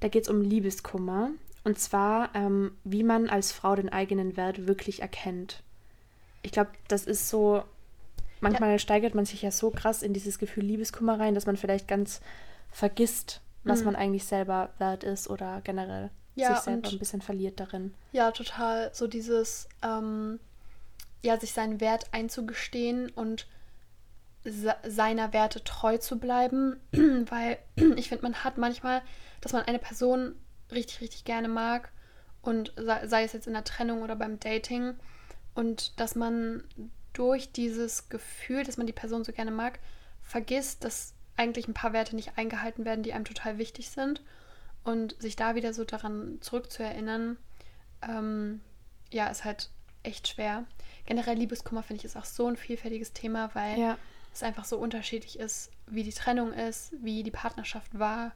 Da 0.00 0.08
geht 0.08 0.24
es 0.24 0.28
um 0.28 0.40
Liebeskummer. 0.40 1.30
Und 1.64 1.78
zwar, 1.78 2.30
ähm, 2.34 2.72
wie 2.84 3.02
man 3.04 3.28
als 3.28 3.52
Frau 3.52 3.74
den 3.76 3.88
eigenen 3.88 4.36
Wert 4.36 4.66
wirklich 4.66 5.02
erkennt. 5.02 5.62
Ich 6.42 6.52
glaube, 6.52 6.70
das 6.88 7.06
ist 7.06 7.28
so, 7.28 7.62
manchmal 8.40 8.70
ja. 8.72 8.78
steigert 8.78 9.14
man 9.14 9.24
sich 9.26 9.42
ja 9.42 9.50
so 9.50 9.70
krass 9.70 10.02
in 10.02 10.12
dieses 10.12 10.38
Gefühl 10.38 10.64
Liebeskummer 10.64 11.18
rein, 11.18 11.34
dass 11.34 11.46
man 11.46 11.56
vielleicht 11.56 11.88
ganz 11.88 12.20
vergisst, 12.70 13.40
was 13.66 13.80
mhm. 13.80 13.86
man 13.86 13.96
eigentlich 13.96 14.24
selber 14.24 14.70
wert 14.78 15.04
ist 15.04 15.28
oder 15.28 15.60
generell 15.62 16.10
ja, 16.34 16.54
sich 16.54 16.64
selber 16.64 16.88
ein 16.88 16.98
bisschen 16.98 17.22
verliert 17.22 17.60
darin. 17.60 17.94
Ja, 18.12 18.30
total. 18.30 18.90
So 18.94 19.06
dieses, 19.06 19.68
ähm, 19.82 20.38
ja, 21.22 21.38
sich 21.38 21.52
seinen 21.52 21.80
Wert 21.80 22.06
einzugestehen 22.12 23.10
und 23.10 23.46
seiner 24.84 25.32
Werte 25.32 25.64
treu 25.64 25.98
zu 25.98 26.18
bleiben, 26.18 26.78
weil 26.92 27.58
ich 27.96 28.08
finde, 28.08 28.22
man 28.22 28.44
hat 28.44 28.58
manchmal, 28.58 29.02
dass 29.40 29.52
man 29.52 29.62
eine 29.62 29.78
Person 29.78 30.36
richtig, 30.70 31.00
richtig 31.00 31.24
gerne 31.24 31.48
mag 31.48 31.90
und 32.42 32.72
sei 32.76 33.24
es 33.24 33.32
jetzt 33.32 33.46
in 33.46 33.54
der 33.54 33.64
Trennung 33.64 34.02
oder 34.02 34.14
beim 34.14 34.38
Dating 34.38 34.94
und 35.54 35.98
dass 35.98 36.14
man 36.14 36.62
durch 37.12 37.50
dieses 37.50 38.08
Gefühl, 38.08 38.62
dass 38.62 38.76
man 38.76 38.86
die 38.86 38.92
Person 38.92 39.24
so 39.24 39.32
gerne 39.32 39.50
mag, 39.50 39.80
vergisst, 40.22 40.84
dass 40.84 41.14
eigentlich 41.36 41.68
ein 41.68 41.74
paar 41.74 41.92
Werte 41.92 42.16
nicht 42.16 42.36
eingehalten 42.36 42.84
werden, 42.84 43.02
die 43.02 43.12
einem 43.12 43.24
total 43.24 43.58
wichtig 43.58 43.90
sind 43.90 44.22
und 44.84 45.20
sich 45.20 45.36
da 45.36 45.54
wieder 45.54 45.72
so 45.72 45.84
daran 45.84 46.38
zurückzuerinnern, 46.40 47.36
ähm, 48.02 48.60
ja, 49.12 49.28
ist 49.28 49.44
halt 49.44 49.70
echt 50.02 50.28
schwer. 50.28 50.64
Generell 51.06 51.36
Liebeskummer 51.36 51.82
finde 51.82 52.00
ich 52.00 52.04
ist 52.04 52.16
auch 52.16 52.24
so 52.24 52.46
ein 52.46 52.56
vielfältiges 52.56 53.12
Thema, 53.12 53.50
weil 53.54 53.78
ja 53.78 53.98
es 54.36 54.42
einfach 54.42 54.64
so 54.64 54.78
unterschiedlich 54.78 55.38
ist, 55.38 55.70
wie 55.86 56.02
die 56.02 56.12
Trennung 56.12 56.52
ist, 56.52 56.92
wie 57.02 57.22
die 57.22 57.30
Partnerschaft 57.30 57.98
war. 57.98 58.32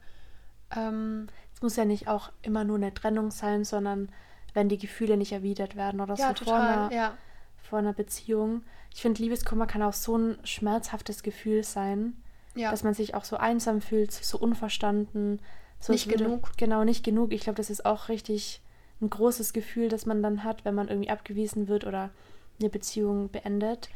Ähm, 0.75 1.27
es 1.53 1.61
muss 1.61 1.75
ja 1.75 1.85
nicht 1.85 2.07
auch 2.07 2.31
immer 2.41 2.63
nur 2.63 2.77
eine 2.77 2.93
Trennung 2.93 3.31
sein, 3.31 3.63
sondern 3.63 4.09
wenn 4.53 4.67
die 4.67 4.77
Gefühle 4.77 5.15
nicht 5.15 5.31
erwidert 5.31 5.75
werden 5.75 6.01
oder 6.01 6.15
ja, 6.15 6.29
so 6.29 6.33
total, 6.33 6.45
vor, 6.45 6.55
einer, 6.59 6.93
ja. 6.93 7.17
vor 7.61 7.79
einer 7.79 7.93
Beziehung. 7.93 8.63
Ich 8.93 9.01
finde, 9.01 9.21
Liebeskummer 9.21 9.67
kann 9.67 9.83
auch 9.83 9.93
so 9.93 10.17
ein 10.17 10.37
schmerzhaftes 10.43 11.23
Gefühl 11.23 11.63
sein, 11.63 12.21
ja. 12.55 12.71
dass 12.71 12.83
man 12.83 12.93
sich 12.93 13.15
auch 13.15 13.23
so 13.23 13.37
einsam 13.37 13.81
fühlt, 13.81 14.11
so 14.11 14.37
unverstanden. 14.37 15.39
So 15.79 15.93
nicht 15.93 16.09
genug. 16.09 16.51
Genau, 16.57 16.83
nicht 16.83 17.03
genug. 17.03 17.33
Ich 17.33 17.41
glaube, 17.41 17.57
das 17.57 17.69
ist 17.69 17.85
auch 17.85 18.09
richtig 18.09 18.61
ein 19.01 19.09
großes 19.09 19.53
Gefühl, 19.53 19.89
das 19.89 20.05
man 20.05 20.21
dann 20.21 20.43
hat, 20.43 20.63
wenn 20.63 20.75
man 20.75 20.87
irgendwie 20.87 21.09
abgewiesen 21.09 21.67
wird 21.67 21.85
oder 21.85 22.11
eine 22.59 22.69
Beziehung 22.69 23.29
beendet. 23.31 23.89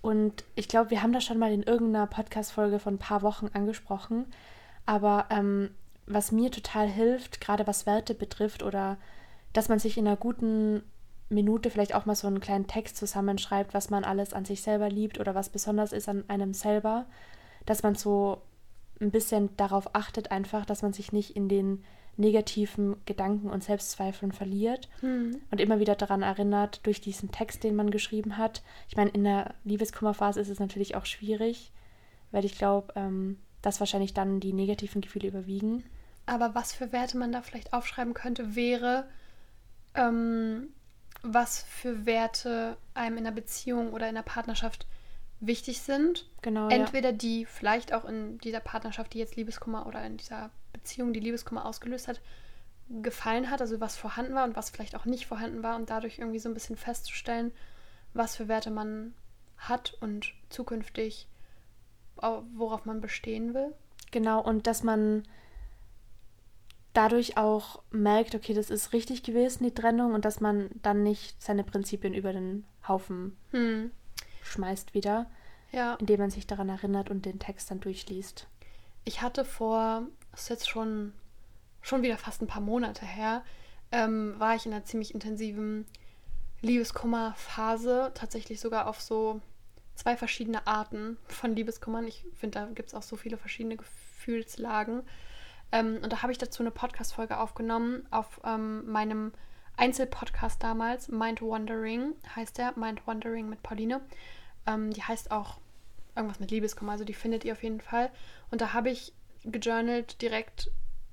Und 0.00 0.44
ich 0.54 0.68
glaube, 0.68 0.90
wir 0.90 1.02
haben 1.02 1.12
das 1.12 1.24
schon 1.24 1.38
mal 1.38 1.52
in 1.52 1.62
irgendeiner 1.62 2.06
Podcast-Folge 2.06 2.78
von 2.78 2.94
ein 2.94 2.98
paar 2.98 3.22
Wochen 3.22 3.48
angesprochen. 3.52 4.26
Aber 4.86 5.26
ähm, 5.30 5.70
was 6.06 6.30
mir 6.30 6.50
total 6.50 6.86
hilft, 6.86 7.40
gerade 7.40 7.66
was 7.66 7.86
Werte 7.86 8.14
betrifft 8.14 8.62
oder 8.62 8.98
dass 9.52 9.68
man 9.68 9.78
sich 9.78 9.96
in 9.96 10.06
einer 10.06 10.16
guten 10.16 10.82
Minute 11.30 11.70
vielleicht 11.70 11.94
auch 11.94 12.06
mal 12.06 12.14
so 12.14 12.26
einen 12.26 12.40
kleinen 12.40 12.66
Text 12.66 12.96
zusammenschreibt, 12.96 13.72
was 13.72 13.90
man 13.90 14.04
alles 14.04 14.34
an 14.34 14.44
sich 14.44 14.62
selber 14.62 14.88
liebt 14.88 15.18
oder 15.18 15.34
was 15.34 15.48
besonders 15.48 15.92
ist 15.92 16.08
an 16.08 16.24
einem 16.28 16.52
selber, 16.52 17.06
dass 17.66 17.82
man 17.82 17.94
so 17.94 18.42
ein 19.00 19.10
bisschen 19.10 19.54
darauf 19.56 19.94
achtet, 19.94 20.30
einfach, 20.30 20.64
dass 20.66 20.82
man 20.82 20.92
sich 20.92 21.12
nicht 21.12 21.36
in 21.36 21.48
den 21.48 21.84
negativen 22.16 22.96
Gedanken 23.06 23.50
und 23.50 23.64
Selbstzweifeln 23.64 24.32
verliert 24.32 24.88
hm. 25.00 25.40
und 25.50 25.60
immer 25.60 25.80
wieder 25.80 25.96
daran 25.96 26.22
erinnert, 26.22 26.80
durch 26.86 27.00
diesen 27.00 27.32
Text, 27.32 27.64
den 27.64 27.74
man 27.74 27.90
geschrieben 27.90 28.38
hat. 28.38 28.62
Ich 28.88 28.96
meine, 28.96 29.10
in 29.10 29.24
der 29.24 29.54
Liebeskummerphase 29.64 30.40
ist 30.40 30.48
es 30.48 30.60
natürlich 30.60 30.94
auch 30.94 31.06
schwierig, 31.06 31.72
weil 32.30 32.44
ich 32.44 32.56
glaube, 32.56 32.92
ähm, 32.96 33.38
dass 33.62 33.80
wahrscheinlich 33.80 34.14
dann 34.14 34.40
die 34.40 34.52
negativen 34.52 35.00
Gefühle 35.00 35.28
überwiegen. 35.28 35.84
Aber 36.26 36.54
was 36.54 36.72
für 36.72 36.92
Werte 36.92 37.18
man 37.18 37.32
da 37.32 37.42
vielleicht 37.42 37.72
aufschreiben 37.72 38.14
könnte, 38.14 38.54
wäre, 38.54 39.08
ähm, 39.94 40.68
was 41.22 41.62
für 41.62 42.06
Werte 42.06 42.76
einem 42.94 43.18
in 43.18 43.26
einer 43.26 43.34
Beziehung 43.34 43.92
oder 43.92 44.08
in 44.08 44.16
einer 44.16 44.22
Partnerschaft 44.22 44.86
wichtig 45.46 45.80
sind. 45.80 46.28
Genau. 46.42 46.68
Entweder 46.68 47.10
ja. 47.10 47.16
die 47.16 47.44
vielleicht 47.44 47.92
auch 47.92 48.04
in 48.04 48.38
dieser 48.38 48.60
Partnerschaft, 48.60 49.12
die 49.14 49.18
jetzt 49.18 49.36
Liebeskummer 49.36 49.86
oder 49.86 50.04
in 50.04 50.16
dieser 50.16 50.50
Beziehung, 50.72 51.12
die 51.12 51.20
Liebeskummer 51.20 51.66
ausgelöst 51.66 52.08
hat, 52.08 52.20
gefallen 53.02 53.50
hat, 53.50 53.60
also 53.60 53.80
was 53.80 53.96
vorhanden 53.96 54.34
war 54.34 54.44
und 54.44 54.56
was 54.56 54.70
vielleicht 54.70 54.94
auch 54.94 55.04
nicht 55.06 55.26
vorhanden 55.26 55.62
war 55.62 55.76
und 55.76 55.90
dadurch 55.90 56.18
irgendwie 56.18 56.38
so 56.38 56.48
ein 56.48 56.54
bisschen 56.54 56.76
festzustellen, 56.76 57.52
was 58.12 58.36
für 58.36 58.48
Werte 58.48 58.70
man 58.70 59.14
hat 59.56 59.96
und 60.00 60.34
zukünftig 60.50 61.28
worauf 62.16 62.84
man 62.84 63.00
bestehen 63.00 63.54
will. 63.54 63.72
Genau, 64.10 64.40
und 64.40 64.66
dass 64.66 64.82
man 64.82 65.24
dadurch 66.92 67.36
auch 67.36 67.82
merkt, 67.90 68.34
okay, 68.34 68.54
das 68.54 68.70
ist 68.70 68.92
richtig 68.92 69.22
gewesen, 69.22 69.64
die 69.64 69.74
Trennung, 69.74 70.14
und 70.14 70.24
dass 70.24 70.40
man 70.40 70.70
dann 70.82 71.02
nicht 71.02 71.42
seine 71.42 71.64
Prinzipien 71.64 72.14
über 72.14 72.32
den 72.32 72.64
Haufen 72.86 73.36
hm. 73.50 73.90
Schmeißt 74.44 74.94
wieder, 74.94 75.26
ja. 75.72 75.94
indem 75.94 76.20
man 76.20 76.30
sich 76.30 76.46
daran 76.46 76.68
erinnert 76.68 77.10
und 77.10 77.26
den 77.26 77.38
Text 77.38 77.70
dann 77.70 77.80
durchliest. 77.80 78.46
Ich 79.04 79.20
hatte 79.20 79.44
vor 79.44 80.06
das 80.34 80.42
ist 80.42 80.48
jetzt 80.48 80.68
schon, 80.68 81.12
schon 81.80 82.02
wieder 82.02 82.18
fast 82.18 82.42
ein 82.42 82.48
paar 82.48 82.60
Monate 82.60 83.06
her, 83.06 83.44
ähm, 83.92 84.34
war 84.38 84.56
ich 84.56 84.66
in 84.66 84.72
einer 84.72 84.84
ziemlich 84.84 85.14
intensiven 85.14 85.86
Liebeskummerphase, 86.60 88.10
tatsächlich 88.14 88.58
sogar 88.58 88.88
auf 88.88 89.00
so 89.00 89.40
zwei 89.94 90.16
verschiedene 90.16 90.66
Arten 90.66 91.18
von 91.28 91.54
Liebeskummern. 91.54 92.04
Ich 92.08 92.24
finde, 92.34 92.58
da 92.58 92.66
gibt 92.66 92.88
es 92.88 92.94
auch 92.94 93.02
so 93.02 93.14
viele 93.14 93.36
verschiedene 93.36 93.76
Gefühlslagen. 93.76 95.02
Ähm, 95.70 96.00
und 96.02 96.12
da 96.12 96.22
habe 96.22 96.32
ich 96.32 96.38
dazu 96.38 96.64
eine 96.64 96.72
Podcast-Folge 96.72 97.38
aufgenommen 97.38 98.04
auf 98.10 98.40
ähm, 98.44 98.90
meinem 98.90 99.30
Einzelpodcast 99.76 100.62
damals, 100.62 101.08
Mind 101.08 101.42
Wandering 101.42 102.14
heißt 102.34 102.58
der, 102.58 102.72
Mind 102.76 103.06
Wandering 103.06 103.48
mit 103.48 103.62
Pauline. 103.62 104.00
Ähm, 104.66 104.92
die 104.92 105.02
heißt 105.02 105.30
auch 105.30 105.58
irgendwas 106.16 106.40
mit 106.40 106.50
Liebeskummer, 106.50 106.92
also 106.92 107.04
die 107.04 107.14
findet 107.14 107.44
ihr 107.44 107.52
auf 107.52 107.62
jeden 107.62 107.80
Fall. 107.80 108.10
Und 108.50 108.60
da 108.60 108.72
habe 108.72 108.90
ich 108.90 109.12
gejournalt 109.44 110.22
direkt 110.22 110.70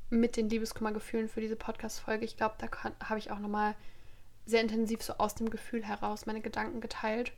mit 0.10 0.38
den 0.38 0.50
Liebeskummergefühlen 0.50 1.30
für 1.30 1.42
diese 1.42 1.56
Podcast-Folge. 1.56 2.26
Ich 2.26 2.38
glaube, 2.38 2.56
da 2.58 2.70
habe 3.08 3.20
ich 3.20 3.32
auch 3.32 3.40
nochmal 3.40 3.76
sehr 4.46 4.62
intensiv 4.62 5.02
so 5.02 5.14
aus 5.14 5.36
dem 5.36 5.50
Gefühl 5.50 5.84
heraus 5.84 6.26
meine 6.26 6.42
Gedanken 6.42 6.82
geteilt. 6.82 7.32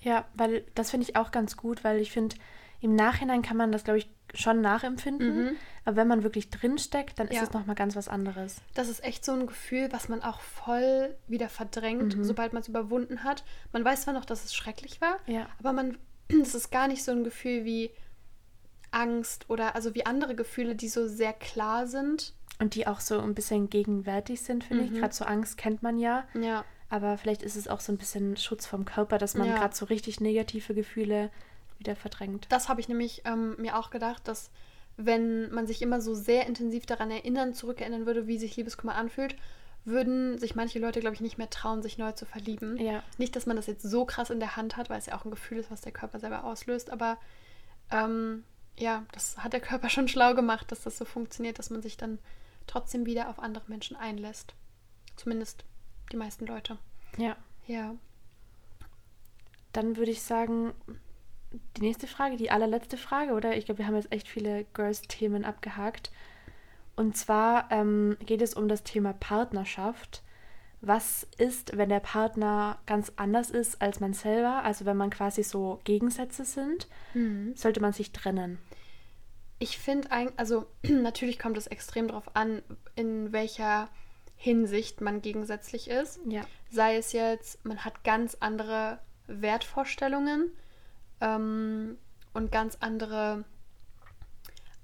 Ja, 0.00 0.26
weil 0.34 0.64
das 0.74 0.90
finde 0.90 1.08
ich 1.08 1.16
auch 1.16 1.30
ganz 1.30 1.56
gut, 1.56 1.84
weil 1.84 1.98
ich 1.98 2.12
finde, 2.12 2.36
im 2.80 2.94
Nachhinein 2.94 3.42
kann 3.42 3.56
man 3.56 3.72
das, 3.72 3.84
glaube 3.84 3.98
ich, 3.98 4.08
schon 4.34 4.60
nachempfinden. 4.60 5.44
Mhm. 5.44 5.56
Aber 5.84 5.96
wenn 5.96 6.08
man 6.08 6.22
wirklich 6.22 6.50
drinsteckt, 6.50 7.18
dann 7.18 7.28
ist 7.28 7.36
ja. 7.36 7.42
es 7.42 7.52
nochmal 7.52 7.76
ganz 7.76 7.96
was 7.96 8.08
anderes. 8.08 8.56
Das 8.74 8.88
ist 8.88 9.04
echt 9.04 9.24
so 9.24 9.32
ein 9.32 9.46
Gefühl, 9.46 9.88
was 9.90 10.08
man 10.08 10.22
auch 10.22 10.40
voll 10.40 11.14
wieder 11.28 11.48
verdrängt, 11.48 12.16
mhm. 12.16 12.24
sobald 12.24 12.52
man 12.52 12.62
es 12.62 12.68
überwunden 12.68 13.24
hat. 13.24 13.44
Man 13.72 13.84
weiß 13.84 14.02
zwar 14.02 14.14
noch, 14.14 14.24
dass 14.24 14.44
es 14.44 14.54
schrecklich 14.54 15.00
war, 15.00 15.18
ja. 15.26 15.48
aber 15.58 15.72
man, 15.72 15.98
es 16.28 16.54
ist 16.54 16.70
gar 16.70 16.88
nicht 16.88 17.04
so 17.04 17.12
ein 17.12 17.24
Gefühl 17.24 17.64
wie, 17.64 17.90
Angst 18.92 19.48
oder 19.48 19.74
also 19.74 19.94
wie 19.94 20.06
andere 20.06 20.34
Gefühle, 20.34 20.76
die 20.76 20.88
so 20.88 21.08
sehr 21.08 21.32
klar 21.32 21.86
sind. 21.86 22.34
Und 22.58 22.74
die 22.74 22.86
auch 22.86 23.00
so 23.00 23.18
ein 23.18 23.34
bisschen 23.34 23.70
gegenwärtig 23.70 24.42
sind, 24.42 24.62
finde 24.62 24.84
mhm. 24.84 24.92
ich. 24.92 25.00
Gerade 25.00 25.14
so 25.14 25.24
Angst 25.24 25.56
kennt 25.58 25.82
man 25.82 25.98
ja. 25.98 26.24
Ja. 26.34 26.64
Aber 26.90 27.16
vielleicht 27.18 27.42
ist 27.42 27.56
es 27.56 27.66
auch 27.66 27.80
so 27.80 27.90
ein 27.90 27.98
bisschen 27.98 28.36
Schutz 28.36 28.66
vom 28.66 28.84
Körper, 28.84 29.18
dass 29.18 29.34
man 29.34 29.48
ja. 29.48 29.56
gerade 29.56 29.74
so 29.74 29.86
richtig 29.86 30.20
negative 30.20 30.74
Gefühle 30.74 31.30
wieder 31.82 31.96
verdrängt. 31.96 32.46
Das 32.48 32.68
habe 32.68 32.80
ich 32.80 32.88
nämlich 32.88 33.22
ähm, 33.24 33.56
mir 33.58 33.76
auch 33.76 33.90
gedacht, 33.90 34.28
dass 34.28 34.50
wenn 34.96 35.50
man 35.52 35.66
sich 35.66 35.82
immer 35.82 36.00
so 36.00 36.14
sehr 36.14 36.46
intensiv 36.46 36.86
daran 36.86 37.10
erinnern, 37.10 37.54
zurückerinnern 37.54 38.06
würde, 38.06 38.26
wie 38.26 38.38
sich 38.38 38.56
Liebeskummer 38.56 38.94
anfühlt, 38.94 39.36
würden 39.84 40.38
sich 40.38 40.54
manche 40.54 40.78
Leute, 40.78 41.00
glaube 41.00 41.14
ich, 41.14 41.20
nicht 41.20 41.38
mehr 41.38 41.50
trauen, 41.50 41.82
sich 41.82 41.98
neu 41.98 42.12
zu 42.12 42.24
verlieben. 42.24 42.76
Ja. 42.76 43.02
Nicht, 43.18 43.34
dass 43.34 43.46
man 43.46 43.56
das 43.56 43.66
jetzt 43.66 43.82
so 43.82 44.04
krass 44.04 44.30
in 44.30 44.38
der 44.38 44.54
Hand 44.54 44.76
hat, 44.76 44.90
weil 44.90 44.98
es 44.98 45.06
ja 45.06 45.18
auch 45.18 45.24
ein 45.24 45.30
Gefühl 45.30 45.58
ist, 45.58 45.70
was 45.70 45.80
der 45.80 45.92
Körper 45.92 46.20
selber 46.20 46.44
auslöst, 46.44 46.90
aber 46.90 47.18
ähm, 47.90 48.44
ja, 48.76 49.04
das 49.12 49.38
hat 49.38 49.52
der 49.52 49.60
Körper 49.60 49.88
schon 49.88 50.08
schlau 50.08 50.34
gemacht, 50.34 50.70
dass 50.70 50.82
das 50.82 50.98
so 50.98 51.04
funktioniert, 51.04 51.58
dass 51.58 51.70
man 51.70 51.82
sich 51.82 51.96
dann 51.96 52.18
trotzdem 52.66 53.06
wieder 53.06 53.28
auf 53.28 53.38
andere 53.38 53.64
Menschen 53.66 53.96
einlässt. 53.96 54.54
Zumindest 55.16 55.64
die 56.12 56.16
meisten 56.16 56.46
Leute. 56.46 56.78
Ja. 57.16 57.36
Ja. 57.66 57.94
Dann 59.72 59.96
würde 59.96 60.10
ich 60.10 60.22
sagen, 60.22 60.74
die 61.76 61.82
nächste 61.82 62.06
Frage, 62.06 62.36
die 62.36 62.50
allerletzte 62.50 62.96
Frage, 62.96 63.32
oder? 63.32 63.56
Ich 63.56 63.66
glaube, 63.66 63.78
wir 63.78 63.86
haben 63.86 63.96
jetzt 63.96 64.12
echt 64.12 64.28
viele 64.28 64.64
Girls-Themen 64.74 65.44
abgehakt. 65.44 66.10
Und 66.96 67.16
zwar 67.16 67.70
ähm, 67.70 68.16
geht 68.24 68.42
es 68.42 68.54
um 68.54 68.68
das 68.68 68.82
Thema 68.82 69.12
Partnerschaft 69.12 70.22
was 70.82 71.26
ist, 71.38 71.76
wenn 71.78 71.88
der 71.88 72.00
Partner 72.00 72.78
ganz 72.86 73.12
anders 73.14 73.50
ist 73.50 73.80
als 73.80 74.00
man 74.00 74.12
selber, 74.12 74.64
also 74.64 74.84
wenn 74.84 74.96
man 74.96 75.10
quasi 75.10 75.44
so 75.44 75.80
Gegensätze 75.84 76.44
sind, 76.44 76.88
mhm. 77.14 77.54
sollte 77.54 77.80
man 77.80 77.92
sich 77.92 78.10
trennen. 78.10 78.58
Ich 79.60 79.78
finde 79.78 80.10
eigentlich, 80.10 80.38
also 80.38 80.66
natürlich 80.82 81.38
kommt 81.38 81.56
es 81.56 81.68
extrem 81.68 82.08
darauf 82.08 82.34
an, 82.34 82.62
in 82.96 83.32
welcher 83.32 83.88
Hinsicht 84.36 85.00
man 85.00 85.22
gegensätzlich 85.22 85.88
ist. 85.88 86.18
Ja. 86.26 86.42
Sei 86.68 86.96
es 86.96 87.12
jetzt, 87.12 87.64
man 87.64 87.84
hat 87.84 88.02
ganz 88.02 88.36
andere 88.40 88.98
Wertvorstellungen 89.28 90.50
ähm, 91.22 91.96
und 92.34 92.52
ganz 92.52 92.76
andere 92.80 93.44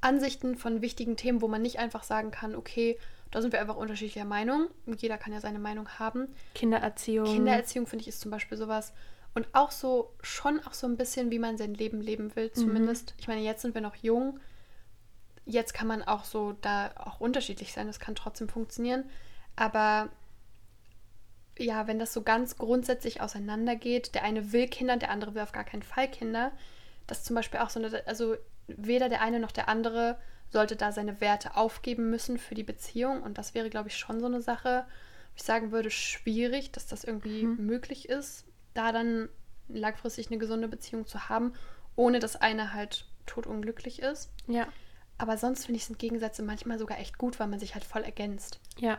Ansichten 0.01 0.57
von 0.57 0.80
wichtigen 0.80 1.16
Themen, 1.16 1.43
wo 1.43 1.49
man 1.49 1.61
nicht 1.61 1.78
einfach 1.78 2.05
sagen 2.05 2.30
kann, 2.30 2.55
okay, 2.55 2.99
da 3.30 3.43
sind 3.43 3.53
wir 3.53 3.61
einfach 3.61 3.76
unterschiedlicher 3.76 4.24
Meinung. 4.24 4.68
Jeder 4.86 5.18
kann 5.18 5.32
ja 5.32 5.41
seine 5.41 5.59
Meinung 5.59 5.89
haben. 5.99 6.28
Kindererziehung. 6.55 7.26
Kindererziehung 7.26 7.86
finde 7.86 8.03
ich 8.03 8.09
ist 8.09 8.20
zum 8.20 8.30
Beispiel 8.30 8.57
sowas. 8.57 8.93
Und 9.34 9.49
auch 9.53 9.70
so, 9.70 10.14
schon 10.22 10.61
auch 10.61 10.72
so 10.72 10.86
ein 10.86 10.97
bisschen, 10.97 11.30
wie 11.30 11.39
man 11.39 11.59
sein 11.59 11.74
Leben 11.74 12.01
leben 12.01 12.34
will, 12.36 12.51
zumindest. 12.53 13.11
Mhm. 13.11 13.16
Ich 13.18 13.28
meine, 13.28 13.41
jetzt 13.43 13.62
sind 13.62 13.74
wir 13.74 13.82
noch 13.82 13.97
jung. 13.97 14.41
Jetzt 15.45 15.74
kann 15.74 15.86
man 15.86 16.03
auch 16.03 16.24
so 16.24 16.57
da 16.61 16.91
auch 16.97 17.20
unterschiedlich 17.20 17.72
sein. 17.72 17.86
Das 17.86 18.01
kann 18.01 18.14
trotzdem 18.14 18.49
funktionieren. 18.49 19.05
Aber 19.57 20.09
ja, 21.59 21.86
wenn 21.86 21.98
das 21.98 22.12
so 22.12 22.22
ganz 22.22 22.56
grundsätzlich 22.56 23.20
auseinandergeht, 23.20 24.14
der 24.14 24.22
eine 24.22 24.52
will 24.52 24.68
Kinder, 24.68 24.96
der 24.96 25.11
andere 25.11 25.34
will 25.34 25.42
auf 25.42 25.52
gar 25.52 25.64
keinen 25.64 25.82
Fall 25.82 26.09
Kinder, 26.09 26.52
das 27.06 27.18
ist 27.18 27.26
zum 27.26 27.36
Beispiel 27.36 27.61
auch 27.61 27.70
so 27.70 27.80
eine, 27.80 28.06
also 28.06 28.36
weder 28.68 29.09
der 29.09 29.22
eine 29.22 29.40
noch 29.40 29.52
der 29.52 29.68
andere 29.68 30.18
sollte 30.50 30.76
da 30.76 30.92
seine 30.92 31.20
Werte 31.20 31.56
aufgeben 31.56 32.11
müssen 32.11 32.38
für 32.38 32.54
die 32.54 32.62
Beziehung. 32.62 33.22
Und 33.22 33.38
das 33.38 33.54
wäre, 33.54 33.70
glaube 33.70 33.88
ich, 33.88 33.96
schon 33.96 34.20
so 34.20 34.26
eine 34.26 34.40
Sache, 34.40 34.84
wo 34.86 35.36
ich 35.36 35.42
sagen 35.42 35.72
würde, 35.72 35.90
schwierig, 35.90 36.72
dass 36.72 36.86
das 36.86 37.04
irgendwie 37.04 37.44
mhm. 37.44 37.66
möglich 37.66 38.09
ist, 38.09 38.44
da 38.74 38.92
dann 38.92 39.28
langfristig 39.68 40.28
eine 40.28 40.38
gesunde 40.38 40.68
Beziehung 40.68 41.06
zu 41.06 41.28
haben, 41.28 41.52
ohne 41.96 42.18
dass 42.18 42.36
einer 42.36 42.72
halt 42.72 43.06
totunglücklich 43.26 44.00
ist. 44.00 44.30
Ja. 44.46 44.68
Aber 45.18 45.36
sonst 45.36 45.66
finde 45.66 45.78
ich 45.78 45.84
sind 45.84 45.98
Gegensätze 45.98 46.42
manchmal 46.42 46.78
sogar 46.78 46.98
echt 46.98 47.18
gut, 47.18 47.40
weil 47.40 47.48
man 47.48 47.59
sich 47.59 47.74
halt 47.74 47.84
voll 47.84 48.02
ergänzt. 48.02 48.61
Ja, 48.78 48.98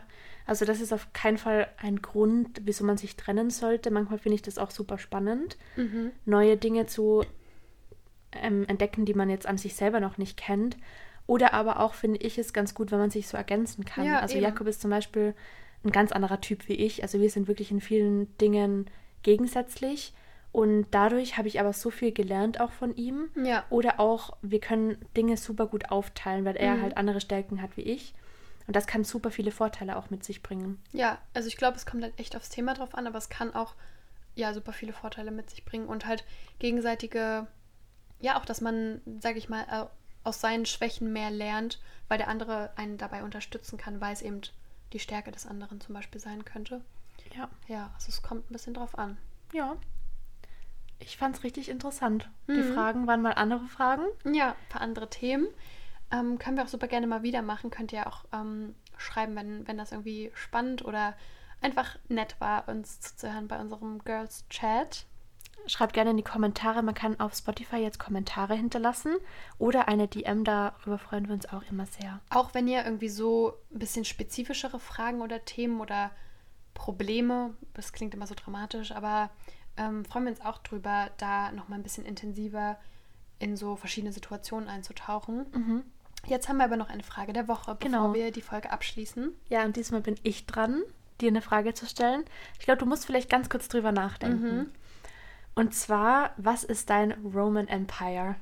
also 0.50 0.64
das 0.64 0.80
ist 0.80 0.92
auf 0.92 1.12
keinen 1.12 1.38
Fall 1.38 1.68
ein 1.76 2.02
Grund, 2.02 2.62
wieso 2.64 2.84
man 2.84 2.96
sich 2.96 3.14
trennen 3.14 3.50
sollte. 3.50 3.92
Manchmal 3.92 4.18
finde 4.18 4.34
ich 4.34 4.42
das 4.42 4.58
auch 4.58 4.72
super 4.72 4.98
spannend, 4.98 5.56
mhm. 5.76 6.10
neue 6.24 6.56
Dinge 6.56 6.86
zu 6.86 7.24
ähm, 8.32 8.64
entdecken, 8.66 9.04
die 9.04 9.14
man 9.14 9.30
jetzt 9.30 9.46
an 9.46 9.58
sich 9.58 9.76
selber 9.76 10.00
noch 10.00 10.18
nicht 10.18 10.36
kennt. 10.36 10.76
Oder 11.28 11.54
aber 11.54 11.78
auch 11.78 11.94
finde 11.94 12.18
ich 12.18 12.36
es 12.36 12.52
ganz 12.52 12.74
gut, 12.74 12.90
wenn 12.90 12.98
man 12.98 13.10
sich 13.10 13.28
so 13.28 13.36
ergänzen 13.36 13.84
kann. 13.84 14.04
Ja, 14.04 14.18
also 14.18 14.34
eben. 14.34 14.42
Jakob 14.42 14.66
ist 14.66 14.80
zum 14.80 14.90
Beispiel 14.90 15.34
ein 15.84 15.92
ganz 15.92 16.10
anderer 16.10 16.40
Typ 16.40 16.66
wie 16.66 16.74
ich. 16.74 17.04
Also 17.04 17.20
wir 17.20 17.30
sind 17.30 17.46
wirklich 17.46 17.70
in 17.70 17.80
vielen 17.80 18.36
Dingen 18.38 18.90
gegensätzlich. 19.22 20.14
Und 20.50 20.88
dadurch 20.90 21.38
habe 21.38 21.46
ich 21.46 21.60
aber 21.60 21.72
so 21.72 21.90
viel 21.90 22.10
gelernt 22.10 22.58
auch 22.58 22.72
von 22.72 22.96
ihm. 22.96 23.28
Ja. 23.40 23.62
Oder 23.70 24.00
auch, 24.00 24.36
wir 24.42 24.58
können 24.58 24.98
Dinge 25.16 25.36
super 25.36 25.68
gut 25.68 25.92
aufteilen, 25.92 26.44
weil 26.44 26.56
er 26.56 26.74
mhm. 26.74 26.82
halt 26.82 26.96
andere 26.96 27.20
Stärken 27.20 27.62
hat 27.62 27.76
wie 27.76 27.82
ich. 27.82 28.14
Und 28.70 28.76
das 28.76 28.86
kann 28.86 29.02
super 29.02 29.32
viele 29.32 29.50
Vorteile 29.50 29.96
auch 29.96 30.10
mit 30.10 30.22
sich 30.22 30.44
bringen. 30.44 30.80
Ja, 30.92 31.18
also 31.34 31.48
ich 31.48 31.56
glaube, 31.56 31.76
es 31.76 31.86
kommt 31.86 32.04
halt 32.04 32.16
echt 32.20 32.36
aufs 32.36 32.50
Thema 32.50 32.72
drauf 32.72 32.94
an, 32.94 33.08
aber 33.08 33.18
es 33.18 33.28
kann 33.28 33.52
auch 33.52 33.74
ja 34.36 34.54
super 34.54 34.72
viele 34.72 34.92
Vorteile 34.92 35.32
mit 35.32 35.50
sich 35.50 35.64
bringen 35.64 35.88
und 35.88 36.06
halt 36.06 36.24
gegenseitige, 36.60 37.48
ja 38.20 38.38
auch, 38.38 38.44
dass 38.44 38.60
man, 38.60 39.00
sage 39.18 39.38
ich 39.38 39.48
mal, 39.48 39.90
aus 40.22 40.40
seinen 40.40 40.66
Schwächen 40.66 41.12
mehr 41.12 41.32
lernt, 41.32 41.80
weil 42.06 42.18
der 42.18 42.28
andere 42.28 42.70
einen 42.76 42.96
dabei 42.96 43.24
unterstützen 43.24 43.76
kann, 43.76 44.00
weil 44.00 44.12
es 44.12 44.22
eben 44.22 44.40
die 44.92 45.00
Stärke 45.00 45.32
des 45.32 45.46
anderen 45.46 45.80
zum 45.80 45.96
Beispiel 45.96 46.20
sein 46.20 46.44
könnte. 46.44 46.80
Ja. 47.34 47.50
Ja, 47.66 47.90
also 47.96 48.10
es 48.10 48.22
kommt 48.22 48.48
ein 48.48 48.52
bisschen 48.52 48.74
drauf 48.74 48.96
an. 48.96 49.18
Ja. 49.52 49.74
Ich 51.00 51.16
fand 51.16 51.34
es 51.34 51.42
richtig 51.42 51.70
interessant. 51.70 52.30
Mhm. 52.46 52.54
Die 52.54 52.72
Fragen 52.72 53.08
waren 53.08 53.20
mal 53.20 53.32
andere 53.32 53.66
Fragen. 53.66 54.04
Ja, 54.24 54.50
ein 54.50 54.68
paar 54.68 54.82
andere 54.82 55.10
Themen. 55.10 55.48
Ähm, 56.12 56.38
können 56.38 56.56
wir 56.56 56.64
auch 56.64 56.68
super 56.68 56.88
gerne 56.88 57.06
mal 57.06 57.22
wieder 57.22 57.42
machen. 57.42 57.70
Könnt 57.70 57.92
ihr 57.92 58.06
auch 58.06 58.24
ähm, 58.32 58.74
schreiben, 58.96 59.36
wenn, 59.36 59.66
wenn 59.66 59.78
das 59.78 59.92
irgendwie 59.92 60.30
spannend 60.34 60.84
oder 60.84 61.14
einfach 61.60 61.98
nett 62.08 62.36
war, 62.40 62.68
uns 62.68 63.00
zuzuhören 63.00 63.48
bei 63.48 63.60
unserem 63.60 63.98
Girls 64.04 64.46
Chat. 64.48 65.06
Schreibt 65.66 65.92
gerne 65.92 66.10
in 66.10 66.16
die 66.16 66.22
Kommentare. 66.22 66.82
Man 66.82 66.94
kann 66.94 67.20
auf 67.20 67.34
Spotify 67.34 67.76
jetzt 67.76 67.98
Kommentare 67.98 68.54
hinterlassen 68.54 69.16
oder 69.58 69.88
eine 69.88 70.08
DM. 70.08 70.44
Darüber 70.44 70.98
freuen 70.98 71.28
wir 71.28 71.34
uns 71.34 71.46
auch 71.46 71.62
immer 71.70 71.86
sehr. 71.86 72.20
Auch 72.30 72.54
wenn 72.54 72.66
ihr 72.66 72.84
irgendwie 72.84 73.10
so 73.10 73.54
ein 73.72 73.78
bisschen 73.78 74.04
spezifischere 74.04 74.80
Fragen 74.80 75.20
oder 75.20 75.44
Themen 75.44 75.80
oder 75.80 76.10
Probleme, 76.72 77.54
das 77.74 77.92
klingt 77.92 78.14
immer 78.14 78.26
so 78.26 78.34
dramatisch, 78.34 78.92
aber 78.92 79.30
ähm, 79.76 80.04
freuen 80.04 80.24
wir 80.24 80.30
uns 80.30 80.40
auch 80.40 80.58
drüber, 80.58 81.10
da 81.18 81.52
nochmal 81.52 81.78
ein 81.78 81.82
bisschen 81.82 82.06
intensiver 82.06 82.78
in 83.38 83.56
so 83.56 83.76
verschiedene 83.76 84.12
Situationen 84.12 84.68
einzutauchen. 84.68 85.46
Mhm. 85.52 85.84
Jetzt 86.26 86.48
haben 86.48 86.58
wir 86.58 86.64
aber 86.64 86.76
noch 86.76 86.90
eine 86.90 87.02
Frage 87.02 87.32
der 87.32 87.48
Woche, 87.48 87.74
bevor 87.74 87.78
genau. 87.78 88.14
wir 88.14 88.30
die 88.30 88.42
Folge 88.42 88.70
abschließen. 88.70 89.32
Ja, 89.48 89.64
und 89.64 89.76
diesmal 89.76 90.00
bin 90.00 90.16
ich 90.22 90.46
dran, 90.46 90.82
dir 91.20 91.28
eine 91.28 91.42
Frage 91.42 91.74
zu 91.74 91.86
stellen. 91.86 92.24
Ich 92.58 92.64
glaube, 92.64 92.78
du 92.78 92.86
musst 92.86 93.06
vielleicht 93.06 93.30
ganz 93.30 93.48
kurz 93.48 93.68
drüber 93.68 93.92
nachdenken. 93.92 94.56
Mhm. 94.56 94.70
Und 95.54 95.74
zwar, 95.74 96.32
was 96.36 96.64
ist 96.64 96.90
dein 96.90 97.12
Roman 97.12 97.68
Empire? 97.68 98.36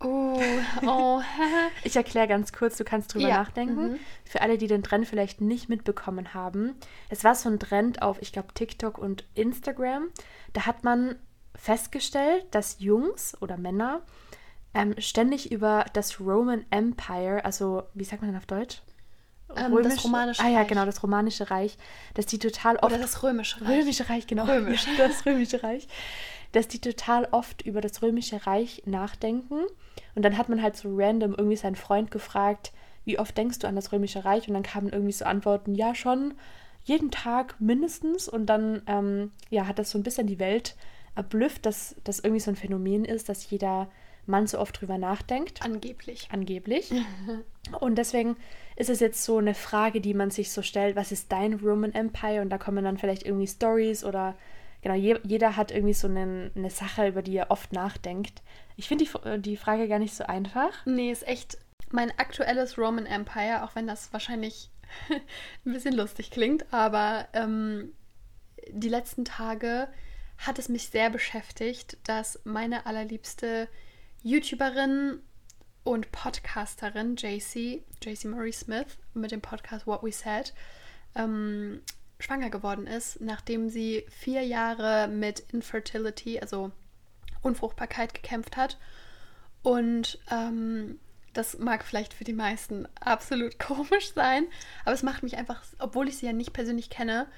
Oh, 0.00 0.40
oh. 0.86 1.20
ich 1.84 1.96
erkläre 1.96 2.28
ganz 2.28 2.52
kurz, 2.52 2.76
du 2.76 2.84
kannst 2.84 3.12
drüber 3.12 3.28
ja. 3.28 3.38
nachdenken. 3.38 3.92
Mhm. 3.92 3.98
Für 4.24 4.42
alle, 4.42 4.56
die 4.56 4.68
den 4.68 4.82
Trend 4.82 5.06
vielleicht 5.06 5.40
nicht 5.40 5.68
mitbekommen 5.68 6.34
haben. 6.34 6.74
Es 7.08 7.24
war 7.24 7.34
so 7.34 7.48
ein 7.48 7.58
Trend 7.58 8.02
auf, 8.02 8.22
ich 8.22 8.32
glaube, 8.32 8.54
TikTok 8.54 8.98
und 8.98 9.24
Instagram. 9.34 10.08
Da 10.52 10.66
hat 10.66 10.84
man 10.84 11.16
festgestellt, 11.54 12.46
dass 12.52 12.78
Jungs 12.78 13.40
oder 13.42 13.56
Männer 13.56 14.02
ähm, 14.74 14.94
ständig 14.98 15.50
über 15.50 15.86
das 15.92 16.20
Roman 16.20 16.64
Empire, 16.70 17.44
also 17.44 17.84
wie 17.94 18.04
sagt 18.04 18.22
man 18.22 18.30
denn 18.30 18.38
auf 18.38 18.46
Deutsch? 18.46 18.82
Ähm, 19.56 19.72
Römisch, 19.72 19.94
das 19.94 20.04
romanische 20.04 20.42
Reich. 20.42 20.48
Ah 20.48 20.52
ja, 20.52 20.62
genau, 20.64 20.84
das 20.84 21.02
romanische 21.02 21.50
Reich, 21.50 21.78
dass 22.14 22.26
die 22.26 22.38
total 22.38 22.76
oft... 22.76 22.84
Oder 22.84 22.98
das 22.98 23.22
römische 23.22 23.60
Reich. 23.62 23.80
Römische 23.80 24.08
Reich, 24.08 24.26
genau. 24.26 24.44
Römisch. 24.44 24.86
das 24.98 25.24
römische 25.24 25.62
Reich. 25.62 25.88
Dass 26.52 26.68
die 26.68 26.80
total 26.80 27.28
oft 27.30 27.62
über 27.62 27.80
das 27.80 28.02
römische 28.02 28.46
Reich 28.46 28.82
nachdenken. 28.84 29.60
Und 30.14 30.22
dann 30.22 30.36
hat 30.36 30.48
man 30.48 30.62
halt 30.62 30.76
so 30.76 30.94
random 30.94 31.34
irgendwie 31.34 31.56
seinen 31.56 31.76
Freund 31.76 32.10
gefragt, 32.10 32.72
wie 33.04 33.18
oft 33.18 33.36
denkst 33.36 33.60
du 33.60 33.68
an 33.68 33.76
das 33.76 33.92
römische 33.92 34.24
Reich? 34.24 34.48
Und 34.48 34.54
dann 34.54 34.62
kamen 34.62 34.90
irgendwie 34.90 35.12
so 35.12 35.24
Antworten, 35.24 35.74
ja 35.74 35.94
schon, 35.94 36.34
jeden 36.84 37.10
Tag 37.10 37.58
mindestens. 37.58 38.28
Und 38.28 38.46
dann 38.46 38.82
ähm, 38.86 39.32
ja, 39.48 39.66
hat 39.66 39.78
das 39.78 39.90
so 39.90 39.98
ein 39.98 40.02
bisschen 40.02 40.26
die 40.26 40.38
Welt 40.38 40.76
erblüfft, 41.14 41.64
dass 41.64 41.96
das 42.04 42.20
irgendwie 42.20 42.40
so 42.40 42.50
ein 42.50 42.56
Phänomen 42.56 43.04
ist, 43.04 43.28
dass 43.28 43.48
jeder 43.48 43.88
Mann 44.28 44.46
so 44.46 44.58
oft 44.58 44.80
drüber 44.80 44.98
nachdenkt. 44.98 45.62
Angeblich. 45.62 46.28
Angeblich. 46.30 46.92
und 47.80 47.96
deswegen 47.96 48.36
ist 48.76 48.90
es 48.90 49.00
jetzt 49.00 49.24
so 49.24 49.38
eine 49.38 49.54
Frage, 49.54 50.00
die 50.00 50.14
man 50.14 50.30
sich 50.30 50.52
so 50.52 50.62
stellt, 50.62 50.96
was 50.96 51.12
ist 51.12 51.32
dein 51.32 51.54
Roman 51.54 51.92
Empire? 51.94 52.42
Und 52.42 52.50
da 52.50 52.58
kommen 52.58 52.84
dann 52.84 52.98
vielleicht 52.98 53.24
irgendwie 53.24 53.46
Stories 53.46 54.04
oder 54.04 54.36
genau, 54.82 54.94
je, 54.94 55.18
jeder 55.24 55.56
hat 55.56 55.70
irgendwie 55.70 55.94
so 55.94 56.08
eine, 56.08 56.50
eine 56.54 56.70
Sache, 56.70 57.08
über 57.08 57.22
die 57.22 57.36
er 57.36 57.50
oft 57.50 57.72
nachdenkt. 57.72 58.42
Ich 58.76 58.88
finde 58.88 59.04
die, 59.04 59.40
die 59.40 59.56
Frage 59.56 59.88
gar 59.88 59.98
nicht 59.98 60.14
so 60.14 60.24
einfach. 60.24 60.86
Nee, 60.86 61.10
ist 61.10 61.26
echt 61.26 61.58
mein 61.90 62.10
aktuelles 62.18 62.78
Roman 62.78 63.06
Empire, 63.06 63.64
auch 63.64 63.74
wenn 63.74 63.86
das 63.86 64.12
wahrscheinlich 64.12 64.70
ein 65.64 65.72
bisschen 65.72 65.94
lustig 65.94 66.30
klingt, 66.30 66.72
aber 66.72 67.28
ähm, 67.32 67.92
die 68.70 68.88
letzten 68.88 69.24
Tage 69.24 69.88
hat 70.38 70.58
es 70.58 70.68
mich 70.68 70.88
sehr 70.88 71.10
beschäftigt, 71.10 71.96
dass 72.04 72.40
meine 72.44 72.86
allerliebste 72.86 73.68
YouTuberin 74.22 75.20
und 75.84 76.10
Podcasterin 76.12 77.16
JC, 77.16 77.82
JC 78.02 78.24
Marie 78.24 78.52
Smith 78.52 78.98
mit 79.14 79.30
dem 79.30 79.40
Podcast 79.40 79.86
What 79.86 80.02
We 80.02 80.12
Said, 80.12 80.52
ähm, 81.14 81.80
schwanger 82.18 82.50
geworden 82.50 82.86
ist, 82.86 83.20
nachdem 83.20 83.68
sie 83.68 84.04
vier 84.10 84.42
Jahre 84.42 85.08
mit 85.08 85.40
Infertility, 85.52 86.40
also 86.40 86.72
Unfruchtbarkeit, 87.42 88.12
gekämpft 88.12 88.56
hat. 88.56 88.78
Und 89.62 90.18
ähm, 90.30 90.98
das 91.32 91.58
mag 91.58 91.84
vielleicht 91.84 92.12
für 92.12 92.24
die 92.24 92.32
meisten 92.32 92.88
absolut 93.00 93.58
komisch 93.60 94.12
sein, 94.14 94.46
aber 94.84 94.94
es 94.94 95.02
macht 95.02 95.22
mich 95.22 95.36
einfach, 95.36 95.62
obwohl 95.78 96.08
ich 96.08 96.18
sie 96.18 96.26
ja 96.26 96.32
nicht 96.32 96.52
persönlich 96.52 96.90
kenne, 96.90 97.28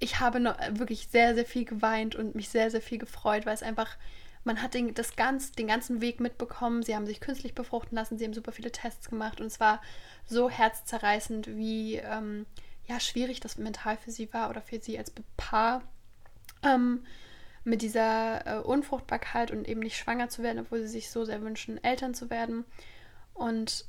ich 0.00 0.20
habe 0.20 0.56
wirklich 0.70 1.08
sehr, 1.08 1.34
sehr 1.34 1.44
viel 1.44 1.64
geweint 1.64 2.14
und 2.14 2.34
mich 2.34 2.48
sehr, 2.48 2.70
sehr 2.70 2.82
viel 2.82 2.98
gefreut, 2.98 3.46
weil 3.46 3.54
es 3.54 3.62
einfach 3.62 3.96
man 4.44 4.62
hat 4.62 4.74
den, 4.74 4.94
das 4.94 5.16
ganz, 5.16 5.52
den 5.52 5.66
ganzen 5.66 6.00
Weg 6.00 6.20
mitbekommen. 6.20 6.82
Sie 6.82 6.94
haben 6.94 7.06
sich 7.06 7.20
künstlich 7.20 7.54
befruchten 7.54 7.96
lassen, 7.96 8.18
sie 8.18 8.24
haben 8.24 8.34
super 8.34 8.52
viele 8.52 8.70
Tests 8.70 9.08
gemacht 9.08 9.40
und 9.40 9.46
es 9.46 9.60
war 9.60 9.82
so 10.26 10.48
herzzerreißend, 10.50 11.56
wie 11.56 11.96
ähm, 11.96 12.46
ja, 12.86 13.00
schwierig 13.00 13.40
das 13.40 13.56
mental 13.56 13.96
für 13.96 14.10
sie 14.10 14.32
war 14.32 14.50
oder 14.50 14.60
für 14.60 14.80
sie 14.80 14.98
als 14.98 15.12
Paar 15.36 15.82
ähm, 16.62 17.04
mit 17.64 17.80
dieser 17.80 18.46
äh, 18.46 18.60
Unfruchtbarkeit 18.60 19.50
und 19.50 19.66
eben 19.66 19.80
nicht 19.80 19.96
schwanger 19.96 20.28
zu 20.28 20.42
werden, 20.42 20.60
obwohl 20.60 20.82
sie 20.82 20.88
sich 20.88 21.10
so 21.10 21.24
sehr 21.24 21.40
wünschen, 21.42 21.82
Eltern 21.82 22.14
zu 22.14 22.28
werden. 22.28 22.64
Und 23.32 23.86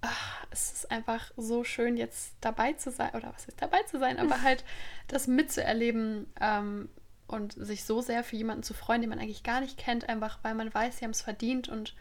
ach, 0.00 0.46
es 0.50 0.72
ist 0.72 0.90
einfach 0.90 1.32
so 1.36 1.64
schön, 1.64 1.96
jetzt 1.96 2.34
dabei 2.40 2.74
zu 2.74 2.92
sein, 2.92 3.14
oder 3.14 3.32
was 3.34 3.46
ist 3.46 3.60
dabei 3.60 3.82
zu 3.82 3.98
sein, 3.98 4.18
aber 4.18 4.42
halt 4.42 4.64
das 5.08 5.26
mitzuerleben, 5.26 6.32
ähm, 6.40 6.88
und 7.26 7.52
sich 7.52 7.84
so 7.84 8.00
sehr 8.00 8.24
für 8.24 8.36
jemanden 8.36 8.62
zu 8.62 8.74
freuen, 8.74 9.00
den 9.00 9.10
man 9.10 9.18
eigentlich 9.18 9.42
gar 9.42 9.60
nicht 9.60 9.78
kennt, 9.78 10.08
einfach 10.08 10.38
weil 10.42 10.54
man 10.54 10.72
weiß, 10.72 10.98
sie 10.98 11.04
haben 11.04 11.12
es 11.12 11.22
verdient 11.22 11.68
und 11.68 11.94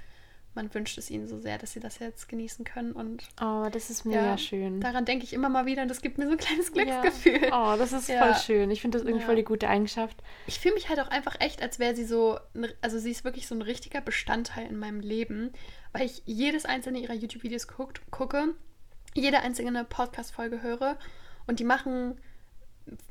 man 0.56 0.74
wünscht 0.74 0.98
es 0.98 1.12
ihnen 1.12 1.28
so 1.28 1.38
sehr, 1.38 1.58
dass 1.58 1.74
sie 1.74 1.80
das 1.80 2.00
jetzt 2.00 2.30
genießen 2.30 2.64
können. 2.64 2.94
Und 2.94 3.28
oh, 3.42 3.68
das 3.72 3.90
ist 3.90 4.06
mega 4.06 4.26
ja, 4.26 4.38
schön. 4.38 4.80
Daran 4.80 5.06
denke 5.06 5.26
ich 5.26 5.34
immer 5.34 5.50
mal 5.50 5.66
wieder 5.66 5.82
und 5.82 5.90
das 5.90 6.02
gibt 6.02 6.18
mir 6.18 6.26
so 6.26 6.32
ein 6.32 6.38
kleines 6.38 6.72
Glücksgefühl. 6.72 7.44
Ja. 7.50 7.74
Oh, 7.74 7.78
das 7.78 7.92
ist 7.92 8.08
ja. 8.08 8.24
voll 8.24 8.36
schön. 8.36 8.72
Ich 8.72 8.82
finde 8.82 8.98
das 8.98 9.06
irgendwie 9.06 9.26
voll 9.26 9.36
die 9.36 9.44
gute 9.44 9.68
Eigenschaft. 9.68 10.18
Ich 10.48 10.60
fühle 10.60 10.76
mich 10.76 10.90
halt 10.90 11.00
auch 11.02 11.10
einfach 11.10 11.36
echt, 11.40 11.62
als 11.62 11.78
wäre 11.78 11.96
sie 11.96 12.06
so, 12.06 12.40
also 12.82 12.98
sie 12.98 13.12
ist 13.12 13.26
wirklich 13.26 13.48
so 13.48 13.56
ein 13.56 13.62
richtiger 13.62 14.02
Bestandteil 14.02 14.68
in 14.68 14.78
meinem 14.78 15.02
Leben, 15.02 15.52
weil 15.92 16.06
ich 16.06 16.24
jedes 16.26 16.66
einzelne 16.66 17.00
ihrer 17.00 17.14
YouTube-Videos 17.14 17.68
gucke, 17.68 18.56
jede 19.14 19.40
einzelne 19.40 19.84
Podcast-Folge 19.84 20.62
höre 20.62 20.98
und 21.48 21.60
die 21.60 21.66
machen 21.66 22.20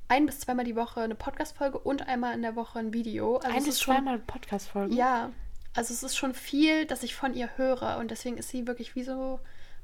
ein 0.09 0.27
bis 0.27 0.41
zweimal 0.41 0.65
die 0.65 0.77
Woche 0.77 1.01
eine 1.01 1.15
Podcast-Folge 1.15 1.79
und 1.79 2.07
einmal 2.09 2.35
in 2.35 2.43
der 2.43 2.57
Woche 2.57 2.79
ein 2.79 2.93
Video. 2.93 3.37
Also 3.39 3.57
ein 3.57 3.65
bis 3.65 3.79
zweimal 3.79 4.19
Podcast-Folge? 4.19 4.95
Ja, 4.95 5.31
also 5.75 5.93
es 5.93 6.03
ist 6.03 6.17
schon 6.17 6.35
viel, 6.35 6.87
dass 6.87 7.03
ich 7.03 7.15
von 7.15 7.35
ihr 7.35 7.51
höre 7.57 7.99
und 7.99 8.11
deswegen 8.11 8.39
ist 8.39 8.49
sie 8.49 8.67
wirklich 8.67 8.95
wie 8.95 9.03
so 9.03 9.41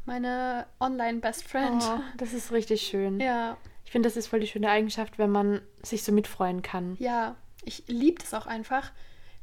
meine 0.06 0.66
Online-Best 0.78 1.48
Friend. 1.48 1.82
Oh, 1.82 2.00
das 2.16 2.32
ist 2.32 2.52
richtig 2.52 2.82
schön. 2.82 3.20
Ja. 3.20 3.56
Ich 3.84 3.90
finde, 3.90 4.08
das 4.08 4.16
ist 4.16 4.28
voll 4.28 4.40
die 4.40 4.46
schöne 4.46 4.70
Eigenschaft, 4.70 5.18
wenn 5.18 5.30
man 5.30 5.60
sich 5.82 6.04
so 6.04 6.12
mitfreuen 6.12 6.62
kann. 6.62 6.96
Ja, 7.00 7.34
ich 7.64 7.84
liebe 7.88 8.22
es 8.22 8.32
auch 8.34 8.46
einfach, 8.46 8.92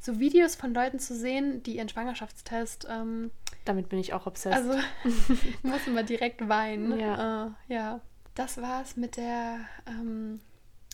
so 0.00 0.18
Videos 0.20 0.56
von 0.56 0.72
Leuten 0.72 0.98
zu 0.98 1.14
sehen, 1.14 1.62
die 1.62 1.76
ihren 1.76 1.88
Schwangerschaftstest. 1.88 2.86
Ähm, 2.90 3.30
Damit 3.64 3.88
bin 3.88 3.98
ich 3.98 4.14
auch 4.14 4.26
obsessed. 4.26 4.56
Also, 4.56 4.78
ich 5.04 5.62
muss 5.62 5.86
immer 5.86 6.02
direkt 6.02 6.48
weinen. 6.48 6.98
Ja. 6.98 7.54
Äh, 7.68 7.74
ja. 7.74 8.00
Das 8.38 8.62
war's 8.62 8.96
mit 8.96 9.16
der. 9.16 9.58
Ähm, 9.86 10.40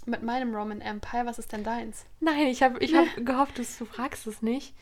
mit 0.07 0.23
meinem 0.23 0.55
Roman 0.55 0.81
Empire. 0.81 1.27
Was 1.27 1.39
ist 1.39 1.53
denn 1.53 1.63
deins? 1.65 2.05
Nein, 2.21 2.47
ich 2.47 2.63
habe 2.63 2.79
ich 2.81 2.95
hab 2.95 3.07
gehofft, 3.25 3.59
dass 3.59 3.79
du 3.79 3.85
fragst 3.85 4.27
es 4.27 4.43
nicht 4.43 4.75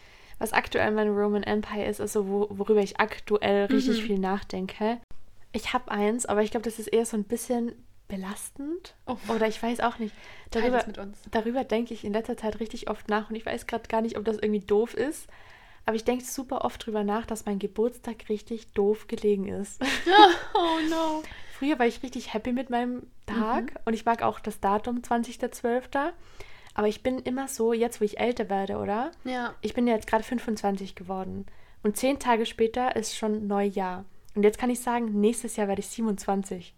was 0.42 0.52
aktuell 0.52 0.90
mein 0.90 1.08
Roman 1.08 1.44
Empire 1.44 1.86
ist, 1.86 2.00
also 2.00 2.26
wo, 2.26 2.48
worüber 2.50 2.80
ich 2.80 2.98
aktuell 2.98 3.66
richtig 3.66 4.02
mhm. 4.02 4.06
viel 4.06 4.18
nachdenke. 4.18 5.00
Ich 5.52 5.72
habe 5.72 5.90
eins, 5.90 6.26
aber 6.26 6.42
ich 6.42 6.50
glaube, 6.50 6.64
das 6.64 6.80
ist 6.80 6.88
eher 6.88 7.06
so 7.06 7.16
ein 7.16 7.24
bisschen 7.24 7.72
belastend. 8.08 8.94
Oh. 9.06 9.16
Oder 9.28 9.46
ich 9.46 9.62
weiß 9.62 9.80
auch 9.80 9.98
nicht. 9.98 10.12
Darüber, 10.50 10.84
darüber 11.30 11.62
denke 11.62 11.94
ich 11.94 12.04
in 12.04 12.12
letzter 12.12 12.36
Zeit 12.36 12.58
richtig 12.58 12.90
oft 12.90 13.08
nach 13.08 13.30
und 13.30 13.36
ich 13.36 13.46
weiß 13.46 13.68
gerade 13.68 13.86
gar 13.88 14.02
nicht, 14.02 14.18
ob 14.18 14.24
das 14.24 14.36
irgendwie 14.36 14.66
doof 14.66 14.94
ist. 14.94 15.28
Aber 15.86 15.94
ich 15.94 16.04
denke 16.04 16.24
super 16.24 16.64
oft 16.64 16.84
drüber 16.84 17.04
nach, 17.04 17.24
dass 17.24 17.46
mein 17.46 17.60
Geburtstag 17.60 18.28
richtig 18.28 18.72
doof 18.72 19.06
gelegen 19.06 19.46
ist. 19.46 19.80
oh 20.54 20.78
no. 20.90 21.22
Früher 21.62 21.78
war 21.78 21.86
ich 21.86 22.02
richtig 22.02 22.34
happy 22.34 22.50
mit 22.50 22.70
meinem 22.70 23.06
Tag 23.24 23.62
mhm. 23.62 23.78
und 23.84 23.94
ich 23.94 24.04
mag 24.04 24.22
auch 24.22 24.40
das 24.40 24.58
Datum 24.58 24.98
20.12. 24.98 26.10
Aber 26.74 26.88
ich 26.88 27.04
bin 27.04 27.20
immer 27.20 27.46
so, 27.46 27.72
jetzt 27.72 28.00
wo 28.00 28.04
ich 28.04 28.18
älter 28.18 28.50
werde, 28.50 28.78
oder? 28.78 29.12
Ja. 29.22 29.54
Ich 29.60 29.72
bin 29.72 29.86
ja 29.86 29.94
jetzt 29.94 30.08
gerade 30.08 30.24
25 30.24 30.96
geworden. 30.96 31.46
Und 31.84 31.96
zehn 31.96 32.18
Tage 32.18 32.46
später 32.46 32.96
ist 32.96 33.16
schon 33.16 33.46
Neujahr. 33.46 34.04
Und 34.34 34.42
jetzt 34.42 34.58
kann 34.58 34.70
ich 34.70 34.80
sagen, 34.80 35.20
nächstes 35.20 35.54
Jahr 35.54 35.68
werde 35.68 35.78
ich 35.78 35.86
27. 35.86 36.74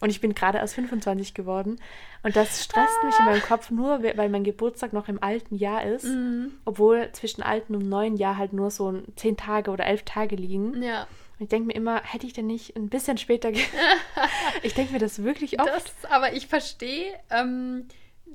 Und 0.00 0.10
ich 0.10 0.20
bin 0.20 0.36
gerade 0.36 0.58
erst 0.58 0.76
25 0.76 1.34
geworden. 1.34 1.80
Und 2.22 2.36
das 2.36 2.62
stresst 2.62 2.96
ah. 3.02 3.06
mich 3.06 3.18
in 3.18 3.24
meinem 3.24 3.42
Kopf 3.42 3.72
nur, 3.72 4.04
weil 4.04 4.28
mein 4.28 4.44
Geburtstag 4.44 4.92
noch 4.92 5.08
im 5.08 5.20
alten 5.20 5.56
Jahr 5.56 5.82
ist. 5.82 6.04
Mhm. 6.04 6.52
Obwohl 6.64 7.10
zwischen 7.10 7.42
alten 7.42 7.74
und 7.74 7.88
neuen 7.88 8.16
Jahr 8.16 8.36
halt 8.36 8.52
nur 8.52 8.70
so 8.70 9.02
zehn 9.16 9.36
Tage 9.36 9.72
oder 9.72 9.84
elf 9.84 10.04
Tage 10.04 10.36
liegen. 10.36 10.80
Ja. 10.80 11.08
Und 11.38 11.44
ich 11.44 11.48
denke 11.48 11.68
mir 11.68 11.74
immer, 11.74 12.02
hätte 12.02 12.26
ich 12.26 12.32
denn 12.32 12.46
nicht 12.46 12.76
ein 12.76 12.88
bisschen 12.88 13.18
später. 13.18 13.50
ich 14.62 14.74
denke 14.74 14.92
mir 14.92 14.98
das 14.98 15.22
wirklich 15.22 15.60
oft. 15.60 15.68
Das, 15.68 16.10
aber 16.10 16.32
ich 16.32 16.46
verstehe. 16.46 17.12
Ähm 17.30 17.88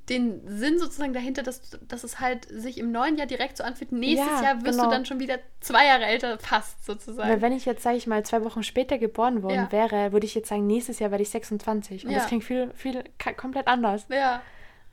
den 0.10 0.41
Sinn 0.45 0.80
sozusagen 0.80 1.14
dahinter, 1.14 1.43
dass, 1.43 1.78
dass 1.88 2.04
es 2.04 2.20
halt 2.20 2.45
sich 2.45 2.78
im 2.78 2.91
neuen 2.91 3.18
Jahr 3.18 3.28
direkt 3.28 3.58
so 3.58 3.64
anfühlt, 3.64 3.91
nächstes 3.91 4.41
ja, 4.41 4.43
Jahr 4.43 4.56
wirst 4.64 4.78
genau. 4.78 4.86
du 4.86 4.89
dann 4.89 5.06
schon 5.06 5.20
wieder 5.20 5.39
zwei 5.62 5.86
Jahre 5.86 6.06
älter, 6.06 6.38
fast 6.39 6.86
sozusagen. 6.86 7.30
Weil 7.30 7.41
wenn 7.41 7.54
ich 7.54 7.66
jetzt, 7.66 7.84
sage 7.84 7.97
ich 7.97 8.08
mal, 8.08 8.24
zwei 8.26 8.43
Wochen 8.43 8.64
später 8.64 8.97
geboren 8.97 9.43
worden 9.43 9.68
ja. 9.70 9.72
wäre, 9.72 10.12
würde 10.12 10.26
ich 10.26 10.36
jetzt 10.36 10.49
sagen, 10.49 10.68
nächstes 10.68 10.99
Jahr 10.99 11.12
werde 11.12 11.22
ich 11.22 11.30
26. 11.30 12.06
Und 12.06 12.12
ja. 12.12 12.18
das 12.18 12.28
klingt 12.28 12.43
viel, 12.43 12.72
viel 12.76 13.04
komplett 13.38 13.68
anders. 13.68 14.06
Ja. 14.10 14.41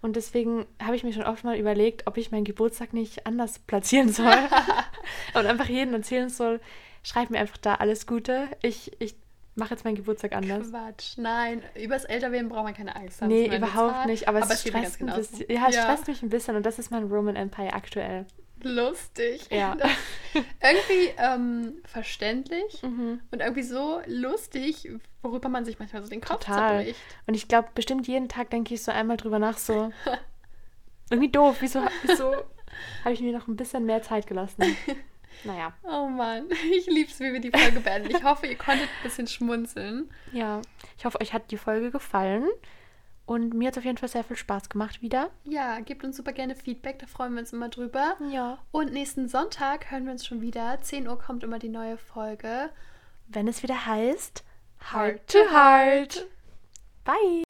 Und 0.03 0.17
deswegen 0.17 0.67
habe 0.81 0.97
ich 0.97 1.05
mir 1.05 1.13
schon 1.13 1.25
oft 1.25 1.45
mal 1.45 1.59
überlegt, 1.59 2.07
ob 2.07 2.17
ich 2.17 2.31
meinen 2.31 2.45
Geburtstag 2.45 2.93
nicht 2.93 3.27
anders 3.27 3.59
platzieren 3.59 4.11
soll. 4.11 4.33
und 5.35 5.47
einfach 5.47 5.69
jedem 5.69 5.95
erzählen 5.95 6.29
soll, 6.29 6.61
schreib 7.03 7.31
mir 7.31 7.39
einfach 7.39 7.59
da 7.59 7.77
alles 7.77 8.07
Gute. 8.07 8.49
Ich, 8.63 8.93
ich 9.01 9.15
mache 9.55 9.71
jetzt 9.71 9.85
meinen 9.85 9.97
Geburtstag 9.97 10.33
anders. 10.33 10.71
Quatsch, 10.71 11.17
nein. 11.17 11.63
Übers 11.81 12.05
Älterwerden 12.05 12.49
braucht 12.49 12.65
man 12.65 12.75
keine 12.75 12.97
Angst 12.97 13.21
haben. 13.21 13.29
Nee, 13.29 13.55
überhaupt 13.55 13.95
Zahl, 13.95 14.07
nicht. 14.07 14.29
Aber, 14.29 14.43
aber 14.43 14.53
es 14.53 14.61
stresst, 14.61 15.01
ein 15.01 15.07
bisschen, 15.07 15.51
ja, 15.51 15.69
es 15.69 15.77
ja. 15.77 15.83
stresst 15.83 16.09
mich 16.09 16.23
ein 16.23 16.31
bisschen 16.31 16.57
und 16.57 16.65
das 16.65 16.79
ist 16.79 16.91
mein 16.91 17.05
Roman 17.05 17.37
Empire 17.37 17.73
aktuell. 17.73 18.27
Lustig. 18.63 19.47
Ja. 19.51 19.77
irgendwie 20.35 21.15
ähm, 21.17 21.75
verständlich 21.85 22.83
mhm. 22.83 23.21
und 23.31 23.41
irgendwie 23.41 23.63
so 23.63 24.01
lustig, 24.07 24.91
worüber 25.23 25.49
man 25.49 25.65
sich 25.65 25.79
manchmal 25.79 26.03
so 26.03 26.09
den 26.09 26.21
Kopf 26.21 26.45
Total. 26.45 26.79
zerbricht. 26.79 27.01
Und 27.27 27.35
ich 27.35 27.49
glaube, 27.49 27.69
bestimmt 27.75 28.07
jeden 28.07 28.29
Tag 28.29 28.51
denke 28.51 28.75
ich 28.75 28.83
so 28.83 28.93
einmal 28.93 29.17
drüber 29.17 29.39
nach, 29.39 29.57
so 29.57 29.93
irgendwie 31.11 31.31
doof. 31.31 31.57
Wieso, 31.61 31.81
wieso 32.03 32.35
habe 33.05 33.15
ich 33.15 33.21
mir 33.21 33.33
noch 33.33 33.49
ein 33.49 33.57
bisschen 33.57 33.87
mehr 33.87 34.03
Zeit 34.03 34.27
gelassen? 34.27 34.63
Naja. 35.45 35.73
Oh 35.83 36.07
Mann, 36.07 36.49
ich 36.73 36.87
liebe 36.87 37.11
es, 37.11 37.21
wie 37.21 37.33
wir 37.33 37.41
die 37.41 37.51
Folge 37.51 37.81
beenden. 37.81 38.11
Ich 38.11 38.23
hoffe, 38.23 38.47
ihr 38.47 38.57
konntet 38.57 38.89
ein 38.89 39.03
bisschen 39.03 39.27
schmunzeln. 39.27 40.11
Ja, 40.33 40.61
ich 40.99 41.05
hoffe, 41.05 41.21
euch 41.21 41.33
hat 41.33 41.51
die 41.51 41.57
Folge 41.57 41.91
gefallen. 41.91 42.49
Und 43.27 43.55
mir 43.55 43.69
hat 43.69 43.75
es 43.75 43.79
auf 43.79 43.85
jeden 43.85 43.97
Fall 43.97 44.09
sehr 44.09 44.25
viel 44.25 44.37
Spaß 44.37 44.69
gemacht 44.71 45.03
wieder. 45.03 45.31
Ja, 45.45 45.79
gebt 45.79 46.03
uns 46.03 46.17
super 46.17 46.33
gerne 46.33 46.57
Feedback, 46.57 46.99
da 46.99 47.07
freuen 47.07 47.35
wir 47.35 47.41
uns 47.41 47.53
immer 47.53 47.69
drüber. 47.69 48.17
Ja. 48.29 48.59
Und 48.73 48.93
nächsten 48.93 49.29
Sonntag 49.29 49.91
hören 49.93 50.05
wir 50.05 50.13
uns 50.13 50.27
schon 50.27 50.41
wieder. 50.41 50.81
10 50.81 51.07
Uhr 51.07 51.17
kommt 51.17 51.45
immer 51.45 51.61
die 51.61 51.69
neue 51.69 51.97
Folge. 51.97 52.71
Wenn 53.29 53.47
es 53.47 53.63
wieder 53.63 53.87
heißt 53.87 54.43
Heart 54.93 55.29
to 55.29 55.39
Heart. 55.53 56.27
Bye. 57.05 57.50